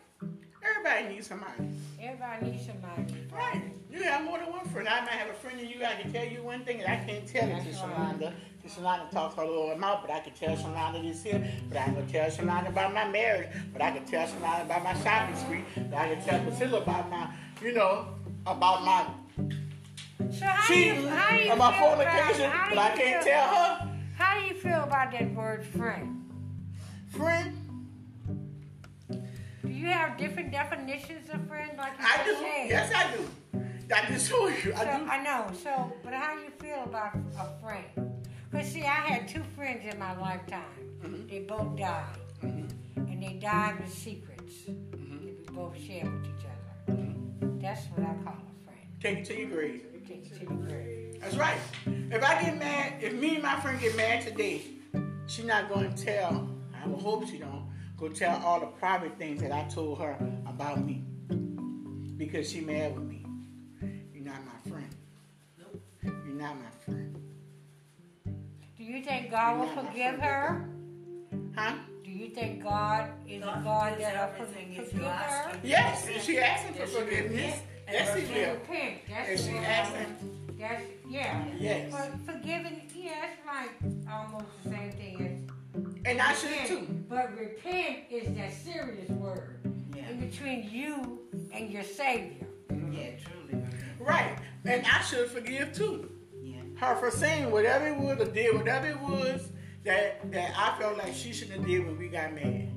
Everybody 0.62 1.14
needs 1.14 1.26
somebody. 1.26 1.52
Everybody 2.00 2.50
needs 2.50 2.66
somebody. 2.66 3.28
Right. 3.32 3.62
You 3.90 4.02
have 4.02 4.24
more 4.24 4.38
than 4.38 4.50
one 4.50 4.66
friend. 4.68 4.88
I 4.88 5.00
might 5.00 5.12
have 5.12 5.30
a 5.30 5.34
friend 5.34 5.58
in 5.60 5.68
you. 5.68 5.84
I 5.84 5.94
can 5.94 6.12
tell 6.12 6.24
you 6.24 6.42
one 6.42 6.64
thing, 6.64 6.80
and 6.82 6.92
I 6.92 6.96
can't 7.04 7.26
tell 7.26 7.48
it 7.48 7.64
to. 7.64 7.70
Shalonda. 7.70 8.32
Because 8.60 8.76
Shalonda 8.76 9.10
talks 9.10 9.36
her 9.36 9.46
little 9.46 9.76
mouth, 9.78 10.00
but 10.02 10.10
I 10.10 10.20
can 10.20 10.34
tell 10.34 10.54
Shalonda 10.56 11.02
this 11.02 11.22
here. 11.22 11.50
But 11.68 11.78
I 11.78 11.86
gonna 11.86 12.06
tell 12.06 12.28
Shalonda 12.28 12.68
about 12.68 12.92
my 12.92 13.08
marriage. 13.08 13.48
But 13.72 13.82
I 13.82 13.92
can 13.92 14.04
tell 14.04 14.26
Shalonda 14.26 14.66
about 14.66 14.84
my 14.84 14.94
shopping 15.02 15.36
spree. 15.36 15.64
But 15.76 15.94
I 15.94 16.14
can 16.14 16.24
tell 16.24 16.40
Priscilla 16.44 16.82
about 16.82 17.08
my, 17.10 17.30
you 17.62 17.72
know, 17.72 18.08
about 18.46 18.84
my. 18.84 19.06
So 20.30 20.44
how 20.44 20.66
cheating 20.66 21.02
you, 21.02 21.08
how 21.08 21.36
you 21.36 21.50
and 21.50 21.58
my 21.58 21.78
feel 21.78 21.92
about, 21.92 22.12
fornication. 22.12 22.52
But 22.68 22.78
I 22.78 22.90
can't 22.96 23.24
tell 23.24 23.48
her. 23.48 23.87
About 24.98 25.12
that 25.12 25.32
word 25.34 25.64
friend? 25.64 26.24
Friend, 27.16 27.56
Do 29.62 29.68
you 29.68 29.86
have 29.86 30.18
different 30.18 30.50
definitions 30.50 31.28
of 31.32 31.46
friend 31.46 31.70
like 31.78 31.92
I 32.00 32.24
do. 32.24 32.32
Yes, 32.68 32.92
I 32.94 33.16
do. 33.16 33.28
I 33.94 34.06
just 34.10 34.28
told 34.28 34.50
you. 34.50 34.72
So, 34.72 34.76
I 34.76 34.98
do. 34.98 35.04
I 35.06 35.22
know. 35.22 35.46
So, 35.62 35.92
but 36.02 36.12
how 36.12 36.34
do 36.34 36.42
you 36.42 36.50
feel 36.58 36.82
about 36.82 37.14
a 37.38 37.60
friend? 37.62 37.84
Cause 38.50 38.66
see, 38.66 38.82
I 38.82 39.00
had 39.10 39.28
two 39.28 39.42
friends 39.54 39.84
in 39.90 39.98
my 40.00 40.18
lifetime. 40.18 40.64
Mhm. 41.00 41.30
They 41.30 41.40
both 41.40 41.76
died, 41.76 42.18
Mhm. 42.42 42.68
and 42.96 43.22
they 43.22 43.34
died 43.34 43.78
with 43.78 43.92
secrets 43.92 44.52
Mhm. 44.66 45.20
that 45.22 45.50
we 45.50 45.56
both 45.56 45.78
shared 45.78 46.12
with 46.12 46.24
each 46.24 46.44
other. 46.44 47.04
That's 47.60 47.84
what 47.86 48.00
I 48.00 48.14
call 48.24 48.34
a 48.34 48.64
friend. 48.64 48.86
Take 49.00 49.18
it 49.18 49.24
to 49.26 49.38
your 49.38 49.50
grave. 49.50 49.82
Take 50.08 50.26
it 50.26 50.32
to 50.32 50.38
the 50.40 50.46
grave. 50.46 51.20
That's 51.20 51.36
right. 51.36 51.58
If 51.86 52.22
I 52.24 52.42
get 52.42 52.58
mad, 52.58 52.94
if 53.02 53.12
me 53.14 53.34
and 53.34 53.42
my 53.42 53.60
friend 53.60 53.78
get 53.80 53.96
mad 53.96 54.22
today, 54.22 54.77
she 55.28 55.42
not 55.44 55.68
going 55.68 55.92
to 55.94 56.04
tell. 56.04 56.48
I 56.82 56.86
would 56.88 57.00
hope 57.00 57.26
she 57.28 57.38
don't 57.38 57.66
go 57.96 58.08
tell 58.08 58.40
all 58.44 58.60
the 58.60 58.66
private 58.66 59.18
things 59.18 59.40
that 59.42 59.52
I 59.52 59.64
told 59.64 59.98
her 60.00 60.16
about 60.46 60.84
me 60.84 61.02
because 62.16 62.50
she 62.50 62.60
mad 62.60 62.94
with 62.96 63.04
me. 63.08 63.24
You're 64.14 64.24
not 64.24 64.40
my 64.44 64.70
friend. 64.70 64.88
Nope. 65.58 65.82
You're 66.02 66.34
not 66.34 66.56
my 66.56 66.70
friend, 66.84 67.18
Do 68.76 68.84
you 68.84 69.02
think 69.02 69.30
God 69.30 69.58
will 69.58 69.66
You're 69.66 69.74
not 69.74 69.84
my 69.84 69.90
forgive 69.90 70.18
her? 70.20 70.68
huh? 71.56 71.74
Do 72.04 72.10
you 72.10 72.28
think 72.30 72.62
God 72.62 73.10
is 73.28 73.42
a 73.42 73.44
God 73.46 73.64
God 73.64 73.98
that 74.00 74.14
will 74.38 74.42
everything 74.42 74.68
forgive 74.74 74.86
if 74.86 74.94
you 74.94 75.04
ask 75.04 75.44
her? 75.44 75.50
Him. 75.50 75.60
Yes, 75.64 76.08
if 76.08 76.22
she 76.24 76.38
asking 76.38 76.74
for 76.74 76.80
Yes, 76.80 76.88
she 76.90 76.96
forgiveness, 76.96 77.32
repent. 77.34 77.62
yes, 77.92 78.14
he 78.16 78.22
And 78.24 78.34
will. 78.34 78.54
repent. 78.54 78.94
That's 79.08 79.28
If 79.28 79.40
she 79.46 79.54
what 79.54 79.62
I- 79.62 79.66
asking, 79.66 80.16
That's 80.58 80.82
yeah. 81.08 81.44
yes, 81.58 81.92
But 81.92 82.32
forgiving, 82.34 82.82
yeah, 83.08 83.26
it's 83.32 83.46
like 83.46 84.12
almost 84.12 84.46
the 84.64 84.70
same 84.70 84.92
thing 84.92 85.50
and 86.04 86.20
as 86.20 86.26
I 86.28 86.32
should 86.34 86.66
too. 86.68 86.86
But 87.08 87.36
repent 87.38 87.98
is 88.10 88.34
that 88.36 88.52
serious 88.52 89.08
word 89.10 89.60
Yeah. 89.94 90.10
in 90.10 90.20
between 90.28 90.68
you 90.70 91.20
and 91.52 91.70
your 91.70 91.82
Savior. 91.84 92.46
Yeah, 92.90 93.10
truly. 93.24 93.62
Right, 94.00 94.36
and 94.64 94.84
I 94.86 95.00
should 95.02 95.28
forgive 95.30 95.72
too. 95.72 96.10
Yeah. 96.42 96.60
her 96.76 96.96
for 96.96 97.10
saying 97.10 97.50
whatever 97.50 97.88
it 97.88 97.96
was 97.98 98.18
or 98.20 98.30
did 98.30 98.56
whatever 98.56 98.86
it 98.88 99.00
was 99.00 99.48
that 99.84 100.30
that 100.32 100.52
I 100.56 100.78
felt 100.80 100.96
like 100.98 101.14
she 101.14 101.32
shouldn't 101.32 101.58
have 101.60 101.66
did 101.66 101.84
when 101.86 101.98
we 101.98 102.08
got 102.08 102.32
married. 102.34 102.70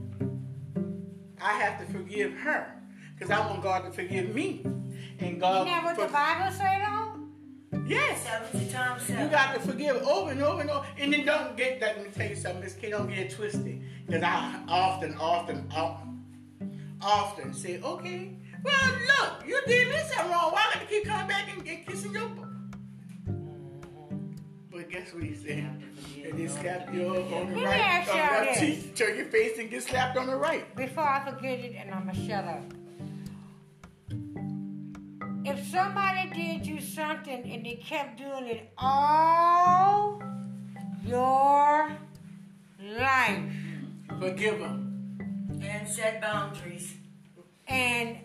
I 1.41 1.53
have 1.53 1.79
to 1.85 1.91
forgive 1.91 2.33
her 2.39 2.71
because 3.17 3.31
I 3.31 3.39
want 3.47 3.61
God 3.63 3.85
to 3.85 3.91
forgive 3.91 4.33
me. 4.35 4.63
And 5.19 5.39
God, 5.39 5.67
Isn't 5.67 5.67
that 5.67 5.83
what 5.83 5.95
for- 5.95 6.05
the 6.07 6.13
Bible 6.13 6.51
say 6.51 6.81
though? 6.85 7.00
Yes, 7.91 8.23
70 8.51 8.71
times 8.71 9.09
you 9.09 9.15
got 9.27 9.53
to 9.53 9.59
forgive 9.59 9.97
over 9.97 10.31
and 10.31 10.41
over 10.41 10.61
and 10.61 10.69
over. 10.69 10.85
And 10.97 11.13
then 11.13 11.25
don't 11.25 11.55
get 11.57 11.79
that. 11.79 11.97
Let 11.97 12.05
me 12.05 12.11
tell 12.13 12.29
you 12.29 12.35
something, 12.35 12.61
Miss 12.61 12.73
K. 12.73 12.89
Don't 12.89 13.07
get 13.07 13.17
it 13.19 13.31
twisted 13.31 13.81
because 14.05 14.23
I 14.23 14.59
often, 14.67 15.15
often, 15.15 15.67
often, 15.71 16.21
often 17.01 17.53
say, 17.53 17.81
okay, 17.81 18.35
well, 18.63 18.91
look, 19.19 19.47
you 19.47 19.59
did 19.67 19.89
me 19.89 19.95
something 20.13 20.31
wrong. 20.31 20.51
Why 20.51 20.63
gotta 20.73 20.85
keep 20.85 21.05
coming 21.05 21.27
back 21.27 21.49
and, 21.55 21.67
and 21.67 21.85
kissing 21.85 22.13
your? 22.13 22.27
butt? 22.29 22.45
Mm-hmm. 23.27 24.35
But 24.71 24.89
guess 24.89 25.13
what 25.13 25.23
he 25.23 25.35
said? 25.35 25.83
And 26.23 26.39
they 26.39 26.47
slap 26.47 26.93
you 26.93 27.07
on 27.07 27.53
the 27.53 27.61
right, 27.61 28.07
on 28.07 28.17
the 28.17 28.45
left 28.45 28.59
cheek, 28.59 28.95
turn 28.95 29.17
your 29.17 29.25
face 29.25 29.57
and 29.57 29.69
get 29.69 29.83
slapped 29.83 30.17
on 30.17 30.27
the 30.27 30.35
right. 30.35 30.73
Before 30.75 31.03
I 31.03 31.29
forget 31.29 31.59
it, 31.59 31.75
and 31.77 31.91
I'ma 31.91 32.13
shut 32.13 32.45
up. 32.45 32.80
If 35.43 35.67
somebody 35.71 36.29
did 36.29 36.65
you 36.67 36.79
something 36.81 37.51
and 37.51 37.65
they 37.65 37.75
kept 37.83 38.17
doing 38.17 38.47
it 38.47 38.71
all 38.77 40.21
your 41.05 41.91
life, 42.79 43.53
Forgive 44.19 44.59
them. 44.59 45.57
And 45.63 45.87
set 45.87 46.21
boundaries. 46.21 46.93
and 47.67 48.17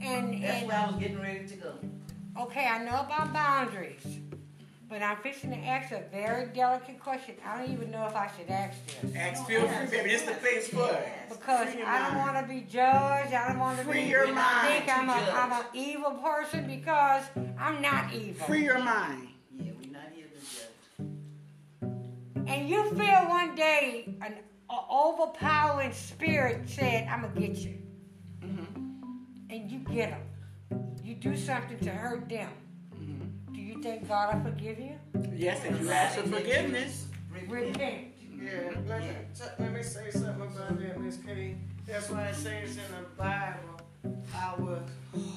and 0.00 0.42
That's 0.42 0.58
and 0.60 0.68
where 0.68 0.78
I 0.78 0.86
was 0.86 0.96
getting 1.00 1.20
ready 1.20 1.46
to 1.48 1.56
go. 1.56 1.72
okay, 2.40 2.66
I 2.66 2.84
know 2.84 3.00
about 3.00 3.32
boundaries, 3.32 4.18
but 4.88 5.02
I'm 5.02 5.16
fixing 5.18 5.50
to 5.50 5.56
ask 5.56 5.90
a 5.90 6.02
very 6.12 6.46
delicate 6.46 7.00
question. 7.00 7.34
I 7.44 7.58
don't 7.58 7.72
even 7.72 7.90
know 7.90 8.06
if 8.06 8.14
I 8.14 8.30
should 8.36 8.48
ask 8.48 8.76
this. 8.86 9.16
Ask 9.16 9.46
feel 9.46 9.66
free, 9.66 9.86
baby. 9.86 10.10
This 10.10 10.22
the 10.22 10.32
place 10.32 10.68
for 10.68 10.88
it. 10.90 11.08
Because 11.28 11.68
I 11.68 11.74
don't 11.74 12.14
mind. 12.14 12.18
want 12.18 12.46
to 12.46 12.52
be 12.52 12.60
judged. 12.60 13.32
I 13.32 13.48
don't 13.48 13.58
want 13.58 13.78
to 13.78 13.84
Free 13.84 14.04
be 14.04 14.10
your 14.10 14.24
think 14.24 14.36
mind 14.36 14.90
I'm 14.90 15.06
to 15.06 15.12
a, 15.12 15.26
judge. 15.26 15.34
I'm 15.34 15.52
an 15.52 15.64
evil 15.74 16.10
person 16.12 16.66
because 16.66 17.24
I'm 17.58 17.82
not 17.82 18.14
evil. 18.14 18.46
Free 18.46 18.64
your 18.64 18.78
mind. 18.78 19.28
Yeah, 19.58 19.72
we're 19.80 19.92
not 19.92 20.12
here 20.14 20.26
to 20.26 20.40
judge. 20.56 22.48
And 22.48 22.68
you 22.68 22.84
feel 22.90 23.28
one 23.28 23.54
day 23.56 24.14
an 24.20 24.36
a 24.68 24.78
overpowering 24.90 25.92
spirit 25.92 26.68
said, 26.68 27.06
"I'm 27.08 27.22
gonna 27.22 27.40
get 27.40 27.56
you," 27.58 27.78
mm-hmm. 28.40 28.80
and 29.50 29.70
you 29.70 29.78
get 29.78 30.10
them. 30.10 30.90
You 31.04 31.14
do 31.14 31.36
something 31.36 31.78
to 31.80 31.90
hurt 31.90 32.28
them. 32.28 32.50
Do 33.76 33.82
you 33.82 33.94
think 33.94 34.08
God 34.08 34.42
will 34.42 34.52
forgive 34.52 34.78
you? 34.78 34.94
Yes, 35.34 35.62
if 35.64 35.80
you 35.82 35.90
ask 35.90 36.18
for 36.18 36.28
forgiveness. 36.28 37.06
Repent. 37.46 38.06
Yeah, 38.42 38.70
let 38.88 39.02
me, 39.02 39.08
let 39.58 39.72
me 39.74 39.82
say 39.82 40.10
something 40.10 40.30
about 40.30 40.78
that, 40.78 40.98
Miss 40.98 41.18
K. 41.18 41.56
That's 41.86 42.08
why 42.08 42.28
it 42.28 42.34
says 42.36 42.70
in 42.70 42.76
the 42.76 43.22
Bible, 43.22 43.80
our 44.34 44.82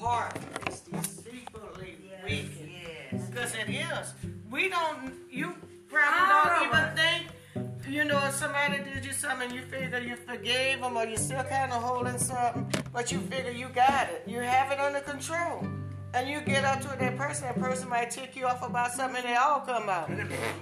heart 0.00 0.38
is 0.68 0.80
deceitfully 0.80 1.96
wicked. 2.24 2.70
Yes. 3.12 3.26
Because 3.28 3.54
it 3.54 3.68
is. 3.68 4.14
We 4.50 4.70
don't, 4.70 5.12
you 5.30 5.54
probably 5.90 6.48
don't 6.48 6.66
even 6.66 6.96
think, 6.96 7.86
you 7.88 8.04
know, 8.04 8.24
if 8.24 8.34
somebody 8.34 8.78
did 8.78 9.04
you 9.04 9.12
something, 9.12 9.50
you 9.50 9.62
figure 9.62 10.00
you 10.00 10.16
forgave 10.16 10.80
them 10.80 10.96
or 10.96 11.04
you're 11.04 11.18
still 11.18 11.44
kind 11.44 11.72
of 11.72 11.82
holding 11.82 12.16
something, 12.16 12.72
but 12.90 13.12
you 13.12 13.18
figure 13.18 13.52
you 13.52 13.68
got 13.68 14.08
it. 14.08 14.24
You 14.26 14.38
have 14.38 14.72
it 14.72 14.80
under 14.80 15.00
control. 15.00 15.66
And 16.12 16.28
you 16.28 16.40
get 16.40 16.64
up 16.64 16.80
to 16.80 16.88
that 16.88 17.16
person, 17.16 17.44
that 17.44 17.58
person 17.60 17.88
might 17.88 18.10
tick 18.10 18.34
you 18.34 18.46
off 18.46 18.66
about 18.66 18.92
something 18.92 19.22
and 19.22 19.28
they 19.28 19.36
all 19.36 19.60
come 19.60 19.88
out. 19.88 20.10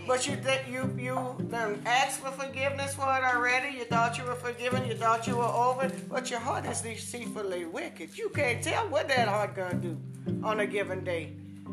But 0.07 0.27
you 0.27 0.37
think 0.37 0.69
you 0.69 0.95
you 0.99 1.37
done 1.51 1.81
asked 1.87 2.21
for 2.21 2.31
forgiveness 2.31 2.95
for 2.95 3.05
it 3.17 3.25
already. 3.25 3.79
You 3.79 3.85
thought 3.85 4.19
you 4.19 4.25
were 4.25 4.35
forgiven, 4.35 4.87
you 4.87 4.95
thought 4.95 5.27
you 5.27 5.37
were 5.37 5.45
over, 5.45 5.91
but 6.11 6.31
your 6.31 6.41
heart 6.41 6.67
is 6.67 6.83
deceitfully 6.83 7.65
wicked. 7.65 8.17
You 8.19 8.29
can't 8.29 8.63
tell 8.63 8.89
what 8.89 9.09
that 9.09 9.27
heart 9.29 9.57
gonna 9.57 9.75
do 9.75 9.97
on 10.45 10.61
a 10.61 10.67
given 10.67 11.03
day. 11.03 11.33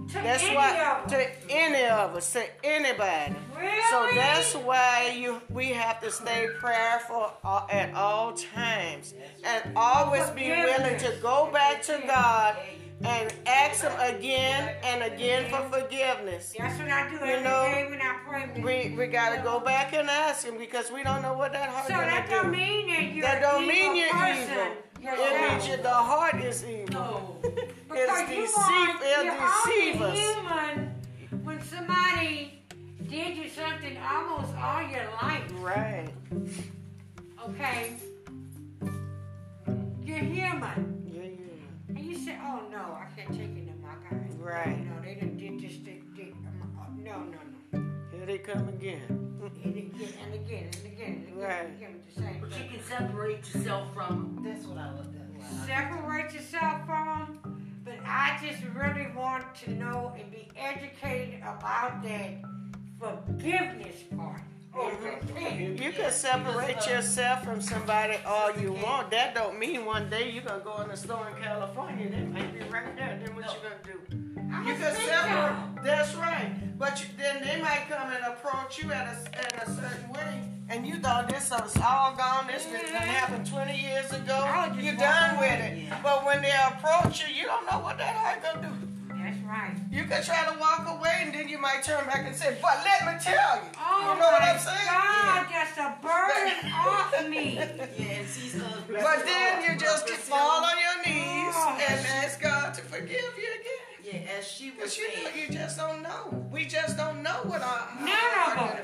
To 0.09 0.13
That's 0.13 0.43
any 0.43 0.55
why 0.55 1.01
to 1.09 1.27
any 1.49 1.85
of 1.85 2.15
us, 2.15 2.31
to 2.33 2.43
anybody. 2.63 3.35
Really? 3.59 3.81
So 3.89 4.07
that's 4.13 4.53
why 4.53 5.15
you 5.17 5.41
we 5.49 5.69
have 5.69 5.99
to 6.01 6.11
stay 6.11 6.47
prayerful 6.59 7.31
at 7.43 7.93
all 7.93 8.33
times 8.33 9.15
and 9.43 9.75
always 9.75 10.29
be 10.29 10.47
willing 10.49 10.97
to 10.99 11.13
go 11.21 11.49
back 11.51 11.81
to 11.83 12.01
God 12.05 12.55
and 13.03 13.34
ask 13.45 13.84
Him 13.84 13.91
again 13.99 14.75
and 14.84 15.03
again 15.13 15.49
for 15.49 15.62
forgiveness. 15.79 16.53
That's 16.58 16.79
what 16.79 16.89
I 16.89 17.10
do 17.10 17.15
every 17.17 17.29
You 17.29 17.41
know, 17.43 17.63
day 17.65 17.88
when 17.89 18.01
I 18.01 18.17
pray. 18.27 18.89
We 18.89 18.95
we 18.97 19.08
gotta 19.08 19.41
go 19.41 19.60
back 19.60 19.93
and 19.93 20.10
ask 20.10 20.45
Him 20.45 20.58
because 20.58 20.91
we 20.91 21.03
don't 21.03 21.21
know 21.21 21.34
what 21.34 21.51
that 21.53 21.69
heart 21.69 21.89
is. 21.89 21.95
so 21.95 22.01
that 22.01 22.27
do. 22.29 22.36
don't 22.36 22.51
mean 22.51 22.88
that 22.88 23.03
you're 23.13 23.21
that 23.25 23.41
don't 23.41 23.63
an 23.63 23.67
mean 23.67 23.95
you're 23.95 24.10
person 24.12 24.43
evil. 24.43 24.55
yourself. 25.01 25.19
It 25.19 25.51
means 25.51 25.67
you, 25.67 25.77
the 25.84 25.89
heart 25.93 26.36
is 26.43 26.63
evil. 26.65 26.88
No. 26.91 27.38
It's 27.97 28.29
you 28.29 28.41
deceive, 28.41 28.55
want, 28.58 29.03
it'll 29.03 29.23
you're 29.23 29.36
deceive 29.36 30.01
only 30.01 30.19
us. 30.19 30.36
human 30.36 31.43
when 31.45 31.62
somebody 31.62 32.62
did 33.08 33.38
you 33.38 33.47
something 33.49 33.97
almost 33.97 34.53
all 34.55 34.81
your 34.81 35.05
life. 35.21 35.43
Right. 35.60 36.10
Okay, 37.47 37.93
you're 40.03 40.17
human, 40.17 40.94
say, 42.25 42.38
"Oh 42.41 42.63
no, 42.71 42.77
I 42.77 43.05
can't 43.15 43.29
take 43.29 43.55
it 43.55 43.67
no 43.67 43.73
more." 43.81 43.91
I 43.91 44.13
got 44.13 44.39
Right. 44.39 44.85
No, 44.85 45.01
they 45.01 45.15
done 45.15 45.38
did 45.38 45.59
this. 45.59 45.77
They, 45.83 46.01
they, 46.15 46.31
um, 46.31 46.77
uh, 46.79 46.85
no, 46.97 47.23
no, 47.23 47.38
no. 47.73 48.17
Here 48.17 48.25
they 48.25 48.38
come 48.39 48.67
again. 48.69 49.01
And 49.63 49.75
again 49.75 49.93
and 50.23 50.33
again 50.33 50.33
and 50.33 50.33
again 50.35 50.69
and 50.73 50.85
again, 50.93 51.33
Right. 51.35 51.65
and 51.65 51.75
again 51.77 51.93
with 51.93 52.15
the 52.15 52.21
same 52.21 52.38
But 52.41 52.49
you 52.57 52.65
can 52.69 52.83
separate 52.83 53.53
yourself 53.53 53.93
from 53.93 54.41
That's 54.43 54.65
what 54.65 54.77
I 54.79 54.91
looked 54.93 55.15
at. 55.15 55.67
Separate 55.67 56.33
yourself 56.33 56.85
from 56.88 57.07
them, 57.43 57.81
but 57.85 57.95
I 58.03 58.39
just 58.43 58.63
really 58.73 59.07
want 59.15 59.53
to 59.65 59.71
know 59.71 60.13
and 60.19 60.31
be 60.31 60.47
educated 60.57 61.41
about 61.41 62.01
that 62.03 62.41
forgiveness 62.99 64.01
part. 64.17 64.41
You 64.75 65.91
can 65.93 66.11
separate 66.11 66.85
yourself 66.88 67.45
from 67.45 67.61
somebody 67.61 68.17
all 68.25 68.51
you 68.59 68.73
want. 68.73 69.09
That 69.11 69.33
don't 69.33 69.57
mean 69.57 69.85
one 69.85 70.09
day 70.09 70.29
you're 70.31 70.43
gonna 70.43 70.63
go 70.63 70.81
in 70.81 70.89
the 70.89 70.97
store 70.97 71.29
in 71.29 71.41
California. 71.41 72.09
That 72.09 72.31
might 72.31 72.53
be 72.53 72.59
right 72.67 72.95
there. 72.97 73.21
Then 73.23 73.35
what 73.35 73.45
you 73.45 73.59
gonna 73.63 73.75
do? 73.85 74.69
You 74.69 74.75
can 74.75 74.95
separate. 74.95 75.83
That's 75.83 76.13
right. 76.15 76.77
But 76.77 76.99
you, 77.01 77.07
then 77.17 77.41
they 77.41 77.61
might 77.61 77.85
come 77.88 78.11
and 78.11 78.25
approach 78.25 78.83
you 78.83 78.91
at 78.91 79.07
a, 79.07 79.39
in 79.39 79.59
a 79.61 79.81
certain 79.81 80.11
way, 80.11 80.41
and 80.67 80.85
you 80.85 80.99
thought 80.99 81.29
this 81.29 81.49
was 81.51 81.77
all 81.77 82.13
gone. 82.15 82.47
This 82.47 82.65
done 82.65 83.07
happen 83.07 83.45
20 83.45 83.79
years 83.79 84.11
ago. 84.11 84.35
I 84.35 84.67
was 84.67 84.75
just 84.75 84.85
You're 84.85 84.97
done 84.97 85.39
with 85.39 85.59
it. 85.61 85.89
But 86.03 86.25
when 86.25 86.41
they 86.41 86.51
approach 86.67 87.23
you, 87.25 87.33
you 87.33 87.45
don't 87.45 87.65
know 87.65 87.79
what 87.79 87.97
that 87.97 88.13
heart 88.13 88.43
gonna 88.43 88.67
do. 88.67 88.94
That's 89.55 89.69
right. 89.69 89.77
You 89.91 90.03
can 90.03 90.23
try 90.23 90.45
to 90.53 90.59
walk 90.59 90.87
away, 90.99 91.19
and 91.21 91.33
then 91.33 91.47
you 91.47 91.57
might 91.57 91.83
turn 91.83 92.05
back 92.05 92.25
and 92.25 92.35
say, 92.35 92.57
"But 92.61 92.83
let 92.83 93.05
me 93.05 93.19
tell 93.21 93.55
you." 93.57 93.69
Oh 93.79 94.13
you 94.13 94.19
know 94.19 94.27
what 94.27 94.41
I'm 94.41 94.59
saying? 94.59 94.77
God, 94.85 95.47
that's 95.49 95.77
a 95.77 95.97
burden 96.01 96.71
off 96.73 97.29
me. 97.29 97.55
Yeah, 97.55 98.19
and 98.19 98.27
she's 98.27 98.55
But 98.55 99.25
then 99.25 99.63
you 99.63 99.77
just 99.79 100.09
fall 100.09 100.65
on 100.65 100.77
your 100.77 100.97
knees 101.05 101.53
Oh. 101.57 101.77
and 101.89 102.05
ask 102.23 102.41
God 102.41 102.73
to 102.73 102.81
forgive 102.81 103.33
you 103.37 103.49
again. 103.59 103.93
Yeah, 104.03 104.37
as 104.37 104.47
she 104.47 104.71
was 104.71 104.95
Because 104.95 104.97
you 104.97 105.23
know, 105.23 105.29
you 105.35 105.53
just 105.53 105.77
don't 105.77 106.01
know. 106.03 106.47
We 106.51 106.65
just 106.65 106.97
don't 106.97 107.23
know 107.23 107.39
what 107.45 107.61
our 107.61 107.87
None 107.99 108.09
our 108.09 108.53
of 108.53 108.59
us. 108.75 108.79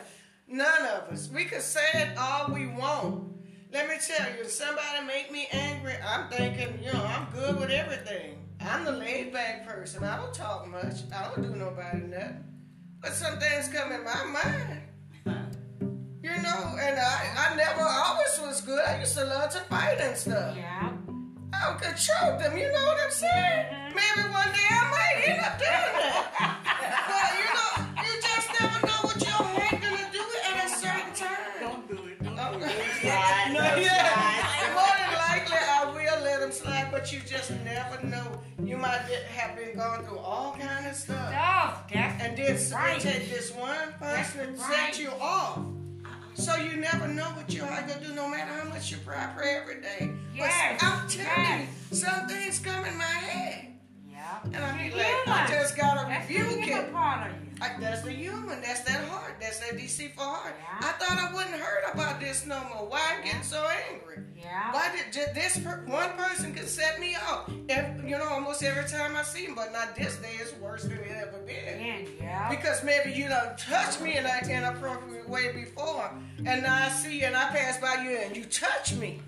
None 0.47 0.85
of 0.85 1.09
us. 1.11 1.29
We 1.33 1.45
could 1.45 1.61
say 1.61 1.85
it 1.93 2.17
all 2.17 2.53
we 2.53 2.67
want. 2.67 3.27
Let 3.71 3.87
me 3.87 3.95
tell 4.05 4.27
you, 4.31 4.41
if 4.41 4.51
somebody 4.51 5.05
make 5.05 5.31
me 5.31 5.47
angry, 5.51 5.93
I'm 6.05 6.29
thinking, 6.29 6.79
you 6.83 6.91
know, 6.91 7.03
I'm 7.03 7.27
good 7.33 7.59
with 7.59 7.69
everything. 7.69 8.37
I'm 8.67 8.85
the 8.85 8.91
laid 8.91 9.33
back 9.33 9.67
person. 9.67 10.03
I 10.03 10.17
don't 10.17 10.33
talk 10.33 10.67
much. 10.67 11.01
I 11.15 11.29
don't 11.29 11.41
do 11.41 11.55
nobody 11.55 11.99
nothing. 11.99 12.43
But 13.01 13.13
some 13.13 13.39
things 13.39 13.67
come 13.67 13.91
in 13.91 14.03
my 14.03 14.23
mind. 14.25 14.81
You 16.23 16.29
know, 16.43 16.77
and 16.79 16.99
I, 16.99 17.49
I 17.51 17.55
never 17.55 17.81
always 17.81 18.39
was 18.41 18.61
good. 18.61 18.83
I 18.85 18.99
used 18.99 19.17
to 19.17 19.25
love 19.25 19.51
to 19.51 19.59
fight 19.61 19.99
and 19.99 20.15
stuff. 20.15 20.55
Yeah. 20.55 20.91
I 21.53 21.73
could 21.73 21.97
choke 21.97 22.39
them, 22.39 22.57
you 22.57 22.71
know 22.71 22.85
what 22.85 22.97
I'm 23.03 23.11
saying? 23.11 23.65
Mm-hmm. 23.65 23.95
Maybe 23.95 24.29
one 24.29 24.47
day 24.49 24.67
I 24.69 24.91
might 24.91 25.27
end 25.27 25.41
up 25.41 25.57
doing 25.59 25.69
that. 25.69 26.60
But 37.01 37.11
you 37.11 37.19
just 37.25 37.49
never 37.65 38.05
know. 38.05 38.39
You 38.63 38.77
might 38.77 38.99
have 39.35 39.57
been 39.57 39.75
going 39.75 40.03
through 40.05 40.19
all 40.19 40.55
kind 40.59 40.85
of 40.85 40.95
stuff. 40.95 41.29
Stuff. 41.31 41.83
That's 41.91 42.23
And 42.23 42.37
then 42.37 42.79
Right. 42.79 43.01
take 43.01 43.27
this 43.27 43.51
one 43.51 43.93
person 43.99 44.55
That's 44.55 44.67
set 44.67 44.99
you 44.99 45.09
off. 45.19 45.59
So 46.35 46.55
you 46.57 46.77
never 46.77 47.07
know 47.07 47.25
what 47.31 47.51
you're 47.51 47.65
gonna 47.67 47.99
do, 47.99 48.13
no 48.13 48.27
matter 48.29 48.53
how 48.53 48.69
much 48.69 48.91
you 48.91 48.97
pray, 49.03 49.17
I 49.17 49.25
pray 49.35 49.55
every 49.55 49.81
day. 49.81 50.11
Yes, 50.35 50.77
But 50.79 50.87
I'm 50.87 51.07
telling 51.09 51.27
yes. 51.27 51.67
you, 51.89 51.97
some 51.97 52.27
things 52.27 52.59
come 52.59 52.85
in 52.85 52.95
my 52.97 53.03
head. 53.03 53.67
yeah. 54.07 54.37
And 54.45 54.55
I 54.57 54.77
be 54.77 54.89
You're 54.89 54.97
like, 54.97 55.27
I 55.27 55.47
just 55.49 55.75
That's 55.75 56.27
the 56.27 56.37
rebuke 56.37 56.67
it. 56.67 56.93
part 56.93 57.31
of 57.31 57.33
you. 57.33 57.49
Like, 57.59 57.79
that's 57.79 58.01
the 58.03 58.11
human. 58.11 58.61
That's 58.61 58.81
that 58.81 59.00
that 59.59 59.77
deceitful 59.77 60.23
heart. 60.23 60.55
Yeah. 60.59 60.87
I 60.87 60.91
thought 60.93 61.17
I 61.17 61.33
wouldn't 61.33 61.55
hurt 61.55 61.93
about 61.93 62.19
this 62.19 62.45
no 62.45 62.59
more. 62.73 62.87
Why 62.87 63.15
I'm 63.17 63.23
getting 63.23 63.43
so 63.43 63.65
angry? 63.91 64.17
Yeah. 64.37 64.73
Why 64.73 64.91
did 65.11 65.35
this 65.35 65.59
per- 65.59 65.83
one 65.85 66.09
person 66.11 66.53
could 66.53 66.67
set 66.67 66.99
me 66.99 67.15
off? 67.15 67.51
Ev- 67.69 68.03
you 68.03 68.17
know, 68.17 68.27
almost 68.27 68.63
every 68.63 68.89
time 68.89 69.15
I 69.15 69.21
see 69.23 69.45
him, 69.45 69.55
but 69.55 69.71
not 69.71 69.95
this 69.95 70.17
day. 70.17 70.35
It's 70.39 70.53
worse 70.57 70.83
than 70.83 70.93
it 70.93 71.11
ever 71.11 71.37
been. 71.45 72.07
Yeah. 72.19 72.49
Because 72.49 72.83
maybe 72.83 73.11
you 73.11 73.27
don't 73.29 73.57
touch 73.57 73.99
me 73.99 74.17
in 74.17 74.25
an 74.25 74.49
inappropriate 74.49 75.29
way 75.29 75.51
before, 75.53 76.11
and 76.45 76.63
now 76.63 76.75
I 76.85 76.89
see 76.89 77.19
you 77.19 77.25
and 77.27 77.35
I 77.35 77.49
pass 77.49 77.77
by 77.79 78.03
you 78.03 78.17
and 78.17 78.35
you 78.35 78.45
touch 78.45 78.93
me. 78.93 79.19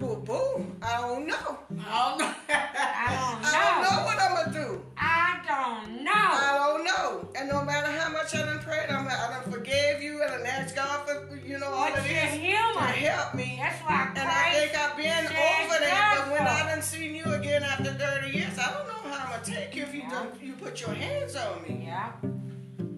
Boom, 0.00 0.24
boom. 0.24 0.76
I 0.82 1.00
don't 1.00 1.26
know. 1.26 1.58
I 1.80 2.08
don't 2.08 2.18
know. 2.18 2.34
I 2.48 3.08
don't 3.16 3.42
know. 3.42 3.48
I 3.48 3.72
don't 3.72 3.82
know 3.82 4.04
what 4.04 4.18
I'm 4.20 4.34
gonna 4.52 4.52
do. 4.66 4.82
I 4.98 5.40
don't 5.46 6.04
know. 6.04 6.12
I 6.12 6.54
don't 6.58 6.84
know. 6.84 7.28
And 7.38 7.48
no 7.48 7.64
matter 7.64 7.90
how 7.90 8.10
much 8.12 8.34
I 8.34 8.42
done 8.42 8.58
prayed, 8.58 8.90
I'm, 8.90 9.06
I 9.08 9.40
done 9.42 9.50
forgave 9.52 10.02
you 10.02 10.22
and 10.22 10.30
I 10.32 10.48
asked 10.48 10.76
God 10.76 11.08
for, 11.08 11.36
you 11.36 11.58
know, 11.58 11.66
all 11.66 11.88
But 11.90 11.98
of 11.98 12.04
this 12.04 12.12
to 12.12 12.38
help 12.38 13.34
me. 13.34 13.58
That's 13.60 13.80
why 13.82 14.10
And 14.16 14.28
I 14.28 14.52
think 14.52 14.76
I've 14.78 14.96
been 14.96 15.26
over 15.26 15.78
that, 15.80 16.24
but 16.26 16.32
when 16.32 16.46
I 16.46 16.74
done 16.74 16.82
seen 16.82 17.14
you 17.14 17.24
again 17.32 17.62
after 17.62 17.92
30 17.94 18.30
years, 18.36 18.58
I 18.58 18.72
don't 18.72 18.86
know 18.88 19.10
how 19.10 19.24
I'm 19.24 19.30
gonna 19.40 19.44
take 19.44 19.74
you 19.74 19.82
if 19.84 19.94
you 19.94 20.00
Yeah. 20.00 20.10
done, 20.10 20.28
you 20.42 20.52
put 20.54 20.80
your 20.80 20.92
hands 20.94 21.36
on 21.36 21.62
me 21.62 21.84
Yeah. 21.86 22.12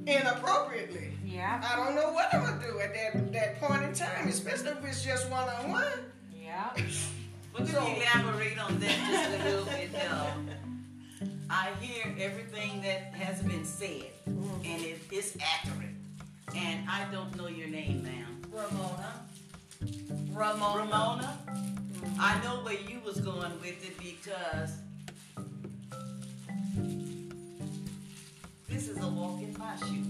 inappropriately. 0.07 1.13
Yeah. 1.25 1.63
I 1.65 1.77
don't 1.77 1.95
know 1.95 2.11
what 2.13 2.33
I'm 2.35 2.43
gonna 2.45 2.61
do 2.67 2.81
at 2.81 2.93
that, 2.95 3.33
that 3.33 3.61
point 3.61 3.83
in 3.85 3.93
time, 3.95 4.27
especially 4.29 4.71
if 4.71 4.85
it's 4.85 5.05
just 5.05 5.29
one 5.31 5.49
on 5.49 5.71
one. 5.71 5.93
Yeah. 6.49 6.71
Could 7.53 7.69
you 7.69 7.77
elaborate 7.77 8.59
on 8.59 8.81
that 8.81 8.99
just 9.11 9.41
a 9.41 9.45
little 9.45 9.65
bit, 9.67 9.93
though? 9.93 11.27
I 11.51 11.69
hear 11.79 12.15
everything 12.19 12.81
that 12.81 13.13
has 13.13 13.43
been 13.43 13.67
said, 13.67 14.13
mm-hmm. 14.27 14.65
and 14.65 14.83
it 14.83 14.99
is 15.13 15.37
accurate. 15.43 15.95
And 16.57 16.89
I 16.89 17.07
don't 17.13 17.37
know 17.37 17.49
your 17.49 17.69
name, 17.69 18.03
ma'am. 18.03 18.41
Ramona. 18.51 19.13
Ramona. 20.33 20.79
Ramona, 20.79 21.39
mm-hmm. 21.49 22.19
I 22.19 22.43
know 22.43 22.63
where 22.65 22.81
you 22.81 23.01
was 23.05 23.21
going 23.21 23.53
with 23.61 23.85
it 23.87 23.99
because 23.99 24.73
this 28.71 28.89
is 28.89 28.97
a 29.03 29.09
walk 29.09 29.43
in 29.43 29.55
my 29.59 29.77
shoe. 29.77 30.03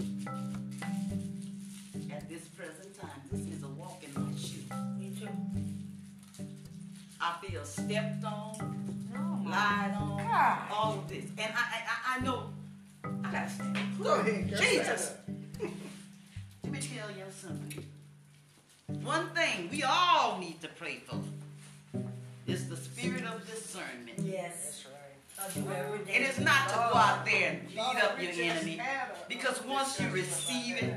At 2.12 2.28
this 2.28 2.44
present 2.56 2.96
time, 3.00 3.22
this 3.32 3.40
is 3.40 3.64
a 3.64 3.68
walk 3.68 4.04
in 4.04 4.22
my 4.22 4.30
shoe. 4.38 4.62
Me 5.00 5.12
too. 5.18 5.77
I 7.20 7.34
feel 7.44 7.64
stepped 7.64 8.24
on, 8.24 9.08
No. 9.12 9.50
lied 9.50 9.94
on, 9.94 10.18
God. 10.18 10.58
all 10.70 10.92
of 10.98 11.08
this. 11.08 11.24
And 11.36 11.52
I 11.54 11.64
I, 11.76 11.80
I- 11.88 12.16
I 12.16 12.20
know 12.24 12.50
I 13.04 13.32
gotta 13.32 13.50
stand. 13.50 13.78
Go 14.02 14.14
ahead, 14.20 14.50
girl. 14.50 14.60
Jesus! 14.60 15.12
Let 16.62 16.72
me 16.72 16.80
tell 16.80 17.10
you 17.10 17.24
something. 17.30 17.84
One 19.02 19.30
thing 19.30 19.68
we 19.70 19.82
all 19.82 20.38
need 20.38 20.60
to 20.62 20.68
pray 20.68 21.00
for 21.06 21.18
is 22.46 22.68
the 22.68 22.76
spirit 22.76 23.24
of 23.24 23.46
discernment. 23.46 24.18
Yes. 24.18 24.84
That's 25.36 25.56
right. 25.58 25.74
I 25.74 25.74
do 25.76 25.84
every 25.86 26.04
day. 26.04 26.14
It 26.16 26.22
is 26.30 26.38
not 26.40 26.68
to 26.70 26.74
go 26.74 26.94
out 26.98 27.24
there 27.24 27.50
and 27.50 27.68
beat 27.68 27.78
up 28.04 28.20
your 28.20 28.32
enemy. 28.32 28.80
Because 29.28 29.62
once 29.64 30.00
you 30.00 30.08
receive 30.08 30.76
it, 30.82 30.94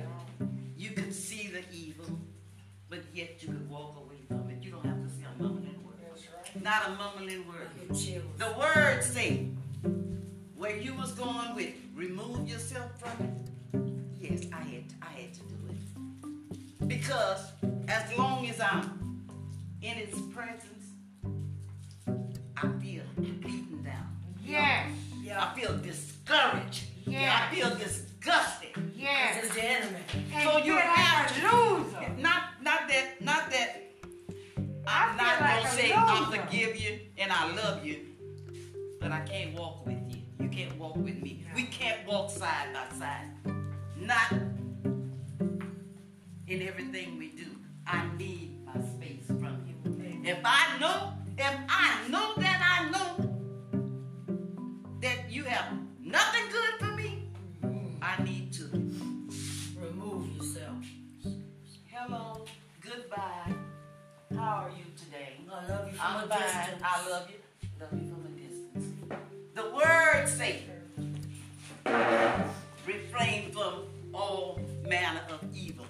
you 0.77 0.91
can 0.91 1.11
see 1.11 1.47
the 1.47 1.61
evil, 1.75 2.17
but 2.89 2.99
yet 3.13 3.41
you 3.41 3.49
can 3.49 3.69
walk 3.69 3.97
away 3.97 4.17
from 4.27 4.49
it. 4.49 4.63
You 4.63 4.71
don't 4.71 4.85
have 4.85 5.00
Not 6.61 6.87
a 6.87 6.91
mumbling 6.91 7.47
word. 7.47 7.67
I 7.75 7.85
get 7.85 7.97
chills. 7.97 8.23
The 8.37 8.53
word 8.59 9.03
say, 9.03 9.47
where 10.55 10.75
you 10.77 10.93
was 10.93 11.11
going 11.13 11.55
with, 11.55 11.73
remove 11.95 12.47
yourself 12.47 12.91
from 12.99 13.25
it. 13.25 14.31
Yes, 14.31 14.45
I 14.53 14.57
had, 14.61 14.83
I 15.01 15.05
had 15.21 15.33
to 15.33 15.39
do 15.41 15.55
it. 15.69 16.87
Because 16.87 17.51
as 17.87 18.15
long 18.17 18.47
as 18.47 18.59
I'm 18.59 19.25
in 19.81 19.93
His 19.97 20.19
presence, 20.33 20.85
I 22.57 22.67
feel 22.79 23.03
beaten 23.19 23.81
down. 23.83 24.07
Yes. 24.45 24.91
Yeah. 25.23 25.43
I 25.51 25.59
feel 25.59 25.75
discouraged. 25.79 26.83
Yes. 27.07 27.41
I 27.41 27.55
feel 27.55 27.69
disgusted. 27.75 28.69
Yes. 28.95 29.41
This 29.41 29.49
is 29.49 29.55
the 29.55 29.63
enemy. 29.63 29.97
And 30.35 30.43
So 30.49 30.57
you 30.59 30.77
have 30.77 31.35
to- 31.35 31.41
lose. 31.57 31.93
Not, 32.19 32.43
not 32.61 32.87
that, 32.87 33.19
not 33.21 33.49
that. 33.49 33.87
I 34.87 35.09
I'm 35.09 35.17
not 35.17 35.41
like 35.41 35.63
gonna 35.63 35.75
say 35.75 35.93
I 35.95 36.37
forgive 36.45 36.75
you 36.75 36.99
and 37.17 37.31
I 37.31 37.53
love 37.53 37.85
you, 37.85 37.99
but 38.99 39.11
I 39.11 39.21
can't 39.21 39.53
walk 39.57 39.85
with 39.85 39.99
you. 40.09 40.21
You 40.39 40.49
can't 40.49 40.77
walk 40.77 40.95
with 40.95 41.21
me. 41.21 41.45
We 41.55 41.63
can't 41.63 42.05
walk 42.07 42.31
side 42.31 42.73
by 42.73 42.97
side. 42.97 43.29
Not 43.97 44.31
in 46.47 46.67
everything 46.67 47.17
we 47.17 47.29
do. 47.29 47.45
I 47.85 48.05
need 48.17 48.65
my 48.65 48.73
space 48.73 49.27
from 49.27 49.65
you. 49.67 49.75
If 50.23 50.39
I 50.43 50.77
know, 50.79 51.13
if 51.37 51.53
I 51.69 52.07
know 52.09 52.33
that 52.37 52.79
I 52.79 52.89
know 52.89 53.27
that 55.01 55.31
you 55.31 55.43
have 55.43 55.73
nothing 55.99 56.43
good 56.51 56.73
for 56.79 56.95
me, 56.95 57.29
mm-hmm. 57.63 58.03
I 58.03 58.23
need 58.23 58.53
to. 58.53 58.63
Remove 59.79 60.35
yourself. 60.37 60.85
Hello, 61.87 62.45
goodbye. 62.81 63.70
How 64.35 64.65
are 64.65 64.69
you 64.69 64.85
today? 64.97 65.33
I 65.51 65.67
love 65.67 65.87
you 65.87 65.93
from 65.97 66.05
I'm 66.07 66.23
a 66.23 66.27
fine. 66.27 66.39
distance. 66.41 66.81
I 66.83 67.09
love 67.09 67.29
you. 67.29 67.35
Love 67.79 67.93
you 67.93 68.09
from 68.09 68.25
a 68.25 68.29
distance. 68.39 68.85
The 69.55 69.63
word 69.75 70.27
say, 70.27 70.63
refrain 72.87 73.51
from 73.51 73.83
all 74.13 74.59
manner 74.87 75.21
of 75.29 75.43
evil. 75.55 75.85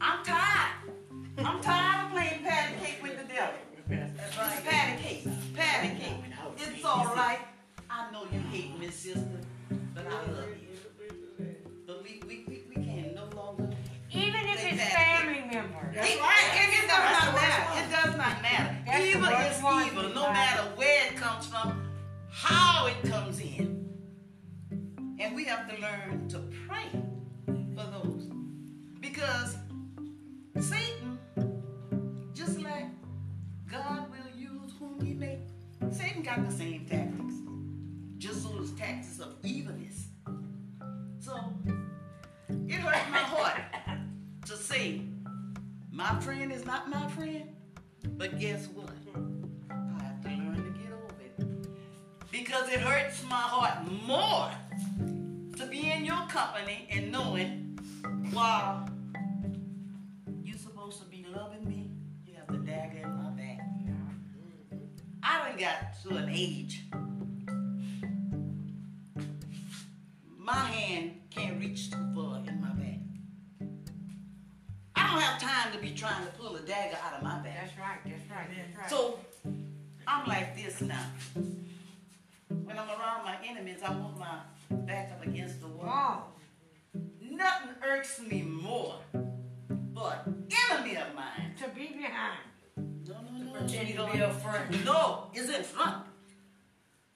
I'm 0.00 0.24
tired. 0.24 0.70
I'm 1.38 1.60
tired 1.60 2.06
of 2.06 2.12
playing 2.12 2.42
patty 2.44 2.74
cake 2.82 3.02
with 3.02 3.18
the 3.18 3.24
devil. 3.32 3.54
That's 3.88 4.38
right. 4.38 4.64
Patty 4.64 5.02
cake. 5.02 5.28
Patty 5.54 5.88
cake. 5.98 6.14
It's 6.58 6.84
all 6.84 7.06
right. 7.14 7.40
I 7.90 8.10
know 8.12 8.24
you 8.32 8.38
hate 8.50 8.78
me, 8.78 8.88
sister, 8.90 9.20
but 9.94 10.06
I 10.06 10.10
love 10.32 10.48
you. 10.60 10.63
Bad. 15.62 15.94
That's 15.94 16.10
it, 16.10 16.20
right. 16.20 16.50
it, 16.54 16.84
it 16.84 16.88
does 16.88 17.12
not 17.12 17.24
the 17.24 17.32
worst 17.32 17.46
matter. 17.46 17.80
It 17.80 17.90
does 17.92 18.16
not 18.16 18.42
matter. 18.42 18.76
That's 18.86 19.04
evil 19.04 19.24
is 19.24 19.86
evil, 19.86 20.14
no 20.14 20.32
matter 20.32 20.62
where 20.76 21.06
it 21.06 21.16
comes 21.16 21.46
from, 21.46 21.88
how 22.30 22.86
it 22.86 23.02
comes 23.08 23.40
in. 23.40 23.88
And 25.20 25.34
we 25.34 25.44
have 25.44 25.68
to 25.74 25.80
learn 25.80 26.28
to 26.28 26.38
pray 26.68 26.88
for 27.46 27.84
those. 27.90 28.28
Because 29.00 29.56
Satan, 30.60 31.18
just 32.34 32.60
like 32.60 32.86
God 33.70 34.10
will 34.10 34.40
use 34.40 34.72
whom 34.78 35.00
he 35.00 35.14
may, 35.14 35.38
Satan 35.90 36.22
got 36.22 36.44
the 36.48 36.52
same 36.52 36.86
tactics. 36.86 37.34
Just 38.18 38.44
those 38.44 38.72
tactics 38.72 39.20
of 39.20 39.36
evilness. 39.44 40.06
So 41.18 41.38
it 42.48 42.74
hurts 42.74 43.10
my 43.10 43.18
heart 43.18 43.60
to 44.46 44.56
say, 44.56 45.02
my 45.94 46.18
friend 46.20 46.50
is 46.50 46.66
not 46.66 46.90
my 46.90 47.08
friend. 47.10 47.48
But 48.16 48.38
guess 48.40 48.66
what? 48.66 48.90
I 49.70 50.02
have 50.02 50.22
to 50.22 50.28
learn 50.28 50.56
to 50.56 50.78
get 50.78 50.92
over 50.92 51.22
it. 51.22 52.30
Because 52.30 52.68
it 52.68 52.80
hurts 52.80 53.22
my 53.24 53.36
heart 53.36 53.86
more 54.06 54.50
to 55.56 55.66
be 55.66 55.90
in 55.90 56.04
your 56.04 56.26
company 56.28 56.88
and 56.90 57.12
knowing 57.12 57.78
while 58.32 58.88
you're 60.42 60.58
supposed 60.58 61.00
to 61.00 61.06
be 61.06 61.24
loving 61.34 61.66
me, 61.66 61.90
you 62.26 62.34
have 62.34 62.48
the 62.48 62.58
dagger 62.58 62.98
in 62.98 63.14
my 63.16 63.30
back. 63.30 63.60
I 65.22 65.48
done 65.48 65.58
got 65.58 66.02
to 66.02 66.16
an 66.16 66.28
age. 66.28 66.86
My 70.36 70.54
hand 70.54 71.20
can't 71.30 71.58
reach 71.58 71.90
too 71.90 72.12
far 72.14 72.42
in 72.46 72.60
my 72.60 72.72
back. 72.72 73.03
I 75.14 75.16
don't 75.16 75.26
have 75.26 75.40
time 75.40 75.72
to 75.72 75.78
be 75.78 75.90
trying 75.90 76.26
to 76.26 76.32
pull 76.32 76.56
a 76.56 76.60
dagger 76.62 76.96
out 77.00 77.14
of 77.14 77.22
my 77.22 77.38
back. 77.38 77.66
That's 77.68 77.78
right, 77.78 77.98
that's 78.04 78.28
right, 78.28 78.48
that's 78.56 78.76
right. 78.76 78.90
So 78.90 79.20
I'm 80.08 80.26
like 80.26 80.56
this 80.56 80.80
now. 80.80 81.06
When 82.48 82.76
I'm 82.76 82.88
around 82.88 83.24
my 83.24 83.36
enemies, 83.46 83.78
I 83.86 83.92
want 83.92 84.18
my 84.18 84.38
back 84.70 85.12
up 85.12 85.24
against 85.24 85.60
the 85.60 85.68
wall. 85.68 86.32
oh, 86.96 87.00
Nothing 87.30 87.70
irks 87.88 88.20
me 88.22 88.42
more 88.42 88.96
but 89.14 90.26
enemy 90.72 90.96
of 90.96 91.14
mine. 91.14 91.54
to 91.62 91.68
be 91.68 91.94
behind. 91.96 92.40
No, 93.06 93.14
no, 93.14 93.44
no. 93.44 93.58
Pretend 93.60 93.88
you 93.88 93.94
to 93.94 94.08
be 94.12 94.18
a 94.18 94.32
friend. 94.32 94.84
No, 94.84 95.28
it's 95.32 95.48
in 95.48 95.62
front. 95.62 96.06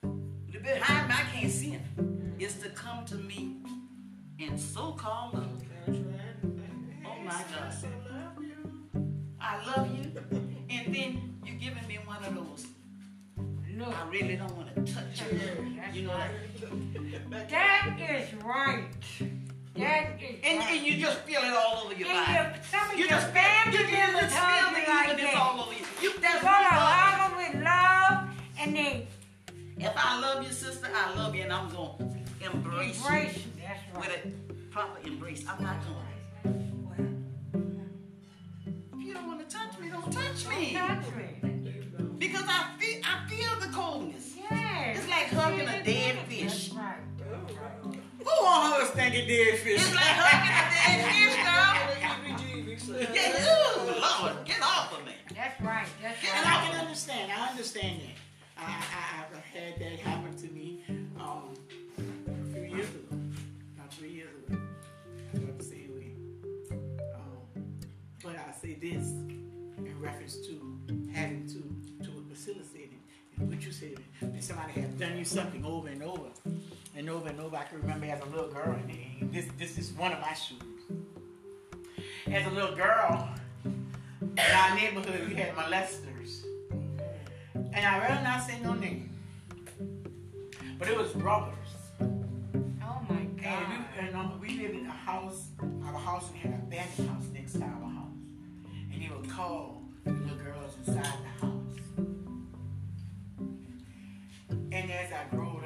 The 0.02 0.58
behind 0.60 1.08
me, 1.08 1.14
I 1.14 1.22
can't 1.32 1.50
see 1.50 1.70
him. 1.70 2.36
It's 2.38 2.54
to 2.62 2.68
come 2.68 3.04
to 3.06 3.16
me 3.16 3.56
in 4.38 4.56
so-called 4.56 5.34
love. 5.34 5.58
My 7.28 7.44
God. 7.54 7.74
I 9.40 9.66
love 9.66 9.88
you. 9.96 10.12
And 10.70 10.94
then 10.94 11.34
you're 11.44 11.56
giving 11.56 11.86
me 11.86 11.98
one 12.06 12.24
of 12.24 12.34
those. 12.34 12.66
No. 13.70 13.84
I 13.86 14.08
really 14.10 14.36
don't 14.36 14.56
want 14.56 14.74
to 14.74 14.92
touch 14.92 15.22
you. 15.30 15.38
that's 15.76 15.94
You 15.96 16.02
know, 16.06 16.14
right. 16.14 16.30
like, 17.30 17.48
That 17.50 17.96
is 18.00 18.34
right. 18.42 18.84
That 19.76 20.20
is 20.20 20.36
and, 20.42 20.58
right. 20.58 20.70
and 20.70 20.86
you 20.86 20.96
just 20.98 21.18
feel 21.20 21.40
it 21.40 21.52
all 21.54 21.84
over 21.84 21.94
your 21.94 22.08
And 22.08 22.26
body. 22.26 22.58
You 22.96 23.08
just 23.08 23.30
feel, 23.30 23.72
you, 23.72 23.78
just 23.78 23.86
feel 23.86 24.12
the 24.12 24.22
like 24.22 25.16
that. 25.16 25.34
all 25.36 25.60
over 25.60 25.72
you. 25.74 25.84
you 26.02 26.12
that's 26.20 26.42
gonna 26.42 26.46
what 26.46 26.72
love. 26.72 26.88
hug 26.90 27.30
them 27.30 27.54
with 27.54 27.64
love, 27.64 28.28
and 28.58 28.74
then 28.76 29.06
If 29.78 29.92
I 29.96 30.18
love 30.20 30.42
you, 30.42 30.50
sister, 30.52 30.88
I 30.92 31.14
love 31.14 31.34
you, 31.36 31.42
and 31.42 31.52
I'm 31.52 31.68
going 31.70 31.96
to 32.40 32.46
embrace 32.50 32.98
embrace 33.04 33.36
you 33.36 33.42
you. 33.42 33.62
That's 33.62 33.80
with 33.96 34.08
right. 34.08 34.26
a 34.26 34.52
proper 34.72 35.06
embrace. 35.06 35.44
I'm 35.48 35.62
not 35.62 35.76
going 35.84 35.94
on 49.18 49.26
her 49.26 49.26
dead 49.28 49.58
fish? 49.58 49.80
It's 49.80 49.94
like 49.94 50.04
hugging 50.04 50.54
a 50.54 50.64
dead 50.74 51.00
fish, 51.12 51.36
girl. 52.98 53.14
Yeah, 53.14 53.44
ooh, 53.76 54.22
Lord, 54.22 54.44
get 54.46 54.62
off 54.62 54.98
of 54.98 55.04
me. 55.06 55.12
That's 55.34 55.60
right. 55.60 55.86
That's 56.02 56.18
And 56.24 56.44
right. 56.44 56.62
I 56.62 56.66
can 56.70 56.80
understand. 56.80 57.32
I 57.32 57.48
understand 57.50 58.00
that. 58.00 58.16
I, 58.60 58.62
I, 58.62 59.36
I've 59.36 59.44
had 59.44 59.78
that 59.78 59.98
happen 60.00 60.36
to 60.36 60.48
me 60.52 60.82
um, 61.20 61.54
a 61.98 62.52
few 62.52 62.62
years 62.76 62.88
ago, 62.88 63.16
about 63.76 63.92
three 63.94 64.10
years 64.10 64.30
ago. 64.48 64.58
I 65.34 65.38
felt 65.38 65.58
the 65.58 65.64
same 65.64 65.90
way. 65.94 66.12
Um, 67.14 67.74
but 68.22 68.34
I 68.36 68.52
say 68.60 68.74
this 68.74 69.06
in 69.78 69.94
reference 70.00 70.36
to 70.46 70.78
having 71.12 71.46
to 71.46 72.04
to 72.04 72.10
what 72.12 72.26
Priscilla 72.28 72.62
said 72.72 72.88
and 73.38 73.48
what 73.48 73.64
you 73.64 73.70
said. 73.70 73.94
When 74.20 74.40
somebody 74.42 74.72
have 74.80 74.98
done 74.98 75.16
you 75.18 75.24
something 75.24 75.64
over 75.64 75.88
and 75.88 76.02
over 76.02 76.30
and 76.98 77.08
over 77.08 77.28
and 77.28 77.40
over. 77.40 77.56
I 77.56 77.62
can 77.62 77.80
remember 77.80 78.06
as 78.06 78.20
a 78.20 78.26
little 78.26 78.48
girl, 78.48 78.74
and 78.74 79.32
this 79.32 79.46
this 79.56 79.78
is 79.78 79.92
one 79.92 80.12
of 80.12 80.20
my 80.20 80.34
shoes. 80.34 80.58
As 82.26 82.44
a 82.46 82.50
little 82.50 82.74
girl, 82.74 83.28
in 83.64 84.38
our 84.38 84.74
neighborhood, 84.74 85.28
we 85.28 85.36
had 85.36 85.54
molesters, 85.54 86.42
and 87.54 87.76
I 87.86 87.98
rather 88.00 88.22
not 88.22 88.42
say 88.42 88.58
no 88.62 88.74
name, 88.74 89.10
but 90.78 90.88
it 90.88 90.96
was 90.98 91.12
brothers. 91.12 91.54
Oh 92.00 93.00
my 93.08 93.20
And 93.20 93.42
God. 93.42 93.68
we, 93.68 94.06
and, 94.06 94.16
um, 94.16 94.40
we 94.40 94.58
lived 94.58 94.74
in 94.74 94.86
a 94.86 94.90
house, 94.90 95.48
our 95.84 95.98
house, 95.98 96.30
we 96.32 96.38
had 96.40 96.50
an 96.52 96.60
abandoned 96.66 97.08
house 97.08 97.24
next 97.32 97.52
to 97.52 97.62
our 97.62 97.68
house. 97.68 98.18
And 98.92 99.00
they 99.02 99.08
would 99.14 99.30
call 99.30 99.82
the 100.04 100.10
little 100.12 100.36
girls 100.36 100.74
inside 100.84 101.04
the 101.04 101.46
house. 101.46 101.78
And 104.70 104.90
as 104.90 105.12
I 105.12 105.34
grew 105.34 105.57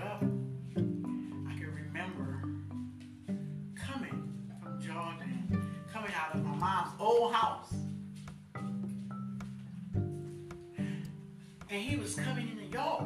out 6.23 6.35
of 6.35 6.45
my 6.45 6.55
mom's 6.55 6.91
old 7.01 7.33
house. 7.33 7.73
And 11.71 11.81
he 11.81 11.97
was 11.97 12.15
coming 12.15 12.49
in 12.51 12.57
the 12.59 12.67
yard. 12.77 13.05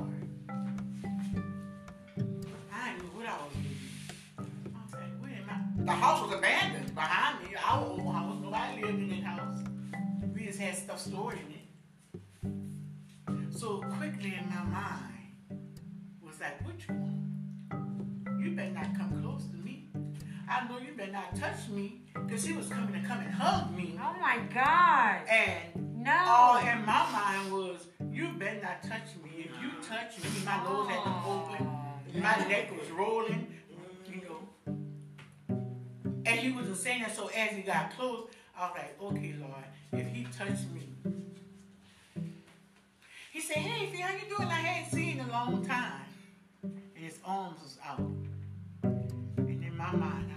I 2.73 2.93
know 2.99 3.05
what 3.15 3.27
I 3.27 3.37
was 3.39 3.53
doing. 3.55 3.79
I 4.39 4.83
was 4.85 4.93
like. 4.93 5.87
The 5.87 5.93
house 5.93 6.27
was 6.27 6.37
abandoned 6.37 6.95
behind 6.95 7.43
me. 7.45 7.57
Our 7.57 7.87
old 7.87 8.13
house. 8.13 8.37
Nobody 8.43 8.83
lived 8.83 8.99
in 8.99 9.09
that 9.11 9.23
house. 9.23 9.59
We 10.35 10.47
just 10.47 10.59
had 10.59 10.77
stuff 10.77 11.01
stored 11.01 11.35
in 11.35 11.55
it. 11.55 11.67
So 13.57 13.81
quickly 13.99 14.35
in 14.35 14.49
my 14.51 14.63
mind 14.65 15.71
was 16.23 16.41
like, 16.41 16.61
you 16.89 16.95
want? 16.95 18.43
You 18.43 18.51
better 18.51 18.73
not 18.73 18.97
come 18.97 19.23
close 19.23 19.47
to 19.47 19.57
me. 19.57 19.89
I 20.49 20.69
know 20.69 20.79
you 20.79 20.93
better 20.97 21.13
not 21.13 21.35
touch 21.37 21.69
me. 21.69 22.06
Because 22.27 22.45
he 22.45 22.53
was 22.55 22.69
coming 22.69 23.01
to 23.01 23.07
come 23.09 23.21
and 23.21 23.31
hug 23.31 23.75
me. 23.77 23.99
Oh 24.03 24.15
my 24.21 24.39
God. 24.53 25.21
And 25.29 26.03
No. 26.05 26.13
all 26.27 26.57
in 26.59 26.85
my 26.85 27.11
mind 27.13 27.53
was, 27.53 27.87
you 28.13 28.31
better 28.33 28.61
not 28.63 28.83
touch 28.83 29.15
me. 29.23 29.31
If 29.49 29.51
you 29.63 29.71
touch 29.87 30.19
me, 30.23 30.29
my 30.45 30.63
nose 30.65 30.89
had 30.89 31.05
to 31.05 31.29
open. 31.29 32.21
My 32.21 32.37
neck 32.49 32.71
was 32.77 32.91
rolling, 32.91 33.47
you 34.09 34.23
know. 34.23 34.41
And 36.27 36.41
he 36.41 36.51
wasn't 36.51 36.77
saying 36.79 37.03
that, 37.03 37.15
so 37.15 37.29
as 37.29 37.51
he 37.51 37.63
got 37.63 37.95
close, 37.97 38.29
I 38.59 38.69
was 38.69 38.77
like, 38.77 39.01
okay, 39.03 39.35
Lord, 39.39 39.65
if 39.93 40.07
he 40.13 40.25
touched 40.37 40.69
me. 40.71 40.89
He 43.33 43.41
said, 43.41 43.59
hey, 43.59 43.87
Fee, 43.93 43.99
how 44.01 44.15
you 44.15 44.35
doing? 44.35 44.49
I 44.49 44.55
hadn't 44.55 44.91
seen 44.91 45.19
in 45.21 45.29
a 45.29 45.31
long 45.31 45.65
time. 45.65 46.03
And 46.63 47.05
his 47.05 47.19
arms 47.25 47.61
was 47.63 47.79
out. 47.87 48.01
And 48.83 49.63
in 49.65 49.77
my 49.77 49.93
mind, 49.93 50.31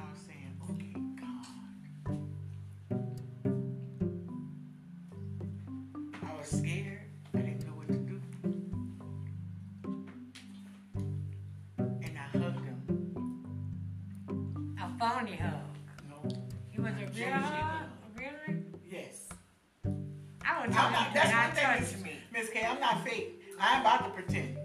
A 15.19 15.21
phony 15.21 15.35
hug. 15.35 15.53
No. 16.09 16.29
It 16.73 16.79
was 16.79 16.91
a 16.93 16.95
real 16.97 17.09
Genuine 17.11 17.41
hug? 17.41 17.53
hug. 17.53 17.89
Really? 18.15 18.63
Yes. 18.89 19.27
I 19.83 20.61
would 20.61 20.69
I'm 20.69 20.71
tell 20.71 20.91
not, 20.91 21.07
you 21.07 21.13
that's 21.13 21.31
not 21.31 21.45
one 21.47 21.55
thing, 21.55 21.63
touch 21.65 21.79
Miss, 21.81 22.03
me. 22.03 22.11
Miss 22.31 22.49
K. 22.49 22.65
I'm 22.65 22.79
not 22.79 23.03
fake. 23.05 23.41
I 23.59 23.73
ain't 23.75 23.81
about 23.81 24.05
to 24.05 24.09
pretend. 24.11 24.57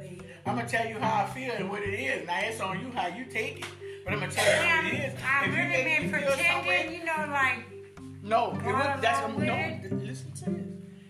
I'm 0.46 0.55
gonna 0.57 0.68
tell 0.68 0.86
you 0.86 0.98
how 1.00 1.24
I 1.24 1.26
feel 1.30 1.52
and 1.55 1.70
what 1.70 1.82
it 1.82 1.94
is. 1.94 2.26
Now 2.26 2.38
it's 2.40 2.61
on 2.61 2.78
you 2.80 2.90
how 2.92 3.09
you 3.09 3.24
take 3.24 3.61
it. 3.61 3.66
But 4.05 4.12
I'm 4.12 4.20
gonna 4.20 4.30
tell 4.32 4.44
you 4.44 4.62
Yeah, 4.62 4.84
what 4.84 4.94
it 4.94 4.98
is. 4.98 5.14
I've 5.26 5.48
If 5.48 5.55
really 5.57 5.68
make 5.68 5.84
been 5.84 6.12
me 6.12 6.18
feel 6.18 6.30
some 6.30 6.38
pretending, 6.38 7.00
you 7.00 7.05
know, 7.05 7.26
like, 7.32 8.22
No, 8.22 8.52
it 8.52 8.62
Going 8.62 8.74
was, 8.76 8.98
that's 9.00 9.20
along 9.20 9.46
no. 9.46 9.78
with 9.82 10.02
Listen 10.02 10.32
to 10.32 10.50
this. 10.50 10.66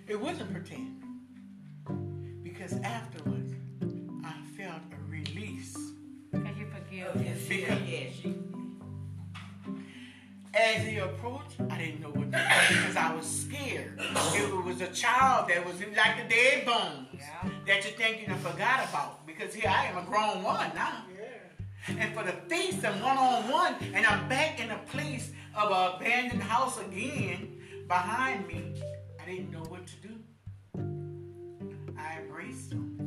It 0.08 0.20
wasn't 0.20 0.52
pretend. 0.52 1.02
Because 2.42 2.74
afterwards, 2.80 3.52
I 4.24 4.32
felt 4.56 4.80
a 4.92 5.10
release. 5.10 5.76
because 6.32 6.56
you 6.56 6.66
forgive 6.66 7.08
Of 7.08 7.16
me. 7.20 7.24
his 7.26 7.42
fear. 7.46 7.68
Yeah, 7.86 8.06
she. 8.22 8.33
As 10.56 10.86
he 10.86 10.98
approached, 10.98 11.56
I 11.68 11.78
didn't 11.78 12.00
know 12.00 12.10
what 12.10 12.30
to 12.30 12.38
do 12.38 12.76
because 12.80 12.96
I 12.96 13.14
was 13.14 13.26
scared. 13.26 13.98
It 13.98 14.64
was 14.64 14.80
a 14.80 14.86
child 14.88 15.48
that 15.48 15.66
was 15.66 15.80
like 15.80 16.16
the 16.22 16.28
dead 16.32 16.64
bones 16.64 17.08
Yeah. 17.12 17.50
that 17.66 17.84
you 17.84 17.90
think 17.92 18.28
you 18.28 18.34
forgot 18.36 18.88
about. 18.88 19.26
Because 19.26 19.52
here 19.52 19.68
I 19.68 19.86
am 19.86 19.98
a 19.98 20.02
grown 20.02 20.42
one 20.44 20.70
now. 20.74 21.04
And 21.88 22.14
for 22.14 22.22
the 22.22 22.32
feast 22.48 22.84
and 22.84 23.02
one 23.02 23.18
on 23.18 23.50
one, 23.50 23.74
and 23.92 24.06
I'm 24.06 24.28
back 24.28 24.60
in 24.60 24.70
a 24.70 24.78
place 24.90 25.32
of 25.56 25.70
an 25.70 25.96
abandoned 25.96 26.42
house 26.42 26.78
again 26.80 27.58
behind 27.88 28.46
me, 28.46 28.80
I 29.20 29.26
didn't 29.28 29.50
know 29.50 29.64
what 29.68 29.86
to 29.86 29.96
do. 29.96 30.14
I 31.98 32.20
embraced 32.20 32.72
him. 32.72 33.03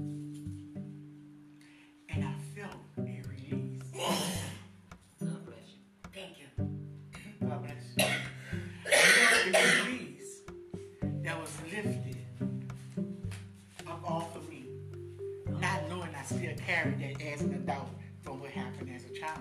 Still 16.47 16.65
carried 16.65 16.99
that 16.99 17.21
as 17.21 17.41
an 17.41 17.53
adult 17.53 17.89
from 18.21 18.39
what 18.39 18.51
happened 18.51 18.89
as 18.95 19.03
a 19.05 19.13
child. 19.19 19.39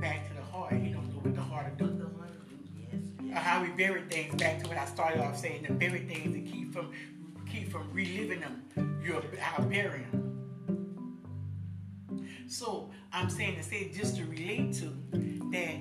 Back 0.00 0.28
to 0.28 0.34
the 0.34 0.42
heart. 0.42 0.72
You 0.74 0.94
don't 0.94 1.08
know 1.08 1.20
what 1.20 1.34
the 1.34 1.40
heart 1.40 1.76
do. 1.78 2.10
Or 3.30 3.36
how 3.36 3.62
we 3.62 3.68
bury 3.70 4.02
things 4.02 4.34
back 4.34 4.60
to 4.62 4.68
what 4.68 4.76
I 4.76 4.84
started 4.86 5.20
off 5.20 5.38
saying, 5.38 5.64
the 5.66 5.72
bury 5.72 6.00
things 6.00 6.34
and 6.34 6.46
keep 6.46 6.72
from 6.72 6.92
keep 7.50 7.70
from 7.70 7.90
reliving 7.92 8.40
them. 8.40 9.00
You're 9.04 9.22
I'll 9.56 9.64
bury 9.64 10.04
them. 10.10 10.28
So 12.48 12.90
I'm 13.12 13.30
saying 13.30 13.56
to 13.56 13.62
say 13.62 13.90
just 13.90 14.16
to 14.16 14.24
relate 14.24 14.74
to 14.74 14.92
that 15.52 15.76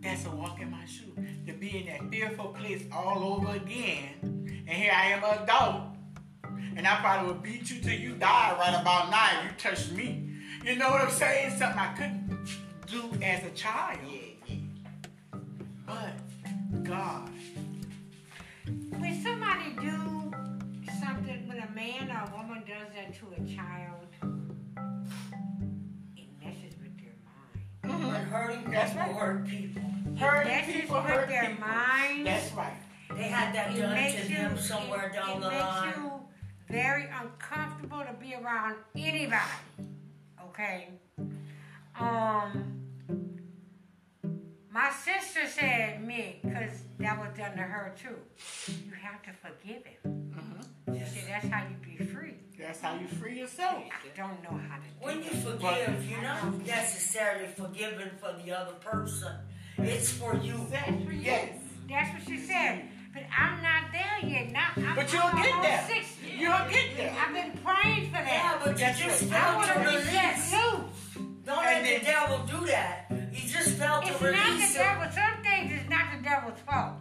that's 0.00 0.26
a 0.26 0.30
walk 0.30 0.60
in 0.60 0.70
my 0.70 0.84
shoe. 0.84 1.14
To 1.46 1.52
be 1.52 1.78
in 1.78 1.86
that 1.86 2.10
fearful 2.10 2.48
place 2.48 2.84
all 2.92 3.34
over 3.34 3.56
again. 3.56 4.64
And 4.66 4.70
here 4.70 4.92
I 4.94 5.06
am 5.06 5.24
adult. 5.24 5.93
And 6.76 6.86
I 6.86 6.96
probably 6.96 7.32
would 7.32 7.42
beat 7.42 7.70
you 7.70 7.80
till 7.80 7.92
you 7.98 8.14
die 8.14 8.56
right 8.58 8.80
about 8.80 9.10
now 9.10 9.28
if 9.40 9.44
you 9.50 9.56
touched 9.58 9.92
me. 9.92 10.30
You 10.64 10.76
know 10.76 10.90
what 10.90 11.02
I'm 11.02 11.10
saying? 11.10 11.50
Something 11.58 11.78
I 11.78 11.92
couldn't 11.94 12.48
do 12.86 13.10
as 13.22 13.44
a 13.44 13.50
child. 13.50 13.98
But 15.86 16.12
God. 16.82 17.30
When 18.98 19.22
somebody 19.22 19.70
do 19.80 20.32
something, 21.00 21.46
when 21.46 21.58
a 21.58 21.70
man 21.74 22.10
or 22.10 22.32
a 22.32 22.36
woman 22.36 22.62
does 22.66 22.88
that 22.96 23.14
to 23.14 23.26
a 23.42 23.56
child, 23.56 24.06
it 26.16 26.26
messes 26.42 26.74
with 26.80 26.96
their 26.98 27.14
mind. 27.24 27.62
Mm-hmm. 27.84 28.10
But 28.10 28.20
hurting 28.22 28.70
That's 28.70 28.90
people 28.92 29.06
right. 29.06 29.16
hurt 29.16 29.46
people. 29.46 29.82
Hurting 30.18 30.52
messes 30.52 30.74
people 30.74 30.96
with 30.96 31.04
hurt 31.10 31.28
their 31.28 31.50
people. 31.50 31.66
minds. 31.68 32.24
That's 32.24 32.52
right. 32.54 32.76
They 33.14 33.24
had 33.24 33.54
that 33.54 33.76
It 33.76 33.80
done 33.80 33.90
to 33.90 33.94
makes 33.94 34.28
you 34.28 34.36
them 34.36 34.58
somewhere 34.58 35.08
it, 35.08 35.12
down 35.12 35.36
it 35.36 35.40
the 35.40 35.50
makes 35.50 35.60
line. 35.62 36.10
You 36.68 36.74
very 36.74 37.04
uncomfortable 37.20 38.00
to 38.00 38.12
be 38.20 38.34
around 38.34 38.76
anybody. 38.96 39.40
Okay. 40.48 40.88
Um. 41.98 42.70
My 44.70 44.90
sister 44.90 45.46
said 45.46 46.04
me, 46.04 46.40
because 46.42 46.72
that 46.98 47.16
was 47.16 47.28
done 47.38 47.52
to 47.56 47.62
her 47.62 47.94
too. 47.96 48.16
You 48.84 48.92
have 49.00 49.22
to 49.22 49.30
forgive 49.32 49.84
him. 49.86 50.32
Mhm. 50.34 50.98
She 50.98 51.04
said 51.20 51.28
that's 51.28 51.46
how 51.46 51.62
you 51.68 51.76
be 51.76 52.04
free. 52.04 52.34
That's 52.58 52.80
how 52.80 52.96
you 52.96 53.06
free 53.06 53.38
yourself. 53.38 53.84
I 53.84 54.16
don't 54.16 54.42
know 54.42 54.58
how 54.68 54.76
to 54.78 54.82
do 54.82 54.88
When 55.00 55.18
you 55.22 55.30
it. 55.30 55.44
forgive, 55.44 56.10
you're 56.10 56.22
not 56.22 56.52
necessarily 56.66 57.46
forgiving 57.46 58.10
for 58.18 58.32
the 58.32 58.50
other 58.50 58.72
person. 58.74 59.32
It's 59.78 60.10
for 60.10 60.34
you. 60.36 60.66
That's 60.70 60.86
for 61.04 61.12
you. 61.12 61.20
Yes. 61.20 61.56
That's 61.88 62.12
what 62.14 62.22
she 62.28 62.38
said. 62.44 62.88
But 63.14 63.22
I'm 63.38 63.62
not 63.62 63.92
there 63.92 64.28
yet. 64.30 64.50
Now, 64.52 64.70
I'm, 64.76 64.94
But 64.96 65.12
you'll 65.12 65.22
I'm 65.22 65.36
get 65.42 65.52
almost 65.54 65.68
there. 65.68 66.02
60. 66.02 66.26
You'll 66.36 66.66
get 66.70 66.96
there. 66.96 67.16
I've 67.16 67.32
been 67.34 67.52
praying 67.62 68.10
for 68.10 68.16
Yeah, 68.18 68.58
that. 68.58 68.60
but 68.64 68.72
you 68.78 69.04
just. 69.04 69.22
I 69.22 69.26
felt 69.26 69.56
want 69.56 69.68
to 69.68 69.74
to 69.74 69.80
be 69.80 69.96
release. 69.96 70.52
loose. 70.52 71.26
Don't 71.46 71.56
let 71.58 71.74
And 71.76 71.86
the 71.86 72.04
devil 72.04 72.38
do 72.50 72.66
that. 72.66 73.06
You 73.32 73.48
just 73.48 73.70
felt 73.78 74.04
to 74.06 74.12
release. 74.18 74.18
It's 74.18 74.24
to 74.24 74.30
not 74.32 74.44
the 74.44 74.54
release 74.58 74.74
it. 74.74 74.78
devil. 74.78 75.06
Some 75.14 75.42
things 75.44 75.72
is 75.82 75.88
not 75.90 76.04
the 76.16 76.22
devil's 76.24 76.58
fault. 76.66 76.94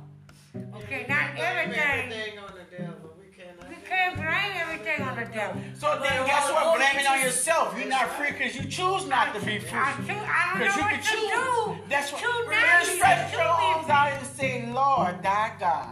Okay, 0.83 1.05
not 1.09 1.33
everything. 1.37 1.81
Everything 1.81 2.39
on 2.39 2.51
the 2.53 2.77
devil. 2.77 3.09
We 3.17 3.27
cannot. 3.33 3.69
We 3.69 3.75
can't 3.87 4.15
blame 4.15 4.53
everything 4.61 5.01
on 5.01 5.15
the 5.17 5.25
devil. 5.33 5.61
So 5.79 5.97
then 6.03 6.21
a 6.21 6.25
guess 6.27 6.51
what? 6.51 6.61
ago, 6.61 6.75
Blame 6.77 6.99
it 7.05 7.09
on 7.09 7.19
yourself. 7.21 7.73
You're 7.79 7.89
not 7.89 8.09
free 8.13 8.31
because 8.31 8.55
you 8.55 8.65
choose 8.69 9.07
not 9.07 9.33
to 9.33 9.39
be 9.41 9.57
free. 9.57 9.79
I, 9.79 9.93
choo- 10.05 10.13
I 10.13 10.49
don't 10.53 10.59
Because 10.59 10.77
know 10.77 10.77
you 10.77 10.81
what 10.83 10.91
can 10.91 11.01
to 11.01 11.09
choose. 11.09 11.31
do. 11.31 11.89
That's 11.89 12.11
what. 12.11 12.21
Choose 12.21 12.45
not 12.53 12.83
you 12.83 12.85
to 12.85 12.95
stretch 12.97 13.31
your 13.33 13.41
choose 13.41 13.49
arms 13.49 13.89
out 13.89 14.11
and 14.13 14.27
say, 14.27 14.71
Lord, 14.71 15.23
thy 15.23 15.51
God. 15.59 15.89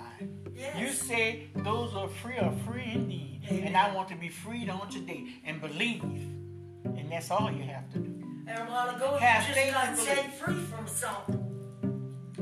Yes. 0.62 0.80
You 0.80 0.90
say 1.10 1.48
those 1.56 1.94
are 1.96 2.08
free 2.08 2.38
are 2.38 2.54
free 2.68 2.92
indeed. 2.94 3.42
Amen. 3.50 3.64
And 3.68 3.78
I 3.78 3.94
want 3.96 4.10
to 4.10 4.16
be 4.16 4.30
freed 4.30 4.70
on 4.70 4.90
today 4.90 5.26
and 5.46 5.60
believe 5.60 6.04
And 6.04 7.12
that's 7.12 7.32
all 7.32 7.52
you 7.52 7.64
have 7.64 7.92
to 7.94 8.00
do. 8.00 8.24
And 8.48 8.60
a 8.60 8.72
while 8.72 8.90
ago, 8.96 9.18
Have 9.18 9.48
you 9.50 9.56
just 9.56 9.74
got 9.74 9.98
set 9.98 10.34
free 10.40 10.62
from 10.72 10.88
something. 10.88 11.40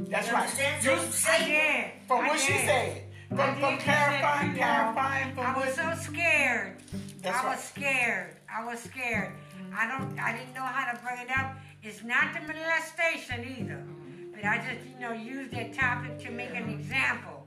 That's 0.10 0.28
You 0.28 0.34
right. 0.34 0.50
You- 0.84 0.84
So 0.84 0.94
I 0.96 1.06
say 1.10 1.46
did. 1.46 2.08
from 2.08 2.26
I 2.26 2.28
what 2.30 2.40
she 2.40 2.54
said. 2.54 3.04
From, 3.30 3.56
from 3.60 3.78
clarifying, 3.78 4.56
clarifying 4.56 5.36
from 5.36 5.46
I 5.46 5.58
was 5.66 5.76
so 5.76 5.94
scared. 6.02 6.78
That's 7.22 7.38
I 7.38 7.44
right. 7.46 7.56
was 7.56 7.64
scared. 7.64 8.36
I 8.54 8.66
was 8.66 8.80
scared. 8.80 9.34
I 9.78 9.88
don't. 9.88 10.20
I 10.20 10.36
didn't 10.36 10.54
know 10.56 10.64
how 10.66 10.92
to 10.92 10.98
bring 11.04 11.20
it 11.20 11.30
up. 11.38 11.56
It's 11.84 12.04
not 12.04 12.34
the 12.34 12.42
molestation 12.52 13.40
either, 13.60 13.76
mm-hmm. 13.86 14.32
but 14.34 14.44
I 14.46 14.58
just 14.58 14.82
you 14.90 15.00
know 15.00 15.12
used 15.14 15.52
that 15.52 15.74
topic 15.74 16.18
to 16.26 16.32
make 16.32 16.50
an 16.56 16.70
example. 16.70 17.39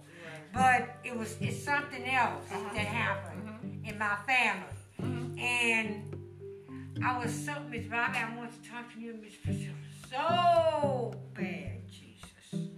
But 0.52 0.96
it 1.04 1.16
was 1.16 1.36
it's 1.40 1.62
something 1.64 2.04
else 2.04 2.44
uh-huh. 2.50 2.74
that 2.74 2.86
happened 2.86 3.48
mm-hmm. 3.48 3.84
in 3.88 3.98
my 3.98 4.16
family, 4.26 4.76
mm-hmm. 5.00 5.38
and 5.38 7.04
I 7.04 7.18
was 7.18 7.32
so 7.32 7.54
Miss 7.70 7.86
Bobbie. 7.86 8.18
I 8.18 8.36
want 8.36 8.50
to 8.62 8.70
talk 8.70 8.92
to 8.94 9.00
you, 9.00 9.14
Miss 9.22 9.34
Priscilla, 9.34 9.74
so 10.10 11.14
bad, 11.34 11.80
Jesus. 11.90 12.68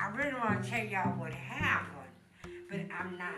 I 0.00 0.10
really 0.16 0.34
want 0.34 0.62
to 0.62 0.70
tell 0.70 0.84
y'all 0.84 1.18
what 1.18 1.32
happened, 1.32 2.12
but 2.70 2.80
I'm 2.98 3.16
not. 3.16 3.30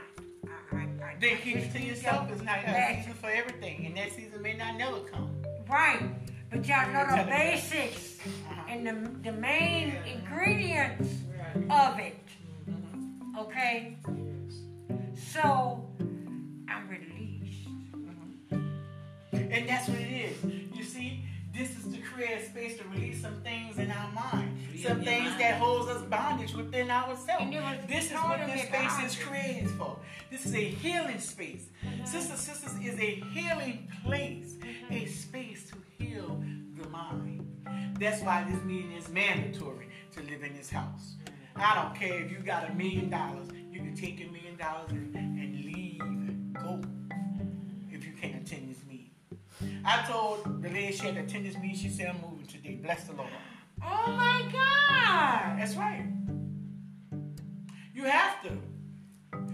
I, 0.72 0.76
I, 0.76 0.78
I, 0.80 1.16
Then 1.20 1.36
keep 1.38 1.57
it 1.57 1.72
to 1.72 1.80
yourself. 1.80 2.30
It's 2.32 2.43
not 2.43 2.59
a 2.59 2.97
season 2.97 3.14
for 3.14 3.28
everything, 3.30 3.86
and 3.86 3.97
that 3.97 4.12
season 4.12 4.43
may 4.43 4.55
not 4.55 4.76
never 4.76 5.01
come. 5.01 5.30
Right, 5.68 6.03
but 6.51 6.66
y'all 6.66 6.93
know 6.93 7.07
the 7.16 7.30
basics 7.30 8.18
Uh-huh. 8.20 8.62
and 8.68 8.86
the, 8.86 9.30
the 9.30 9.36
main 9.36 9.97
ingredients 10.05 11.09
of 11.70 11.99
it. 11.99 12.16
Okay? 13.41 13.97
So, 15.32 15.88
I'm 16.68 16.88
released. 16.88 17.68
Mm-hmm. 17.93 18.57
And 19.32 19.68
that's 19.68 19.88
what 19.88 19.99
it 19.99 20.30
is. 20.30 20.45
You 20.74 20.84
see, 20.84 21.24
this 21.55 21.70
is 21.78 21.93
to 21.95 22.01
create 22.03 22.38
a 22.38 22.45
space 22.45 22.78
to 22.78 22.84
release 22.88 23.22
some 23.22 23.34
things 23.43 23.78
in 23.78 23.91
our 23.91 24.12
mind. 24.12 24.59
Free 24.70 24.82
Some 24.82 25.03
things 25.03 25.30
mind. 25.30 25.41
that 25.41 25.59
holds 25.59 25.88
us 25.88 26.03
bondage 26.03 26.55
within 26.55 26.91
ourselves. 26.91 27.43
And 27.43 27.55
it 27.55 27.61
was 27.62 27.76
This 27.88 28.07
is 28.07 28.12
what 28.18 28.38
this 28.47 28.62
space 28.62 28.93
is 28.93 29.16
bondage. 29.16 29.20
created 29.20 29.70
for. 29.70 29.97
This 30.30 30.47
is 30.47 30.55
a 30.55 30.64
healing 30.64 31.18
space. 31.18 31.66
Mm-hmm. 31.84 32.05
Sisters, 32.05 32.41
sisters 32.41 32.72
is 32.82 32.99
a 32.99 33.14
healing 33.32 33.88
place. 34.05 34.55
Mm-hmm. 34.61 34.95
A 34.95 35.07
space 35.07 35.70
to 35.70 35.76
heal 36.05 36.43
the 36.80 36.88
mind. 36.88 37.47
That's 37.99 38.22
why 38.22 38.45
this 38.51 38.62
meeting 38.64 38.93
is 38.93 39.09
mandatory 39.09 39.88
to 40.14 40.20
live 40.22 40.43
in 40.43 40.57
this 40.57 40.70
house. 40.70 41.16
Mm-hmm. 41.24 41.34
I 41.57 41.74
don't 41.74 41.94
care 41.94 42.22
if 42.22 42.30
you 42.30 42.38
got 42.38 42.70
a 42.70 42.74
million 42.74 43.11
dollars, 43.11 43.48
you 43.70 43.80
can 43.80 43.94
take 43.94 44.18
your 44.18 44.30
million 44.30 44.57
dollars 44.57 44.90
and, 44.90 45.14
and 45.14 45.64
leave 45.64 46.01
and 46.01 46.55
go 46.55 46.80
if 47.90 48.05
you 48.07 48.12
can't 48.20 48.36
attend 48.36 48.70
this 48.70 48.84
meeting. 48.88 49.11
I 49.84 50.05
told 50.07 50.62
the 50.62 50.68
lady 50.68 50.92
she 50.92 51.07
had 51.07 51.14
to 51.16 51.20
attend 51.22 51.46
this 51.46 51.57
meeting, 51.57 51.76
she 51.76 51.88
said, 51.88 52.09
I'm 52.14 52.30
moving 52.30 52.46
today. 52.46 52.76
Bless 52.82 53.05
the 53.05 53.14
Lord. 53.14 53.30
Oh 53.82 54.12
my 54.12 54.42
God! 54.53 55.59
That's 55.59 55.74
right. 55.74 56.05
You 57.94 58.05
have 58.05 58.42
to. 58.42 58.51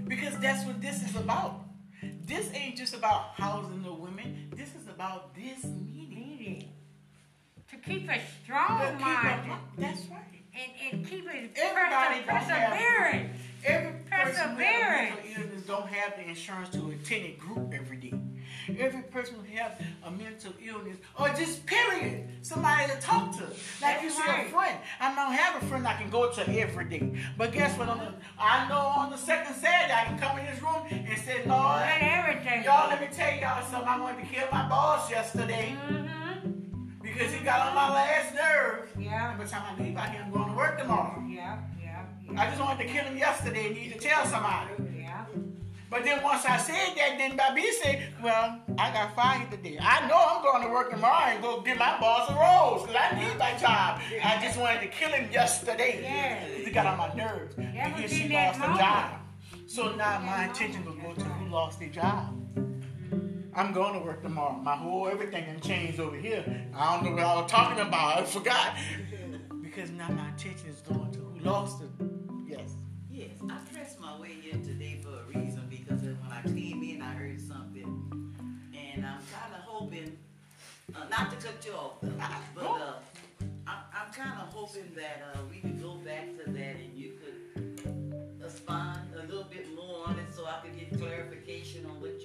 Because 0.05 0.39
that's 0.39 0.65
what 0.67 0.81
this 0.81 1.03
is 1.03 1.17
about. 1.17 1.65
This 2.25 2.51
ain't 2.55 2.77
just 2.77 2.95
about 2.95 3.31
housing 3.35 3.83
the 3.83 3.93
women. 3.93 4.53
This 4.55 4.69
is 4.71 4.89
about 4.89 5.35
this 5.35 5.65
meeting. 5.65 6.11
Meeting. 6.11 6.73
To 7.71 7.77
keep 7.77 8.09
a 8.09 8.21
strong 8.43 9.01
mind 9.01 9.53
That's 9.79 10.05
right. 10.07 10.36
And, 10.57 10.93
and 10.93 11.09
keep 11.09 11.27
it 11.29 11.51
Everybody 11.57 12.21
perse- 12.21 12.27
don't 12.27 12.51
have- 12.51 12.71
perseverance. 12.73 13.37
Every 13.65 13.93
person 14.09 14.51
who 14.51 14.59
has 14.59 14.77
Perseverance. 14.77 15.17
mental 15.27 15.43
illness 15.43 15.63
don't 15.67 15.89
have 15.89 16.17
the 16.17 16.29
insurance 16.29 16.69
to 16.71 16.91
attend 16.91 17.25
a 17.25 17.33
group 17.33 17.75
every 17.75 17.97
day. 17.97 18.13
Every 18.79 19.03
person 19.03 19.35
who 19.35 19.57
has 19.57 19.73
a 20.05 20.11
mental 20.13 20.53
illness, 20.65 20.99
or 21.19 21.29
just 21.31 21.67
period, 21.67 22.29
somebody 22.43 22.87
to 22.93 23.01
talk 23.01 23.37
to. 23.39 23.43
Like 23.83 24.03
you 24.03 24.11
see 24.11 24.23
right. 24.23 24.47
a 24.47 24.51
friend. 24.51 24.79
I 25.01 25.13
don't 25.17 25.33
have 25.33 25.61
a 25.61 25.67
friend 25.67 25.87
I 25.87 25.95
can 25.95 26.11
go 26.11 26.31
to 26.31 26.49
every 26.61 26.85
day. 26.85 27.13
But 27.37 27.53
guess 27.53 27.77
what? 27.77 27.87
The, 27.89 28.15
I 28.39 28.69
know 28.69 28.79
on 28.79 29.11
the 29.11 29.17
second 29.19 29.55
Saturday 29.57 29.93
I 29.93 30.05
can 30.05 30.19
come 30.19 30.39
in 30.39 30.47
this 30.47 30.63
room 30.63 30.87
and 30.89 31.19
say, 31.23 31.43
Lord, 31.45 31.83
everything. 32.01 32.63
y'all, 32.63 32.89
let 32.89 33.01
me 33.01 33.09
tell 33.13 33.35
y'all 33.37 33.65
something. 33.69 33.89
I 33.89 33.99
wanted 34.01 34.21
to 34.23 34.33
kill 34.33 34.47
my 34.53 34.69
boss 34.69 35.11
yesterday 35.11 35.77
Mm-hmm. 35.89 36.26
Because 37.17 37.33
he 37.33 37.43
got 37.43 37.69
on 37.69 37.75
my 37.75 37.89
last 37.89 38.35
nerve. 38.35 38.91
Yeah, 38.99 39.35
by 39.39 39.45
the 39.45 39.51
time 39.51 39.63
I 39.75 39.83
leave 39.83 39.97
out 39.97 40.11
here, 40.11 40.21
I'm 40.23 40.31
going 40.31 40.51
to 40.51 40.55
work 40.55 40.79
tomorrow. 40.79 41.25
yeah, 41.27 41.57
yeah, 41.83 42.05
I 42.37 42.51
just 42.51 42.61
wanted 42.61 42.87
to 42.87 42.93
kill 42.93 43.05
him 43.05 43.17
yesterday 43.17 43.69
and 43.69 43.75
need 43.75 43.95
to 43.95 43.99
tell 43.99 44.27
somebody. 44.27 44.73
Yeah. 44.99 45.25
But 45.89 46.05
then 46.05 46.23
once 46.23 46.45
I 46.45 46.59
said 46.59 46.95
that, 46.97 47.17
then 47.17 47.35
Bobbie 47.35 47.73
said, 47.83 48.13
Well, 48.23 48.61
I 48.77 48.93
got 48.93 49.17
fired 49.17 49.51
today. 49.51 49.79
I 49.81 50.07
know 50.07 50.23
I'm 50.29 50.43
going 50.43 50.63
to 50.65 50.69
work 50.69 50.91
tomorrow 50.91 51.31
and 51.31 51.41
go 51.43 51.63
get 51.63 51.79
my 51.79 51.99
boss 51.99 52.29
a 52.29 52.35
rose 52.35 52.87
because 52.87 53.03
I 53.11 53.19
need 53.19 53.39
my 53.39 53.53
job. 53.53 53.99
I 54.23 54.39
just 54.43 54.59
wanted 54.61 54.83
to 54.83 54.89
kill 54.89 55.09
him 55.09 55.33
yesterday. 55.33 56.01
Yeah. 56.03 56.45
He 56.67 56.71
got 56.71 56.85
on 56.85 56.99
my 56.99 57.15
nerves. 57.15 57.55
And 57.57 58.03
was 58.03 58.13
she 58.13 58.29
lost 58.29 58.61
her 58.61 58.77
job. 58.77 59.21
So 59.67 59.97
now 59.97 60.21
my 60.21 60.45
intention 60.49 60.85
was 60.85 60.97
go 60.97 61.15
to 61.15 61.25
who 61.25 61.49
lost 61.49 61.81
their 61.81 61.89
job. 61.89 62.35
I'm 63.57 63.73
going 63.73 63.95
to 63.95 64.01
work 64.01 64.23
tomorrow. 64.23 64.53
My 64.53 64.77
whole 64.77 65.09
everything 65.09 65.47
done 65.47 65.61
changed 65.61 65.99
over 65.99 66.15
here. 66.15 66.45
I 66.77 66.95
don't 66.95 67.07
know 67.07 67.13
what 67.13 67.25
I 67.25 67.41
was 67.41 67.51
talking 67.51 67.81
about. 67.81 68.19
I 68.19 68.25
forgot. 68.25 68.77
Because 69.63 69.91
now 69.93 70.09
my 70.11 70.29
attention 70.29 70.69
is 70.69 70.83
going 70.83 71.11
to 71.13 71.19
who 71.21 71.41
lost 71.41 71.83
it. 71.83 71.89
Yes. 72.47 72.75
Yes, 73.11 73.31
I 73.49 73.57
pressed 73.73 73.99
my 73.99 74.21
way 74.21 74.37
in 74.51 74.63
today 74.63 75.01
for 75.03 75.09
a 75.09 75.39
reason 75.39 75.67
because 75.71 76.03
when 76.03 76.19
I 76.31 76.43
came 76.43 76.83
in, 76.83 77.01
I 77.01 77.15
heard 77.15 77.41
something, 77.41 78.35
and 78.75 79.07
I'm 79.07 79.21
kind 79.33 79.55
of 79.55 79.63
hoping, 79.65 80.19
uh, 80.95 81.05
not 81.11 81.31
to 81.31 81.37
cut 81.47 81.65
you 81.65 81.73
off, 81.73 81.95
though, 82.03 82.11
but 82.55 82.65
uh, 82.65 82.93
I'm, 83.67 83.79
I'm 83.95 84.13
kind 84.13 84.39
of 84.39 84.53
hoping 84.53 84.93
that 84.97 85.23
uh, 85.35 85.39
we 85.51 85.61
could 85.61 85.81
go 85.81 85.95
back 85.95 86.27
to 86.45 86.51
that 86.51 86.77
and 86.77 86.95
you 86.95 87.13
could 87.23 88.43
respond 88.43 89.01
a 89.15 89.27
little 89.27 89.45
bit 89.45 89.75
more 89.75 90.09
on 90.09 90.19
it 90.19 90.27
so 90.35 90.45
I 90.45 90.61
could 90.63 90.79
get 90.79 90.99
clarification 91.01 91.87
on 91.87 92.03
what 92.03 92.16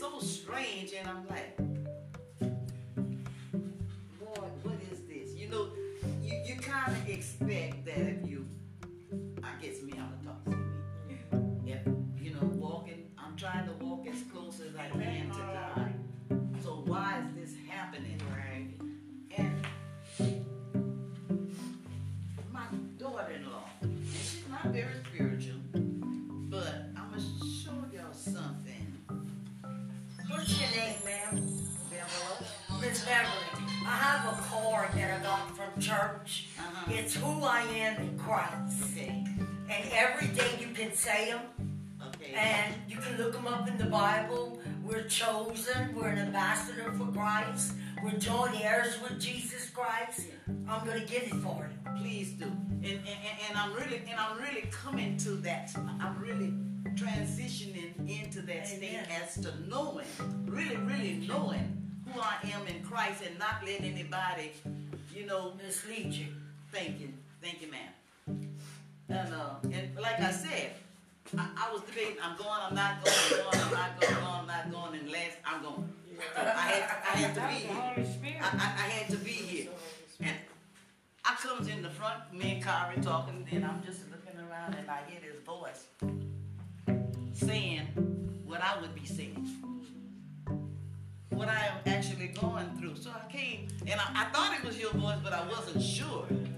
so 0.00 0.18
strange 0.18 0.94
and 0.98 1.06
I'm 1.06 1.28
like, 1.28 1.58
Lord, 4.18 4.50
what 4.62 4.78
is 4.90 5.00
this? 5.06 5.34
You 5.34 5.50
know, 5.50 5.68
you, 6.22 6.42
you 6.46 6.54
kind 6.58 6.90
of 6.96 7.06
expect 7.06 7.84
that 7.84 7.98
if 7.98 8.26
you, 8.26 8.46
I 9.42 9.50
guess 9.60 9.82
me, 9.82 9.92
I'm 9.98 10.08
gonna 10.24 10.24
talk 10.24 10.42
to 10.44 10.50
me. 10.52 10.62
If, 11.66 11.80
you 12.18 12.30
know, 12.32 12.46
walking, 12.54 13.10
I'm 13.18 13.36
trying 13.36 13.66
to 13.66 13.72
walk 13.84 14.06
as 14.06 14.22
close 14.32 14.60
as 14.60 14.74
I 14.74 14.88
can 14.88 15.28
to 15.32 15.38
God. 15.38 15.92
So 16.64 16.82
why 16.86 17.18
is 17.18 17.34
this 17.34 17.39
What's 30.60 30.76
your 30.76 30.84
name, 30.84 30.96
ma'am? 31.06 31.58
Beverly. 31.90 32.86
Miss 32.86 33.04
Beverly. 33.06 33.64
I 33.86 33.96
have 33.96 34.26
a 34.26 34.42
card 34.42 34.90
that 34.92 35.18
I 35.18 35.22
got 35.22 35.56
from 35.56 35.80
church. 35.80 36.48
Uh-huh. 36.58 36.92
It's 36.92 37.14
who 37.14 37.42
I 37.42 37.62
am 37.62 38.02
in 38.02 38.18
Christ. 38.18 38.82
Okay. 38.92 39.24
And 39.70 39.90
every 39.94 40.26
day 40.28 40.50
you 40.60 40.74
can 40.74 40.92
say 40.92 41.30
them, 41.30 41.40
Okay. 42.08 42.34
and 42.34 42.74
you 42.86 42.98
can 42.98 43.16
look 43.16 43.32
them 43.32 43.46
up 43.46 43.68
in 43.68 43.78
the 43.78 43.86
Bible. 43.86 44.60
We're 44.84 45.04
chosen. 45.04 45.94
We're 45.94 46.08
an 46.08 46.18
ambassador 46.18 46.92
for 46.92 47.06
Christ. 47.06 47.72
We're 48.04 48.18
joint 48.18 48.62
heirs 48.62 49.00
with 49.00 49.18
Jesus 49.18 49.70
Christ. 49.70 50.26
I'm 50.68 50.86
gonna 50.86 51.06
get 51.06 51.22
it 51.22 51.34
for 51.36 51.70
you. 51.70 52.00
Please 52.02 52.32
do. 52.32 52.44
And, 52.44 52.84
and, 52.84 53.06
and, 53.48 53.56
I'm 53.56 53.72
really 53.72 54.02
and 54.10 54.20
I'm 54.20 54.36
really 54.38 54.68
coming 54.70 55.16
to 55.18 55.30
that. 55.48 55.72
I'm 56.00 56.20
really 56.20 56.52
transitioning 56.96 57.39
as 59.10 59.34
to 59.42 59.52
knowing, 59.68 60.06
really, 60.46 60.76
really 60.76 61.24
knowing 61.26 61.76
who 62.06 62.20
I 62.20 62.36
am 62.52 62.66
in 62.66 62.82
Christ 62.82 63.22
and 63.26 63.38
not 63.38 63.64
letting 63.64 63.92
anybody, 63.92 64.52
you 65.14 65.26
know, 65.26 65.52
Mislead 65.62 66.12
you. 66.12 66.26
Thank 66.72 67.00
you, 67.00 67.08
thank 67.42 67.62
you, 67.62 67.68
ma'am. 67.70 68.48
And 69.08 69.34
uh, 69.34 69.54
and 69.64 69.96
like 70.00 70.20
I 70.20 70.30
said, 70.30 70.72
I, 71.36 71.46
I 71.56 71.72
was 71.72 71.82
debating. 71.82 72.16
I'm 72.22 72.36
going. 72.36 72.50
I'm 72.50 72.74
not 72.74 73.04
going. 73.04 73.16
I'm 73.16 73.50
going. 73.50 73.64
I'm 73.64 73.72
not 73.72 74.00
going. 74.00 74.14
I'm 74.14 74.46
not 74.46 74.72
going. 74.72 75.00
And 75.00 75.10
last, 75.10 75.36
I'm 75.44 75.62
going. 75.62 75.92
I 76.36 76.40
had 76.40 76.82
I 76.82 77.16
had 77.16 77.34
to 77.34 77.40
be 77.40 78.24
here. 78.24 78.40
I, 78.40 78.46
I, 78.46 78.64
I 78.64 78.88
had 78.88 79.10
to 79.10 79.16
be 79.16 79.30
here. 79.30 79.70
And 80.20 80.36
I 81.24 81.34
comes 81.34 81.68
in 81.68 81.82
the 81.82 81.90
front, 81.90 82.32
me 82.32 82.52
and 82.52 82.62
Kari 82.62 83.00
talking, 83.00 83.46
and 83.50 83.64
I'm 83.64 83.82
just 83.84 84.00
looking 84.10 84.40
around 84.40 84.74
and 84.74 84.88
I 84.90 85.00
hear 85.08 85.20
this 85.20 85.40
voice 85.44 85.86
saying 87.32 87.86
what 88.50 88.60
I 88.62 88.80
would 88.80 88.94
be 88.94 89.06
saying. 89.06 89.48
What 91.30 91.48
I 91.48 91.66
am 91.66 91.76
actually 91.86 92.00
actually 92.00 92.28
going 92.28 92.68
through. 92.78 92.96
So 92.96 93.10
I 93.10 93.30
came, 93.30 93.68
and 93.86 94.00
I, 94.00 94.22
I 94.22 94.24
thought 94.32 94.58
it 94.58 94.64
was 94.66 94.78
your 94.78 94.92
voice, 94.92 95.18
but 95.22 95.32
I 95.32 95.46
wasn't 95.48 95.82
sure. 95.82 96.26
And 96.28 96.48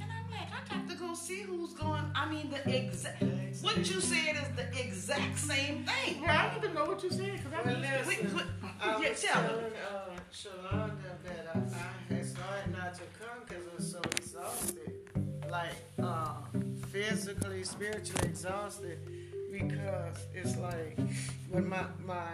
I'm 0.00 0.30
like, 0.30 0.48
I 0.52 0.60
got 0.74 0.88
to 0.88 0.94
go 0.96 1.14
see 1.14 1.42
who's 1.42 1.74
going. 1.74 2.04
I 2.14 2.28
mean, 2.30 2.50
the 2.50 2.76
exact. 2.76 3.22
What 3.62 3.76
you 3.78 4.00
said 4.00 4.36
is 4.36 4.48
the 4.56 4.68
exact 4.80 5.38
same 5.38 5.84
thing. 5.84 6.22
Yeah, 6.22 6.50
I 6.50 6.54
need 6.54 6.62
to 6.68 6.72
know 6.74 6.84
what 6.84 7.02
you 7.02 7.10
said 7.10 7.32
because 7.32 7.52
I 7.52 7.62
Well, 7.62 7.80
didn't 7.80 8.06
Wait, 8.06 8.34
wait, 8.34 8.44
I 8.80 9.02
yeah, 9.02 9.08
was 9.10 9.22
tell 9.22 9.42
me. 9.42 9.48
telling 9.48 9.64
uh, 9.64 10.20
Shalonda 10.32 11.12
that 11.24 11.46
I, 11.54 12.12
I 12.12 12.14
had 12.14 12.24
started 12.26 12.72
not 12.72 12.94
to 12.94 13.02
come 13.18 13.38
because 13.48 13.64
I 13.66 13.76
was 13.76 13.90
so 13.92 14.00
exhausted, 14.16 14.92
like 15.50 15.74
uh, 16.02 16.34
physically, 16.90 17.64
spiritually 17.64 18.28
exhausted, 18.28 18.98
because 19.58 20.18
it's 20.34 20.56
like 20.56 20.98
when 21.50 21.68
my 21.68 21.84
my 22.04 22.26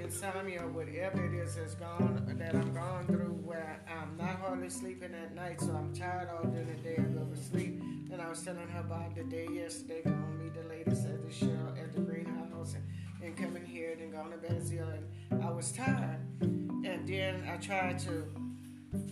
insomnia, 0.00 0.62
or 0.62 0.68
whatever 0.68 1.24
it 1.24 1.34
is, 1.34 1.56
has 1.56 1.74
gone 1.74 2.36
that 2.38 2.54
I'm 2.54 2.72
going 2.72 3.06
through, 3.06 3.38
where 3.44 3.80
I'm 3.88 4.16
not 4.16 4.40
hardly 4.40 4.70
sleeping 4.70 5.14
at 5.14 5.34
night, 5.34 5.60
so 5.60 5.72
I'm 5.72 5.94
tired 5.94 6.28
all 6.30 6.50
during 6.50 6.66
the 6.66 6.74
day. 6.82 6.96
I 6.98 7.02
go 7.02 7.24
to 7.24 7.36
sleep, 7.36 7.80
and 8.10 8.20
I 8.20 8.28
was 8.28 8.42
telling 8.42 8.68
her 8.68 8.80
about 8.80 9.14
the 9.14 9.24
day 9.24 9.48
yesterday, 9.52 10.02
going 10.02 10.16
to 10.16 10.44
meet 10.44 10.54
the 10.54 10.68
ladies 10.68 11.04
at 11.04 11.24
the 11.24 11.32
show 11.32 11.74
at 11.80 11.92
the 11.94 12.00
greenhouse, 12.00 12.74
and, 12.74 12.84
and 13.22 13.36
coming 13.36 13.64
here, 13.64 13.92
and 13.92 14.00
then 14.00 14.10
going 14.10 14.32
to 14.32 14.38
Bethesda, 14.38 14.98
and 15.30 15.42
I 15.42 15.50
was 15.50 15.72
tired, 15.72 16.20
and 16.40 17.06
then 17.06 17.48
I 17.48 17.56
tried 17.56 17.98
to. 18.00 18.24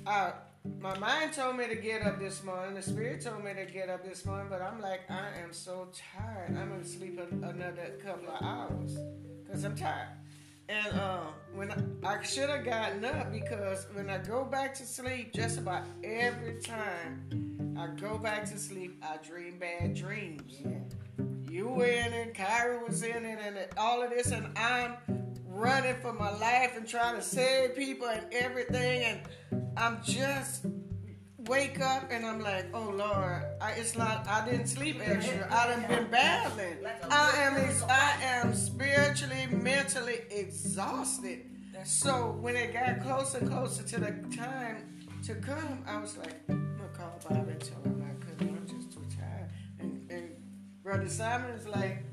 I, 0.06 0.32
my 0.84 0.98
mind 0.98 1.32
told 1.32 1.56
me 1.56 1.66
to 1.66 1.76
get 1.76 2.02
up 2.02 2.18
this 2.18 2.44
morning. 2.44 2.74
The 2.74 2.82
spirit 2.82 3.22
told 3.22 3.42
me 3.42 3.54
to 3.54 3.64
get 3.64 3.88
up 3.88 4.04
this 4.04 4.26
morning, 4.26 4.48
but 4.50 4.60
I'm 4.60 4.82
like, 4.82 5.00
I 5.08 5.28
am 5.42 5.50
so 5.50 5.88
tired. 6.12 6.50
I'm 6.50 6.68
gonna 6.68 6.84
sleep 6.84 7.18
another 7.18 7.98
couple 8.04 8.28
of 8.28 8.42
hours 8.42 8.98
because 9.42 9.64
I'm 9.64 9.74
tired. 9.74 10.08
And 10.68 10.98
uh, 10.98 11.20
when 11.54 11.70
I, 12.04 12.16
I 12.16 12.22
should 12.22 12.50
have 12.50 12.66
gotten 12.66 13.02
up 13.02 13.32
because 13.32 13.86
when 13.94 14.10
I 14.10 14.18
go 14.18 14.44
back 14.44 14.74
to 14.74 14.84
sleep, 14.84 15.32
just 15.32 15.58
about 15.58 15.84
every 16.02 16.60
time 16.60 17.76
I 17.78 17.86
go 17.98 18.18
back 18.18 18.44
to 18.50 18.58
sleep, 18.58 19.02
I 19.02 19.16
dream 19.26 19.58
bad 19.58 19.94
dreams. 19.94 20.62
You 21.50 21.68
were 21.68 21.86
in 21.86 22.12
it, 22.12 22.34
Kyra 22.34 22.86
was 22.86 23.02
in 23.02 23.24
it, 23.24 23.38
and 23.42 23.56
all 23.78 24.02
of 24.02 24.10
this, 24.10 24.32
and 24.32 24.46
I'm 24.58 24.96
running 25.46 25.96
for 26.02 26.12
my 26.12 26.36
life 26.36 26.76
and 26.76 26.86
trying 26.86 27.16
to 27.16 27.22
save 27.22 27.74
people 27.74 28.08
and 28.08 28.26
everything, 28.34 29.02
and 29.02 29.20
I'm 29.76 30.02
just 30.02 30.66
wake 31.46 31.80
up 31.80 32.10
and 32.10 32.24
I'm 32.24 32.40
like, 32.40 32.66
oh 32.72 32.90
Lord, 32.96 33.42
I, 33.60 33.72
it's 33.72 33.96
not. 33.96 34.26
I 34.28 34.48
didn't 34.48 34.66
sleep 34.66 35.00
extra. 35.02 35.46
I 35.50 35.68
done 35.68 35.84
been 35.88 36.10
battling. 36.10 36.78
I 37.10 37.32
am. 37.38 37.54
I 37.88 38.16
am 38.22 38.54
spiritually, 38.54 39.46
mentally 39.50 40.20
exhausted. 40.30 41.50
So 41.84 42.38
when 42.40 42.56
it 42.56 42.72
got 42.72 43.02
closer 43.02 43.38
and 43.38 43.50
closer 43.50 43.82
to 43.82 44.00
the 44.00 44.36
time 44.36 45.06
to 45.24 45.34
come, 45.34 45.84
I 45.86 45.98
was 45.98 46.16
like, 46.16 46.34
I'm 46.48 46.76
gonna 46.76 46.88
call 46.90 47.20
Bob 47.28 47.48
and 47.48 47.60
tell 47.60 47.82
him 47.82 48.02
I 48.02 48.24
couldn't. 48.24 48.56
I'm 48.56 48.66
just 48.66 48.92
too 48.92 49.04
tired. 49.18 49.50
And, 49.80 50.10
and 50.10 50.30
Brother 50.82 51.08
Simon 51.08 51.50
is 51.50 51.66
like, 51.66 52.04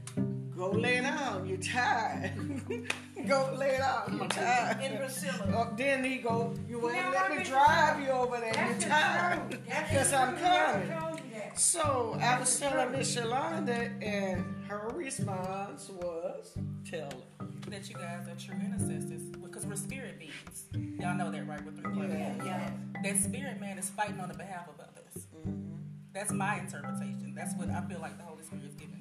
go 0.61 0.71
lay 0.77 1.01
down. 1.01 1.47
You're 1.47 1.57
tired. 1.57 2.31
go 3.27 3.55
lay 3.57 3.77
down. 3.77 4.17
You're 4.17 4.27
tired. 4.27 4.81
In 4.83 4.97
Priscilla, 4.97 5.45
Oh, 5.71 5.73
then 5.75 6.03
he 6.03 6.17
go, 6.17 6.53
you 6.69 6.79
won't 6.79 6.95
know 6.95 7.11
let 7.11 7.31
me 7.31 7.37
Mr. 7.37 7.47
drive 7.49 7.99
you 8.01 8.09
over 8.09 8.37
there. 8.39 8.53
That's 8.53 8.69
You're 8.69 8.77
the 8.79 8.85
tired. 8.95 9.51
truth. 9.51 9.61
That's 9.67 9.89
Because 9.89 10.13
I'm 10.13 10.29
truth. 10.37 10.41
Coming. 10.89 10.99
told 10.99 11.19
you. 11.19 11.41
So 11.55 12.17
I 12.21 12.39
was 12.39 12.59
telling 12.59 12.91
Miss 12.91 13.15
Shalonda, 13.15 13.91
and 14.03 14.45
her 14.67 14.89
response 14.93 15.89
was, 15.89 16.53
tell 16.89 17.09
her. 17.39 17.47
that 17.69 17.89
you 17.89 17.95
guys 17.95 18.27
are 18.27 18.35
true 18.39 18.55
intercessors 18.63 19.23
because 19.43 19.65
we're 19.65 19.75
spirit 19.75 20.19
beings. 20.19 20.65
Y'all 20.99 21.17
know 21.17 21.31
that, 21.31 21.47
right? 21.47 21.59
We're 21.65 21.71
three 21.71 21.91
point 21.93 22.11
Yeah. 22.13 22.35
Yeah. 22.45 22.71
That 23.03 23.17
spirit 23.17 23.59
man 23.59 23.77
is 23.79 23.89
fighting 23.89 24.19
on 24.19 24.29
the 24.29 24.35
behalf 24.37 24.67
of 24.69 24.75
others. 24.79 25.25
Mm-hmm. 25.35 25.75
That's 26.13 26.31
my 26.31 26.59
interpretation. 26.59 27.33
That's 27.35 27.53
what 27.55 27.69
I 27.69 27.81
feel 27.81 27.99
like 27.99 28.17
the 28.17 28.23
Holy 28.23 28.43
Spirit 28.43 28.65
is 28.65 28.73
giving 28.75 28.91
me. 28.95 28.97
I 28.97 28.99
have 28.99 29.00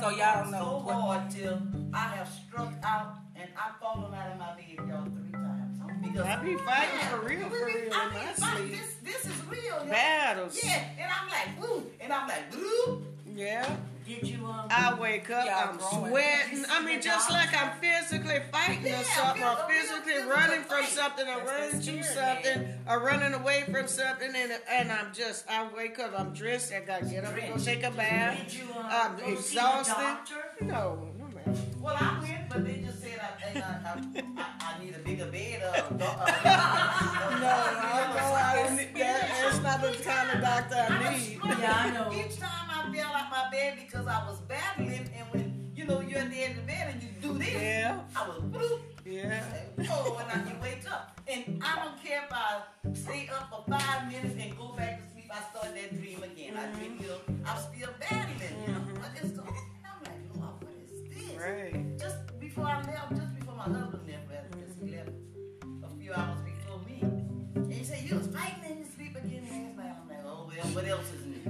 So 0.00 0.08
y'all 0.08 0.16
fought 0.18 0.50
know 0.50 0.58
so 0.58 0.86
what- 0.86 0.94
hard 1.00 1.30
till 1.30 1.62
I 1.94 1.98
have 2.16 2.28
struck 2.28 2.72
out 2.82 3.16
and 3.36 3.48
I've 3.56 3.76
fallen 3.78 4.12
out 4.14 4.32
of 4.32 4.38
my 4.38 4.54
bed, 4.54 4.88
y'all, 4.88 5.04
three 5.04 5.32
times. 5.32 5.78
Because 6.02 6.26
I 6.26 6.36
be 6.42 6.56
fighting 6.56 6.98
for 7.10 7.20
real, 7.26 7.48
for 7.48 7.66
real 7.66 7.92
I 7.94 8.06
in 8.08 8.14
mean, 8.14 8.24
my 8.26 8.32
fight- 8.32 8.56
sleep. 8.58 8.70
This, 8.72 9.22
this 9.22 9.24
is 9.26 9.44
real, 9.46 9.62
y'all. 9.62 9.86
Battles. 9.86 10.58
Yeah, 10.64 10.82
and 10.98 11.10
I'm 11.12 11.28
like, 11.28 11.60
woo, 11.70 11.90
and 12.00 12.12
I'm 12.12 12.26
like, 12.28 12.52
woo. 12.54 13.06
Yeah. 13.34 13.76
Did 14.06 14.26
you 14.28 14.44
um? 14.46 14.66
I 14.70 14.94
wake 14.98 15.30
up, 15.30 15.46
I'm 15.48 15.78
sweating. 15.80 16.64
I 16.70 16.84
mean, 16.84 17.00
just 17.00 17.30
like 17.30 17.50
I'm 17.54 17.78
physically 17.80 18.40
fighting 18.50 18.92
or 18.92 19.04
something, 19.04 19.42
or 19.42 19.56
physically 19.68 20.22
running 20.28 20.62
from 20.62 20.84
something, 20.86 21.26
or 21.28 21.44
running 21.44 21.80
to 21.80 22.02
something, 22.02 22.68
or 22.88 23.00
running 23.00 23.34
away 23.34 23.64
from 23.70 23.86
something, 23.86 24.32
and 24.34 24.52
and 24.70 24.90
I'm 24.92 25.12
just, 25.14 25.44
I 25.48 25.68
wake 25.76 25.98
up, 25.98 26.18
I'm 26.18 26.32
dressed, 26.32 26.72
I 26.72 26.80
gotta 26.80 27.06
get 27.06 27.24
up 27.24 27.36
and 27.36 27.54
go 27.54 27.62
take 27.62 27.82
a 27.84 27.90
bath. 27.90 28.54
You 28.56 28.64
um? 28.76 28.86
I'm 28.90 29.18
exhausted. 29.32 30.34
No, 30.62 31.08
no, 31.18 31.26
man. 31.34 31.56
Well, 31.80 31.96
I 31.98 32.20
went, 32.20 32.48
but 32.48 32.64
they 32.64 32.76
just 32.76 33.00
said 33.02 33.20
I, 33.20 33.58
I, 33.58 33.62
I, 33.62 34.22
I, 34.36 34.76
I 34.78 34.84
need 34.84 34.94
a 34.94 34.98
bigger 34.98 35.26
bed. 35.26 35.62
Uh, 35.62 35.94
uh, 36.04 36.88
No, 37.42 37.48
I 37.48 38.14
know 38.14 38.34
I 38.34 38.62
don't 38.62 38.76
need 38.76 38.94
that. 38.94 39.28
That's 39.42 39.60
not 39.62 39.82
the 39.82 39.92
kind 40.04 40.30
of 40.30 40.40
doctor 40.42 40.76
I 40.76 40.98
need. 40.98 41.01
Yeah, 41.14 41.74
I 41.76 41.90
know. 41.90 42.12
Each 42.12 42.38
time 42.38 42.68
I 42.70 42.92
fell 42.94 43.12
out 43.12 43.30
my 43.30 43.50
bed 43.50 43.78
because 43.84 44.06
I 44.06 44.26
was 44.26 44.38
battling, 44.42 45.08
and 45.16 45.28
when 45.30 45.70
you 45.74 45.84
know 45.84 46.00
you're 46.00 46.18
at 46.20 46.30
the 46.30 46.38
edge 46.38 46.50
of 46.52 46.56
the 46.56 46.62
bed 46.62 46.94
and 46.94 47.02
you 47.02 47.08
do 47.20 47.38
this, 47.38 47.52
Yeah, 47.52 48.00
I 48.16 48.28
was 48.28 48.38
bloop. 48.42 48.80
yeah. 49.04 49.44
Oh, 49.90 50.18
and 50.20 50.30
I 50.30 50.48
can 50.48 50.60
wake 50.60 50.90
up. 50.90 51.20
And 51.28 51.62
I 51.62 51.84
don't 51.84 52.02
care 52.02 52.22
if 52.24 52.32
I 52.32 52.60
stay 52.94 53.28
up 53.32 53.50
for 53.50 53.64
five 53.70 54.08
minutes 54.08 54.34
and 54.40 54.56
go 54.56 54.68
back 54.76 55.02
to 55.06 55.12
sleep. 55.12 55.30
I 55.30 55.40
start 55.50 55.74
that 55.74 55.96
dream 56.00 56.22
again. 56.22 56.56
I 56.56 56.66
dream, 56.76 56.92
mm-hmm. 56.92 57.02
you 57.02 57.08
know, 57.08 57.42
I'm 57.46 57.58
still 57.58 57.90
battling. 58.00 58.36
Mm-hmm. 58.36 58.70
You 58.70 58.74
know, 58.74 59.00
what 59.00 59.24
is 59.24 59.30
going 59.32 59.48
on? 59.48 59.54
And 59.54 59.86
I'm 59.86 60.02
like, 60.04 60.40
Lord, 60.40 60.54
what 60.62 60.74
is 60.84 60.90
this? 61.08 61.40
Right. 61.40 61.98
Just 61.98 62.38
before 62.40 62.66
I 62.66 62.82
left, 62.82 63.10
just 63.16 63.34
before 63.38 63.54
my 63.54 63.64
husband 63.64 64.02
left, 64.08 64.28
rather, 64.30 64.66
just 64.66 64.82
left 64.82 65.10
a 65.84 65.96
few 65.98 66.12
hours 66.12 66.41
well, 70.56 70.66
what 70.74 70.86
else 70.86 71.06
is 71.12 71.24
new? 71.26 71.42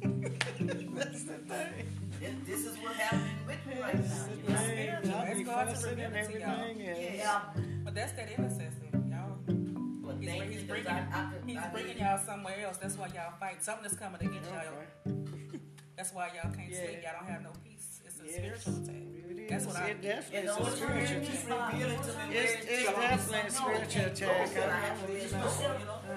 That's 0.94 1.24
the 1.24 1.34
thing. 1.34 1.86
This, 2.20 2.34
this 2.46 2.60
is 2.66 2.78
what 2.78 2.94
happening 2.96 3.36
with 3.46 3.66
me 3.66 3.80
right 3.80 3.96
That's 3.96 4.26
now. 4.26 4.32
you 4.32 4.48
know? 4.48 4.58
thing. 4.58 4.66
spiritual. 4.66 5.14
I 5.14 5.34
be 5.34 5.42
That's 5.44 5.48
God's 5.48 5.72
fussing 5.84 6.00
and 6.00 6.14
revealing 6.14 6.40
y'all. 6.40 6.60
everything. 6.60 7.16
Yeah. 7.16 7.40
But 7.84 7.94
that's 7.94 8.12
that 8.12 8.30
intercessor, 8.30 8.88
y'all. 8.92 9.36
But 9.46 10.16
He's, 10.20 10.42
he's 10.54 10.62
bringing, 10.64 10.88
I, 10.88 11.00
I 11.12 11.30
could, 11.32 11.42
he's 11.46 11.58
I 11.58 11.68
bringing 11.68 11.98
y'all 11.98 12.18
somewhere 12.24 12.60
else. 12.66 12.78
That's 12.78 12.96
why 12.96 13.08
y'all 13.14 13.32
fight. 13.38 13.62
Something 13.62 13.84
is 13.86 13.96
coming 13.98 14.20
against 14.20 14.50
y'all. 14.50 15.14
That's 15.96 16.12
why 16.12 16.30
y'all 16.34 16.52
can't 16.52 16.70
Yeah. 16.70 16.76
sleep. 16.84 16.98
Y'all 17.02 17.12
don't 17.20 17.30
have 17.30 17.42
no 17.42 17.50
peace. 17.64 18.00
It's 18.04 18.20
a 18.20 18.24
Yes. 18.24 18.34
spiritual 18.36 18.82
attack. 18.82 19.02
That's 19.48 19.62
is. 19.62 19.68
what 19.68 19.76
I- 19.76 19.86
It 19.88 20.02
definitely 20.02 20.38
And 20.38 20.48
is 20.48 20.50
a 20.56 20.76
spiritual 20.76 20.96
attack. 20.96 21.22
keeps 21.22 21.44
revealing 21.44 22.00
to 22.00 22.28
me 22.28 22.36
It's, 22.36 22.52
it's 22.64 22.84
definitely 22.84 23.38
a 23.38 23.50
spiritual 23.50 23.70
attack. 23.76 24.14
Those 24.16 24.52
that 24.54 24.68
I 24.68 24.80
have 24.80 25.06
to 25.06 25.12
I- 25.12 25.14
let 25.14 25.30
go. 25.30 25.36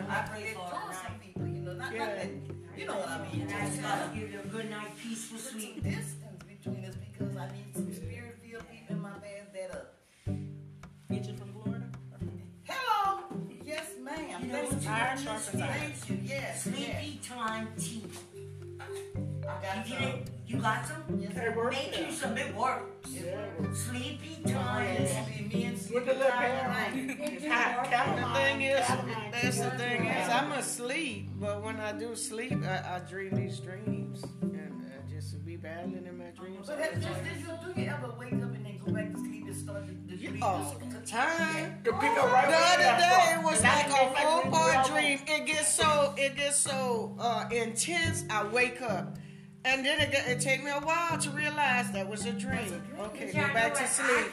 I 0.09 0.11
pray 0.29 0.53
for 0.53 0.93
some 0.93 1.17
people, 1.19 1.41
you 1.45 1.48
know, 1.48 1.48
not, 1.79 1.91
not 1.91 1.93
Yeah. 1.93 2.15
that, 2.15 2.29
you 2.77 2.85
know 2.85 2.93
what 2.99 3.07
I 3.09 3.31
mean. 3.31 3.41
And 3.41 3.51
ask 3.51 3.71
Just 3.71 3.81
gotta 3.81 4.15
give 4.15 4.31
you 4.31 4.39
a 4.39 4.47
good 4.47 4.69
night, 4.69 4.91
peaceful 5.01 5.37
of 5.37 5.43
put 5.43 5.51
some 5.51 5.59
sleep. 5.61 5.83
distance 5.83 6.43
between 6.47 6.85
us 6.85 6.95
because 6.95 7.35
I 7.37 7.45
need 7.51 7.73
some 7.73 7.93
spirit-filled 7.93 8.69
people 8.69 8.95
in 8.95 9.01
my 9.01 9.09
past 9.23 9.53
that 9.53 9.69
are, 9.75 9.87
Get 11.11 11.25
you 11.27 11.35
from 11.37 11.53
Florida? 11.53 11.85
hello, 12.63 13.23
yes 13.63 13.87
ma'am, 14.01 14.41
You 14.41 14.47
know 14.47 14.53
thank 14.59 14.71
what 14.73 14.83
you. 14.83 14.89
Iron 14.89 15.17
sharpens 15.17 15.61
iron. 15.61 15.73
Thank 15.73 16.09
you, 16.09 16.17
yes, 16.23 16.29
yes. 16.29 16.63
Sleepy 16.63 17.19
time 17.27 17.67
tea. 17.79 18.03
Uh, 18.79 18.83
I 19.49 19.75
got 19.75 19.87
You 19.89 19.95
some. 19.95 20.03
it? 20.03 20.27
You 20.47 20.57
got 20.57 20.87
some? 20.87 21.19
Yes, 21.19 21.33
Hey, 21.33 21.49
work 21.55 21.71
Make 21.71 21.97
you 21.99 22.11
some. 22.11 22.37
It 22.37 22.55
works. 22.55 23.09
Yeah. 23.11 23.45
Sleepy 23.73 24.37
Oh, 24.45 24.49
time. 24.49 24.85
it's 24.85 25.13
gonna 25.13 25.25
be 25.37 25.55
me 25.55 25.63
and 25.65 25.73
With 25.77 25.83
the 25.83 25.89
Sleepy 25.89 26.09
little 26.17 26.31
time 26.31 26.41
bell. 26.41 26.63
tonight. 26.63 27.39
The 28.19 28.39
thing 28.39 28.61
is, 28.61 28.87
that's 29.31 29.59
the 29.59 29.71
thing 29.71 30.05
is, 30.05 30.29
I'm 30.29 30.51
asleep, 30.53 31.29
but 31.39 31.63
when 31.63 31.79
I 31.79 31.91
do 31.93 32.15
sleep, 32.15 32.53
I, 32.63 32.95
I 32.95 32.99
dream 33.09 33.35
these 33.35 33.59
dreams, 33.59 34.23
and 34.41 34.85
I 34.91 35.11
just 35.13 35.43
be 35.45 35.55
battling 35.55 36.05
in 36.05 36.17
my 36.17 36.29
dreams. 36.39 36.67
But 36.67 36.79
have, 36.79 36.93
just, 37.01 37.23
did 37.23 37.75
do 37.75 37.81
you 37.81 37.87
ever 37.89 38.13
wake 38.19 38.33
up 38.33 38.53
and 38.55 38.65
then 38.65 38.79
go 38.85 38.91
back 38.93 39.11
to 39.13 39.19
sleep 39.19 39.45
and 39.45 39.55
start 39.55 39.83
the, 39.87 40.15
the 40.15 40.27
dream? 40.27 40.43
All 40.43 40.75
the 40.89 41.05
time. 41.07 41.81
To 41.83 41.91
pick 41.93 42.11
up 42.17 42.31
right 42.31 42.49
The 42.49 42.55
other 42.55 42.99
day 42.99 43.35
it 43.39 43.43
was 43.43 43.61
And 43.63 43.91
like 43.91 44.01
a 44.01 44.21
four-part 44.41 44.87
dream. 44.87 45.19
It 45.27 45.45
gets 45.45 45.73
so 45.73 46.13
it 46.17 46.35
gets 46.35 46.57
so 46.57 47.15
uh, 47.19 47.47
intense. 47.51 48.25
I 48.29 48.43
wake 48.47 48.81
up, 48.81 49.17
and 49.65 49.85
then 49.85 49.99
it, 50.01 50.11
get- 50.11 50.27
it 50.27 50.39
take 50.39 50.63
me 50.63 50.71
a 50.71 50.79
while 50.79 51.17
to 51.17 51.29
realize 51.31 51.91
that 51.91 52.07
was 52.09 52.25
a 52.25 52.31
dream. 52.31 52.81
Okay, 52.99 53.31
go 53.33 53.53
back 53.53 53.73
to 53.75 53.87
sleep. 53.87 54.27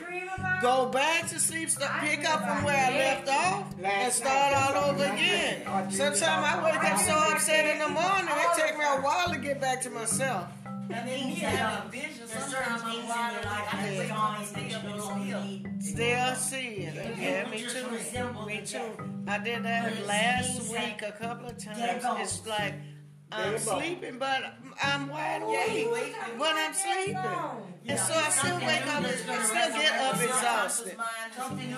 Go 0.62 0.86
back 0.86 1.28
to 1.28 1.38
sleep. 1.40 1.68
Start, 1.70 2.00
pick 2.02 2.28
up 2.28 2.40
from 2.46 2.64
where 2.64 2.76
I 2.76 2.90
left 2.90 3.28
off 3.28 3.74
and 3.82 4.12
start 4.12 4.54
all 4.54 4.90
over 4.90 5.04
again. 5.04 5.62
Sometimes 5.90 6.22
I 6.22 6.64
wake 6.64 6.84
up 6.92 6.98
so 7.00 7.14
upset 7.34 7.66
in 7.66 7.78
the 7.80 7.88
morning. 7.88 8.28
It 8.28 8.56
take 8.56 8.78
me 8.78 8.84
a 8.84 9.00
while 9.00 9.28
to 9.32 9.38
get 9.38 9.60
back 9.60 9.80
to 9.82 9.90
myself. 9.90 10.46
And 10.88 11.08
then 11.08 11.28
you 11.30 11.34
have 11.46 11.86
a 11.86 11.88
vision. 11.90 12.06
are- 12.06 12.10
visions, 12.12 12.30
There's 12.30 12.44
sometimes 12.44 12.80
certain 12.82 12.92
things 12.92 13.10
I'm 13.12 13.28
in 13.30 13.34
your 13.34 13.44
life 13.44 13.74
I 13.74 13.76
that 13.76 13.88
can 13.88 13.98
wake 13.98 14.10
are 14.12 14.14
up 14.14 14.38
and 14.38 14.46
signs 14.46 14.48
stay 14.48 14.68
that 14.68 14.76
up 14.76 14.82
you 14.84 14.88
and 14.90 14.98
no 14.98 15.04
longer 15.04 15.24
still. 15.26 15.42
need. 15.42 15.82
Still 15.82 16.34
seeing 16.36 16.82
it. 16.82 17.16
Yeah, 17.18 17.50
me 17.50 17.58
Just 17.58 17.76
too. 17.76 17.88
resemble 17.90 18.46
Me 18.46 18.62
too. 18.64 18.78
I 19.26 19.38
did 19.38 19.62
that 19.64 20.06
last 20.06 20.72
week 20.72 21.02
a 21.02 21.10
couple 21.12 21.48
of 21.48 21.58
times. 21.58 22.04
It's 22.20 22.46
like 22.46 22.74
I'm 23.32 23.58
sleeping, 23.58 24.18
but 24.18 24.54
I'm 24.82 25.08
wide 25.08 25.42
awake 25.42 25.92
wakes 25.92 26.16
when 26.38 26.56
I'm 26.56 26.74
sleeping. 26.74 27.16
And 27.88 27.98
so 27.98 28.14
I 28.14 28.28
still 28.30 28.56
wake 28.58 28.86
up 28.86 29.04
and 29.04 29.18
still 29.18 29.72
get 29.72 30.00
up 30.00 30.22
exhausted. 30.22 30.96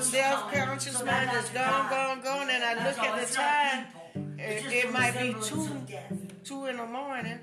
Self-conscious 0.01 1.05
mind 1.05 1.30
is 1.36 1.49
gone, 1.51 1.90
gone, 1.90 2.20
gone, 2.22 2.49
and 2.51 2.62
I 2.62 2.74
look 2.86 2.99
at 2.99 3.28
the 3.28 3.34
time. 3.34 3.84
people. 4.12 4.34
It, 4.38 4.84
it 4.84 4.92
might 4.92 5.18
be 5.18 5.34
two, 5.42 5.68
two 6.44 6.66
in 6.66 6.76
the 6.76 6.86
morning. 6.86 7.38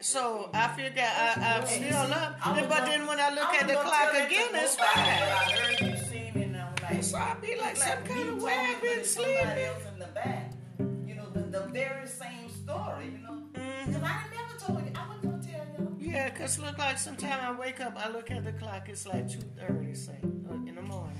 So 0.00 0.48
I 0.54 0.68
figure 0.68 1.02
I, 1.02 1.58
I'm 1.60 1.66
still 1.66 1.96
up. 1.96 2.38
But 2.42 2.86
then 2.86 3.06
when 3.06 3.20
I 3.20 3.30
look 3.34 3.52
at 3.54 3.66
the 3.68 3.74
clock 3.74 3.92
tell 3.92 4.12
that 4.12 4.28
to 4.30 4.34
again, 4.34 4.48
it's 4.54 4.78
nobody, 4.78 4.94
fine. 4.94 5.22
I 5.22 5.52
heard 5.52 5.80
you 5.80 5.96
sing 6.08 6.30
like, 6.90 7.02
So 7.02 7.18
I 7.18 7.34
be 7.40 7.56
like 7.60 7.76
some 7.76 8.02
kind 8.04 8.28
of 8.30 8.42
way 8.42 8.52
I've 8.54 8.82
been 8.82 9.04
sleeping. 9.04 9.36
else 9.36 9.82
in 9.92 9.98
the 9.98 10.06
back. 10.06 10.52
You 11.06 11.14
know, 11.16 11.28
the, 11.30 11.40
the 11.40 11.66
very 11.68 12.06
same 12.06 12.48
story, 12.48 13.19
Yeah, 16.10 16.28
cause 16.30 16.58
look 16.58 16.76
like 16.78 16.98
sometime 16.98 17.38
I 17.40 17.58
wake 17.58 17.80
up, 17.80 17.94
I 17.96 18.10
look 18.10 18.30
at 18.32 18.44
the 18.44 18.52
clock, 18.52 18.88
it's 18.88 19.06
like 19.06 19.30
two 19.30 19.40
thirty, 19.56 19.94
say, 19.94 20.18
uh, 20.50 20.54
in 20.54 20.74
the 20.74 20.82
morning. 20.82 21.16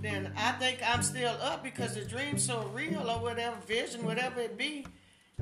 Then 0.00 0.32
I 0.36 0.52
think 0.52 0.78
I'm 0.86 1.02
still 1.02 1.34
up 1.42 1.64
because 1.64 1.94
the 1.94 2.04
dream's 2.04 2.42
so 2.44 2.70
real 2.72 3.10
or 3.10 3.20
whatever, 3.20 3.56
vision, 3.66 4.04
whatever 4.04 4.40
it 4.40 4.56
be. 4.56 4.86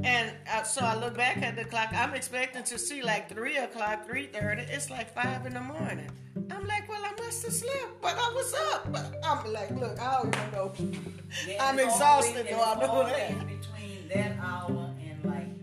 And 0.02 0.32
I, 0.50 0.62
so 0.62 0.80
I 0.82 0.94
look 0.94 1.16
back 1.16 1.42
at 1.42 1.56
the 1.56 1.64
clock. 1.64 1.88
I'm 1.92 2.14
expecting 2.14 2.62
to 2.64 2.78
see 2.78 3.02
like 3.02 3.28
three 3.28 3.58
o'clock, 3.58 4.06
three 4.06 4.26
thirty. 4.26 4.62
It's 4.62 4.90
like 4.90 5.12
five 5.14 5.44
in 5.44 5.54
the 5.54 5.60
morning. 5.60 6.08
I'm 6.50 6.66
like, 6.66 6.88
well, 6.88 7.02
I 7.04 7.12
must 7.20 7.44
have 7.44 7.52
slept, 7.52 8.00
but 8.00 8.14
I 8.16 8.32
was 8.32 8.54
up. 8.72 8.92
But 8.92 9.16
I'm 9.24 9.52
like, 9.52 9.70
look, 9.72 9.98
I 10.00 10.22
don't 10.22 10.34
even 10.36 10.50
know. 10.52 10.72
Yeah, 11.46 11.56
I'm 11.68 11.78
exhausted 11.78 12.36
always- 12.36 12.50
though. 12.50 12.62
I 12.62 12.86
know 12.86 13.08
that. 13.08 13.46
between 13.48 14.08
that 14.14 14.38
hour 14.40 14.94
and 15.04 15.24
like 15.24 15.57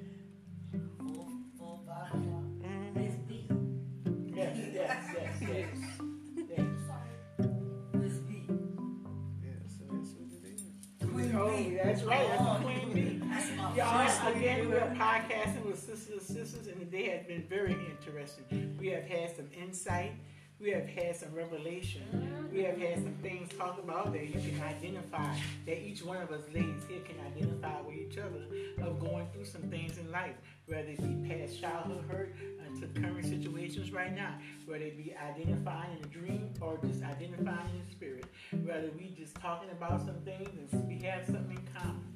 Queen 11.55 11.79
Oh, 11.81 11.85
that's 11.85 12.03
right. 12.03 12.27
That's 12.27 12.43
the 12.43 12.65
queen 12.65 12.93
bee. 12.93 13.77
Y'all, 13.77 14.27
again, 14.27 14.69
we 14.69 14.75
are 14.75 14.95
podcasting 14.95 15.65
with 15.65 15.79
sisters 15.79 16.29
and 16.29 16.37
sisters, 16.37 16.67
and 16.67 16.81
the 16.81 16.85
day 16.85 17.09
has 17.09 17.25
been 17.25 17.43
very 17.49 17.73
interesting. 17.89 18.75
We 18.79 18.87
have 18.89 19.05
had 19.05 19.35
some 19.35 19.47
insight. 19.57 20.13
We 20.59 20.71
have 20.71 20.87
had 20.87 21.15
some 21.17 21.33
revelation. 21.33 22.49
We 22.51 22.63
have 22.63 22.77
had 22.79 22.95
some 23.03 23.13
things 23.21 23.51
talked 23.57 23.77
about 23.77 24.13
that 24.13 24.23
you 24.23 24.39
can 24.39 24.61
identify, 24.61 25.35
that 25.65 25.81
each 25.81 26.03
one 26.03 26.21
of 26.21 26.31
us 26.31 26.43
ladies 26.53 26.83
here 26.87 27.01
can 27.01 27.17
identify 27.25 27.81
with 27.81 27.95
each 27.97 28.17
other 28.17 28.45
of 28.81 28.99
going 28.99 29.27
through 29.33 29.45
some 29.45 29.63
things 29.63 29.97
in 29.97 30.09
life, 30.11 30.35
whether 30.67 30.87
it 30.87 31.01
be 31.01 31.29
past 31.29 31.59
childhood 31.59 32.05
hurt 32.09 32.35
uh, 32.41 32.73
into 32.73 32.87
current 33.01 33.25
situations 33.25 33.91
right 33.91 34.15
now, 34.15 34.33
whether 34.65 34.85
it 34.85 34.97
be 34.97 35.13
identifying 35.17 35.97
in 35.97 36.05
a 36.05 36.07
dream 36.07 36.53
or 36.61 36.79
just 36.85 37.03
identifying 37.03 37.69
in 37.71 37.85
the 37.85 37.91
spirit, 37.91 38.25
whether 38.63 38.89
we 38.97 39.13
just 39.17 39.35
talking 39.35 39.69
about 39.71 40.05
some 40.05 40.21
things 40.23 40.71
and 40.71 40.87
we 40.87 40.99
have 41.05 41.25
something 41.25 41.57
in 41.57 41.81
common. 41.81 42.15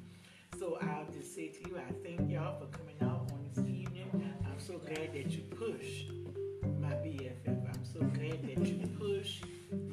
So 0.58 0.78
I'll 0.80 1.06
just 1.12 1.34
say 1.34 1.48
to 1.48 1.68
you, 1.68 1.76
I 1.78 1.92
thank 2.02 2.30
y'all 2.30 2.58
for 2.58 2.66
coming 2.76 2.96
out 3.02 3.30
on 3.32 3.44
this 3.54 3.58
evening. 3.66 4.34
I'm 4.46 4.58
so 4.58 4.78
glad 4.78 5.12
that 5.12 5.30
you 5.30 5.42
push 5.42 6.04
my 6.90 6.96
BFF. 6.96 7.46
I'm 7.46 7.84
so 7.84 8.00
glad 8.00 8.42
that 8.42 8.66
you 8.66 8.86
pushed 8.98 9.44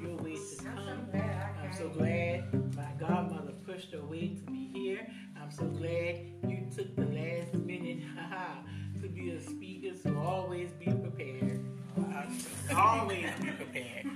your 0.02 0.16
way 0.18 0.34
to 0.34 0.64
come. 0.64 1.22
I'm 1.62 1.72
so 1.78 1.90
glad 1.90 2.76
my 2.76 2.90
godmother 3.00 3.54
pushed 3.68 3.92
her 3.92 4.02
way 4.02 4.30
to 4.30 4.52
be 4.52 4.72
here. 4.74 5.08
I'm 5.40 5.52
so 5.52 5.66
glad 5.66 6.16
you 6.48 6.68
took 6.76 6.96
the 6.96 7.06
last 7.06 7.54
minute 7.54 8.00
haha, 8.18 8.62
to 9.00 9.08
be 9.10 9.30
a 9.30 9.42
speaker. 9.42 9.96
So 9.96 10.18
always 10.18 10.72
be 10.72 10.86
prepared. 10.86 11.64
Uh, 12.00 12.24
always 12.76 13.30
be 13.42 13.52
prepared. 13.52 14.08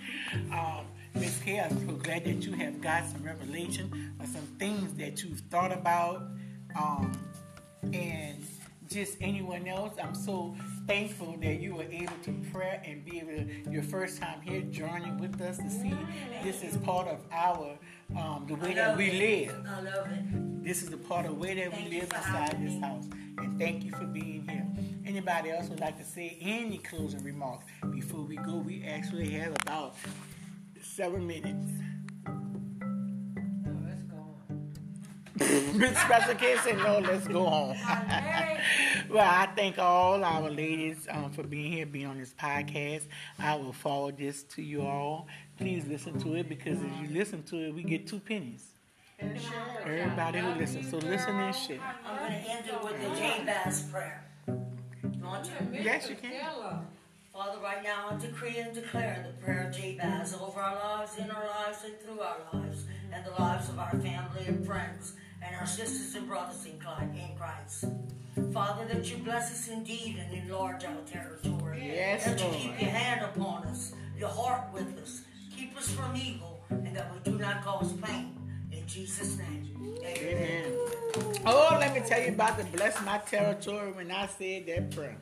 Um, 0.51 0.85
Miss 1.13 1.37
Kay, 1.39 1.59
I'm 1.59 1.87
so 1.87 1.93
glad 1.93 2.25
that 2.25 2.43
you 2.47 2.53
have 2.53 2.81
got 2.81 3.05
some 3.05 3.23
revelation 3.23 4.15
or 4.19 4.25
some 4.25 4.47
things 4.57 4.95
that 4.95 5.23
you've 5.23 5.41
thought 5.51 5.71
about. 5.71 6.23
Um, 6.75 7.11
and 7.93 8.43
just 8.91 9.17
anyone 9.21 9.67
else, 9.67 9.93
I'm 10.01 10.13
so 10.13 10.55
thankful 10.85 11.37
that 11.41 11.61
you 11.61 11.75
were 11.75 11.83
able 11.83 12.13
to 12.23 12.41
pray 12.51 12.81
and 12.85 13.05
be 13.05 13.19
able 13.19 13.31
to, 13.31 13.71
your 13.71 13.83
first 13.83 14.21
time 14.21 14.41
here 14.41 14.61
joining 14.61 15.17
with 15.17 15.39
us 15.41 15.57
to 15.57 15.69
see 15.69 15.95
this 16.43 16.63
is 16.63 16.77
part 16.77 17.07
of 17.07 17.19
our, 17.31 17.77
um, 18.17 18.45
the 18.47 18.55
way 18.55 18.73
that 18.73 18.97
we 18.97 19.11
live. 19.11 19.65
I 19.67 19.81
love 19.81 20.07
it. 20.11 20.63
This 20.63 20.83
is 20.83 20.89
the 20.89 20.97
part 20.97 21.25
of 21.25 21.31
the 21.31 21.37
way 21.37 21.55
that 21.55 21.71
Thank 21.71 21.89
we 21.89 21.99
live 21.99 22.11
inside 22.13 22.51
this 22.51 22.73
me. 22.73 22.81
house. 22.81 23.05
And 23.37 23.57
thank 23.57 23.83
you 23.83 23.91
for 23.91 24.05
being 24.05 24.47
here. 24.47 24.67
Anybody 25.05 25.51
else 25.51 25.69
would 25.69 25.79
like 25.79 25.97
to 25.97 26.03
say 26.03 26.37
any 26.41 26.77
closing 26.77 27.23
remarks 27.23 27.65
before 27.91 28.21
we 28.21 28.35
go? 28.35 28.57
We 28.57 28.83
actually 28.83 29.29
have 29.31 29.53
about 29.63 29.95
seven 30.81 31.25
minutes. 31.25 31.67
Special 35.39 36.35
K 36.35 36.57
said, 36.63 36.77
no, 36.77 36.99
let's 36.99 37.27
go 37.27 37.45
home. 37.45 37.77
well, 39.09 39.19
I 39.19 39.47
thank 39.55 39.79
all 39.79 40.23
our 40.23 40.49
ladies 40.49 41.07
um, 41.09 41.31
for 41.31 41.43
being 41.43 41.71
here, 41.71 41.85
being 41.85 42.07
on 42.07 42.17
this 42.17 42.33
podcast. 42.33 43.03
I 43.39 43.55
will 43.55 43.71
forward 43.71 44.17
this 44.17 44.43
to 44.43 44.61
you 44.61 44.81
all. 44.81 45.27
Please 45.57 45.87
listen 45.87 46.19
to 46.19 46.35
it 46.35 46.49
because 46.49 46.79
if 46.81 46.91
you 47.01 47.17
listen 47.17 47.43
to 47.43 47.67
it, 47.67 47.73
we 47.73 47.83
get 47.83 48.07
two 48.07 48.19
pennies. 48.19 48.65
And. 49.19 49.39
Everybody 49.85 50.39
who 50.39 50.51
listens. 50.55 50.89
So 50.89 50.97
listen 50.97 51.35
and 51.35 51.55
share. 51.55 51.79
I'm 52.05 52.17
going 52.17 52.31
to 52.31 52.49
end 52.49 52.65
it 52.67 52.83
with 52.83 53.01
the 53.01 53.09
Jabez 53.15 53.83
prayer. 53.83 54.25
You 54.47 55.23
want 55.23 55.45
to? 55.45 55.51
Yes, 55.71 56.09
you 56.09 56.15
can. 56.15 56.31
Father, 57.33 57.59
right 57.63 57.81
now 57.81 58.09
I 58.11 58.17
decree 58.17 58.57
and 58.57 58.73
declare 58.73 59.25
the 59.25 59.41
prayer 59.43 59.69
of 59.69 59.75
Jabez 59.75 60.35
over 60.35 60.59
our 60.59 60.75
lives, 60.75 61.17
in 61.17 61.31
our 61.31 61.47
lives, 61.47 61.77
and 61.85 61.97
through 62.01 62.19
our 62.19 62.37
lives, 62.53 62.83
and 63.11 63.25
the 63.25 63.31
lives 63.31 63.69
of 63.69 63.79
our 63.79 63.91
family 63.91 64.45
and 64.47 64.65
friends, 64.65 65.13
and 65.41 65.55
our 65.55 65.65
sisters 65.67 66.15
and 66.15 66.27
brothers 66.27 66.65
in 66.65 66.79
Christ. 66.79 67.85
Father, 68.53 68.85
that 68.85 69.09
you 69.11 69.17
bless 69.17 69.51
us 69.51 69.67
indeed 69.69 70.17
and 70.23 70.33
enlarge 70.43 70.83
our 70.85 71.01
territory. 71.05 71.83
Yes, 71.93 72.25
that 72.25 72.39
you 72.39 72.45
Lord. 72.45 72.57
keep 72.57 72.81
your 72.81 72.89
hand 72.91 73.25
upon 73.25 73.63
us, 73.65 73.93
your 74.17 74.29
heart 74.29 74.71
with 74.73 74.97
us. 75.01 75.21
Keep 75.57 75.77
us 75.77 75.89
from 75.91 76.15
evil, 76.15 76.61
and 76.69 76.95
that 76.95 77.11
we 77.13 77.31
do 77.31 77.37
not 77.37 77.63
cause 77.63 77.91
pain. 77.93 78.37
In 78.71 78.87
Jesus' 78.87 79.37
name. 79.37 79.67
Amen. 80.03 80.65
Amen. 80.65 81.41
Oh, 81.45 81.77
let 81.79 81.93
me 81.93 82.01
tell 82.07 82.21
you 82.21 82.29
about 82.29 82.57
the 82.57 82.63
bless 82.65 83.01
my 83.03 83.17
territory 83.19 83.91
when 83.91 84.11
I 84.11 84.27
said 84.27 84.65
that 84.67 84.91
prayer. 84.91 85.17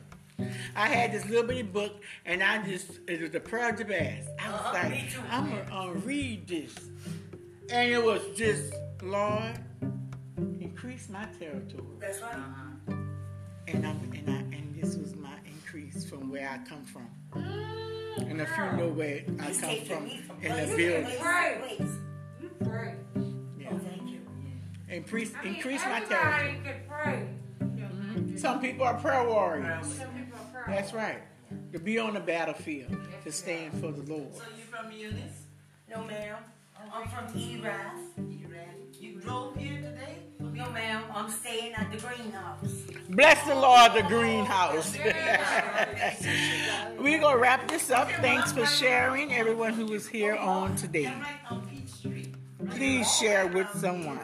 I 0.76 0.86
had 0.88 1.12
this 1.12 1.26
little 1.26 1.42
bitty 1.44 1.62
book, 1.62 2.00
and 2.24 2.42
I 2.42 2.62
just 2.62 3.00
it 3.08 3.20
was 3.20 3.30
the 3.30 3.40
prayer 3.40 3.70
of 3.70 3.78
Jabez. 3.78 4.26
I 4.38 4.50
was 4.50 4.60
Uh-huh, 4.60 4.72
like. 4.72 5.04
I'm 5.30 5.50
gonna 5.50 5.90
uh, 5.90 5.92
read 6.04 6.46
this, 6.48 6.74
and 7.70 7.90
it 7.90 8.02
was 8.02 8.20
just 8.36 8.72
Lord, 9.02 9.58
increase 10.60 11.08
my 11.08 11.26
territory, 11.38 11.82
That's 11.98 12.20
right. 12.20 12.34
Uh-huh. 12.34 12.94
and 13.68 13.86
I'm 13.86 14.10
and 14.14 14.30
I 14.30 14.56
and 14.56 14.74
this 14.80 14.96
was 14.96 15.14
my 15.16 15.34
increase 15.46 16.04
from 16.04 16.30
where 16.30 16.48
I 16.48 16.58
come 16.68 16.84
from. 16.84 17.08
Mm, 17.34 18.30
and 18.30 18.40
if 18.40 18.48
you 18.56 18.64
know 18.76 18.88
where 18.88 19.22
I 19.40 19.44
He's 19.44 19.60
come 19.60 19.76
from 19.86 20.04
me 20.04 20.20
from 20.26 20.36
in 20.42 20.52
place 20.52 20.66
the 20.70 20.70
to 20.70 20.76
building, 20.76 21.04
place 21.06 21.20
Right. 21.22 21.62
place. 21.78 21.90
You 22.42 22.50
pray. 22.64 22.94
yeah. 23.58 23.68
Oh, 23.72 23.78
thank 23.78 24.10
you. 24.10 24.20
increase 24.88 25.32
I 25.40 25.44
mean, 25.44 25.54
increase 25.54 25.84
my 25.84 26.00
territory. 26.00 26.60
can 26.64 26.80
pray. 26.88 27.28
Mm-hmm. 27.62 28.36
Some 28.36 28.60
people 28.60 28.84
are 28.86 28.94
prayer 28.94 29.26
warriors. 29.26 29.86
Some 29.86 30.08
people 30.14 30.38
pray. 30.52 30.74
That's 30.74 30.92
right. 30.92 31.22
To 31.72 31.78
be 31.78 31.98
on 31.98 32.14
the 32.14 32.20
battlefield, 32.20 32.96
to 33.24 33.32
stand 33.32 33.72
for 33.80 33.90
the 33.92 34.02
Lord. 34.12 34.34
So 34.34 34.42
you 34.56 34.64
from 34.64 34.92
Eunice? 34.92 35.42
No, 35.88 36.04
ma'am. 36.04 36.36
I'm 36.92 37.08
from 37.08 37.26
Erath. 37.38 37.92
You 38.18 38.48
ready? 38.48 38.70
You 38.98 39.20
drove 39.20 39.56
here 39.56 39.80
today? 39.80 40.18
No, 40.38 40.70
ma'am. 40.70 41.04
I'm 41.14 41.30
staying 41.30 41.74
at 41.74 41.90
the 41.92 41.98
greenhouse. 41.98 42.72
Bless 43.08 43.46
the 43.46 43.54
Lord, 43.54 43.94
the 43.94 44.02
greenhouse. 44.02 44.96
We're 46.98 47.20
going 47.20 47.34
to 47.34 47.38
wrap 47.40 47.68
this 47.68 47.90
up. 47.90 48.10
Thanks 48.20 48.52
for 48.52 48.66
sharing, 48.66 49.32
everyone 49.32 49.74
who 49.74 49.86
was 49.86 50.06
here 50.06 50.36
on 50.36 50.76
today. 50.76 51.06
Right 51.06 51.40
on 51.50 51.66
Peach 51.68 51.88
Street. 51.88 52.34
Please 52.70 53.10
share 53.16 53.46
with 53.46 53.68
someone. 53.74 54.20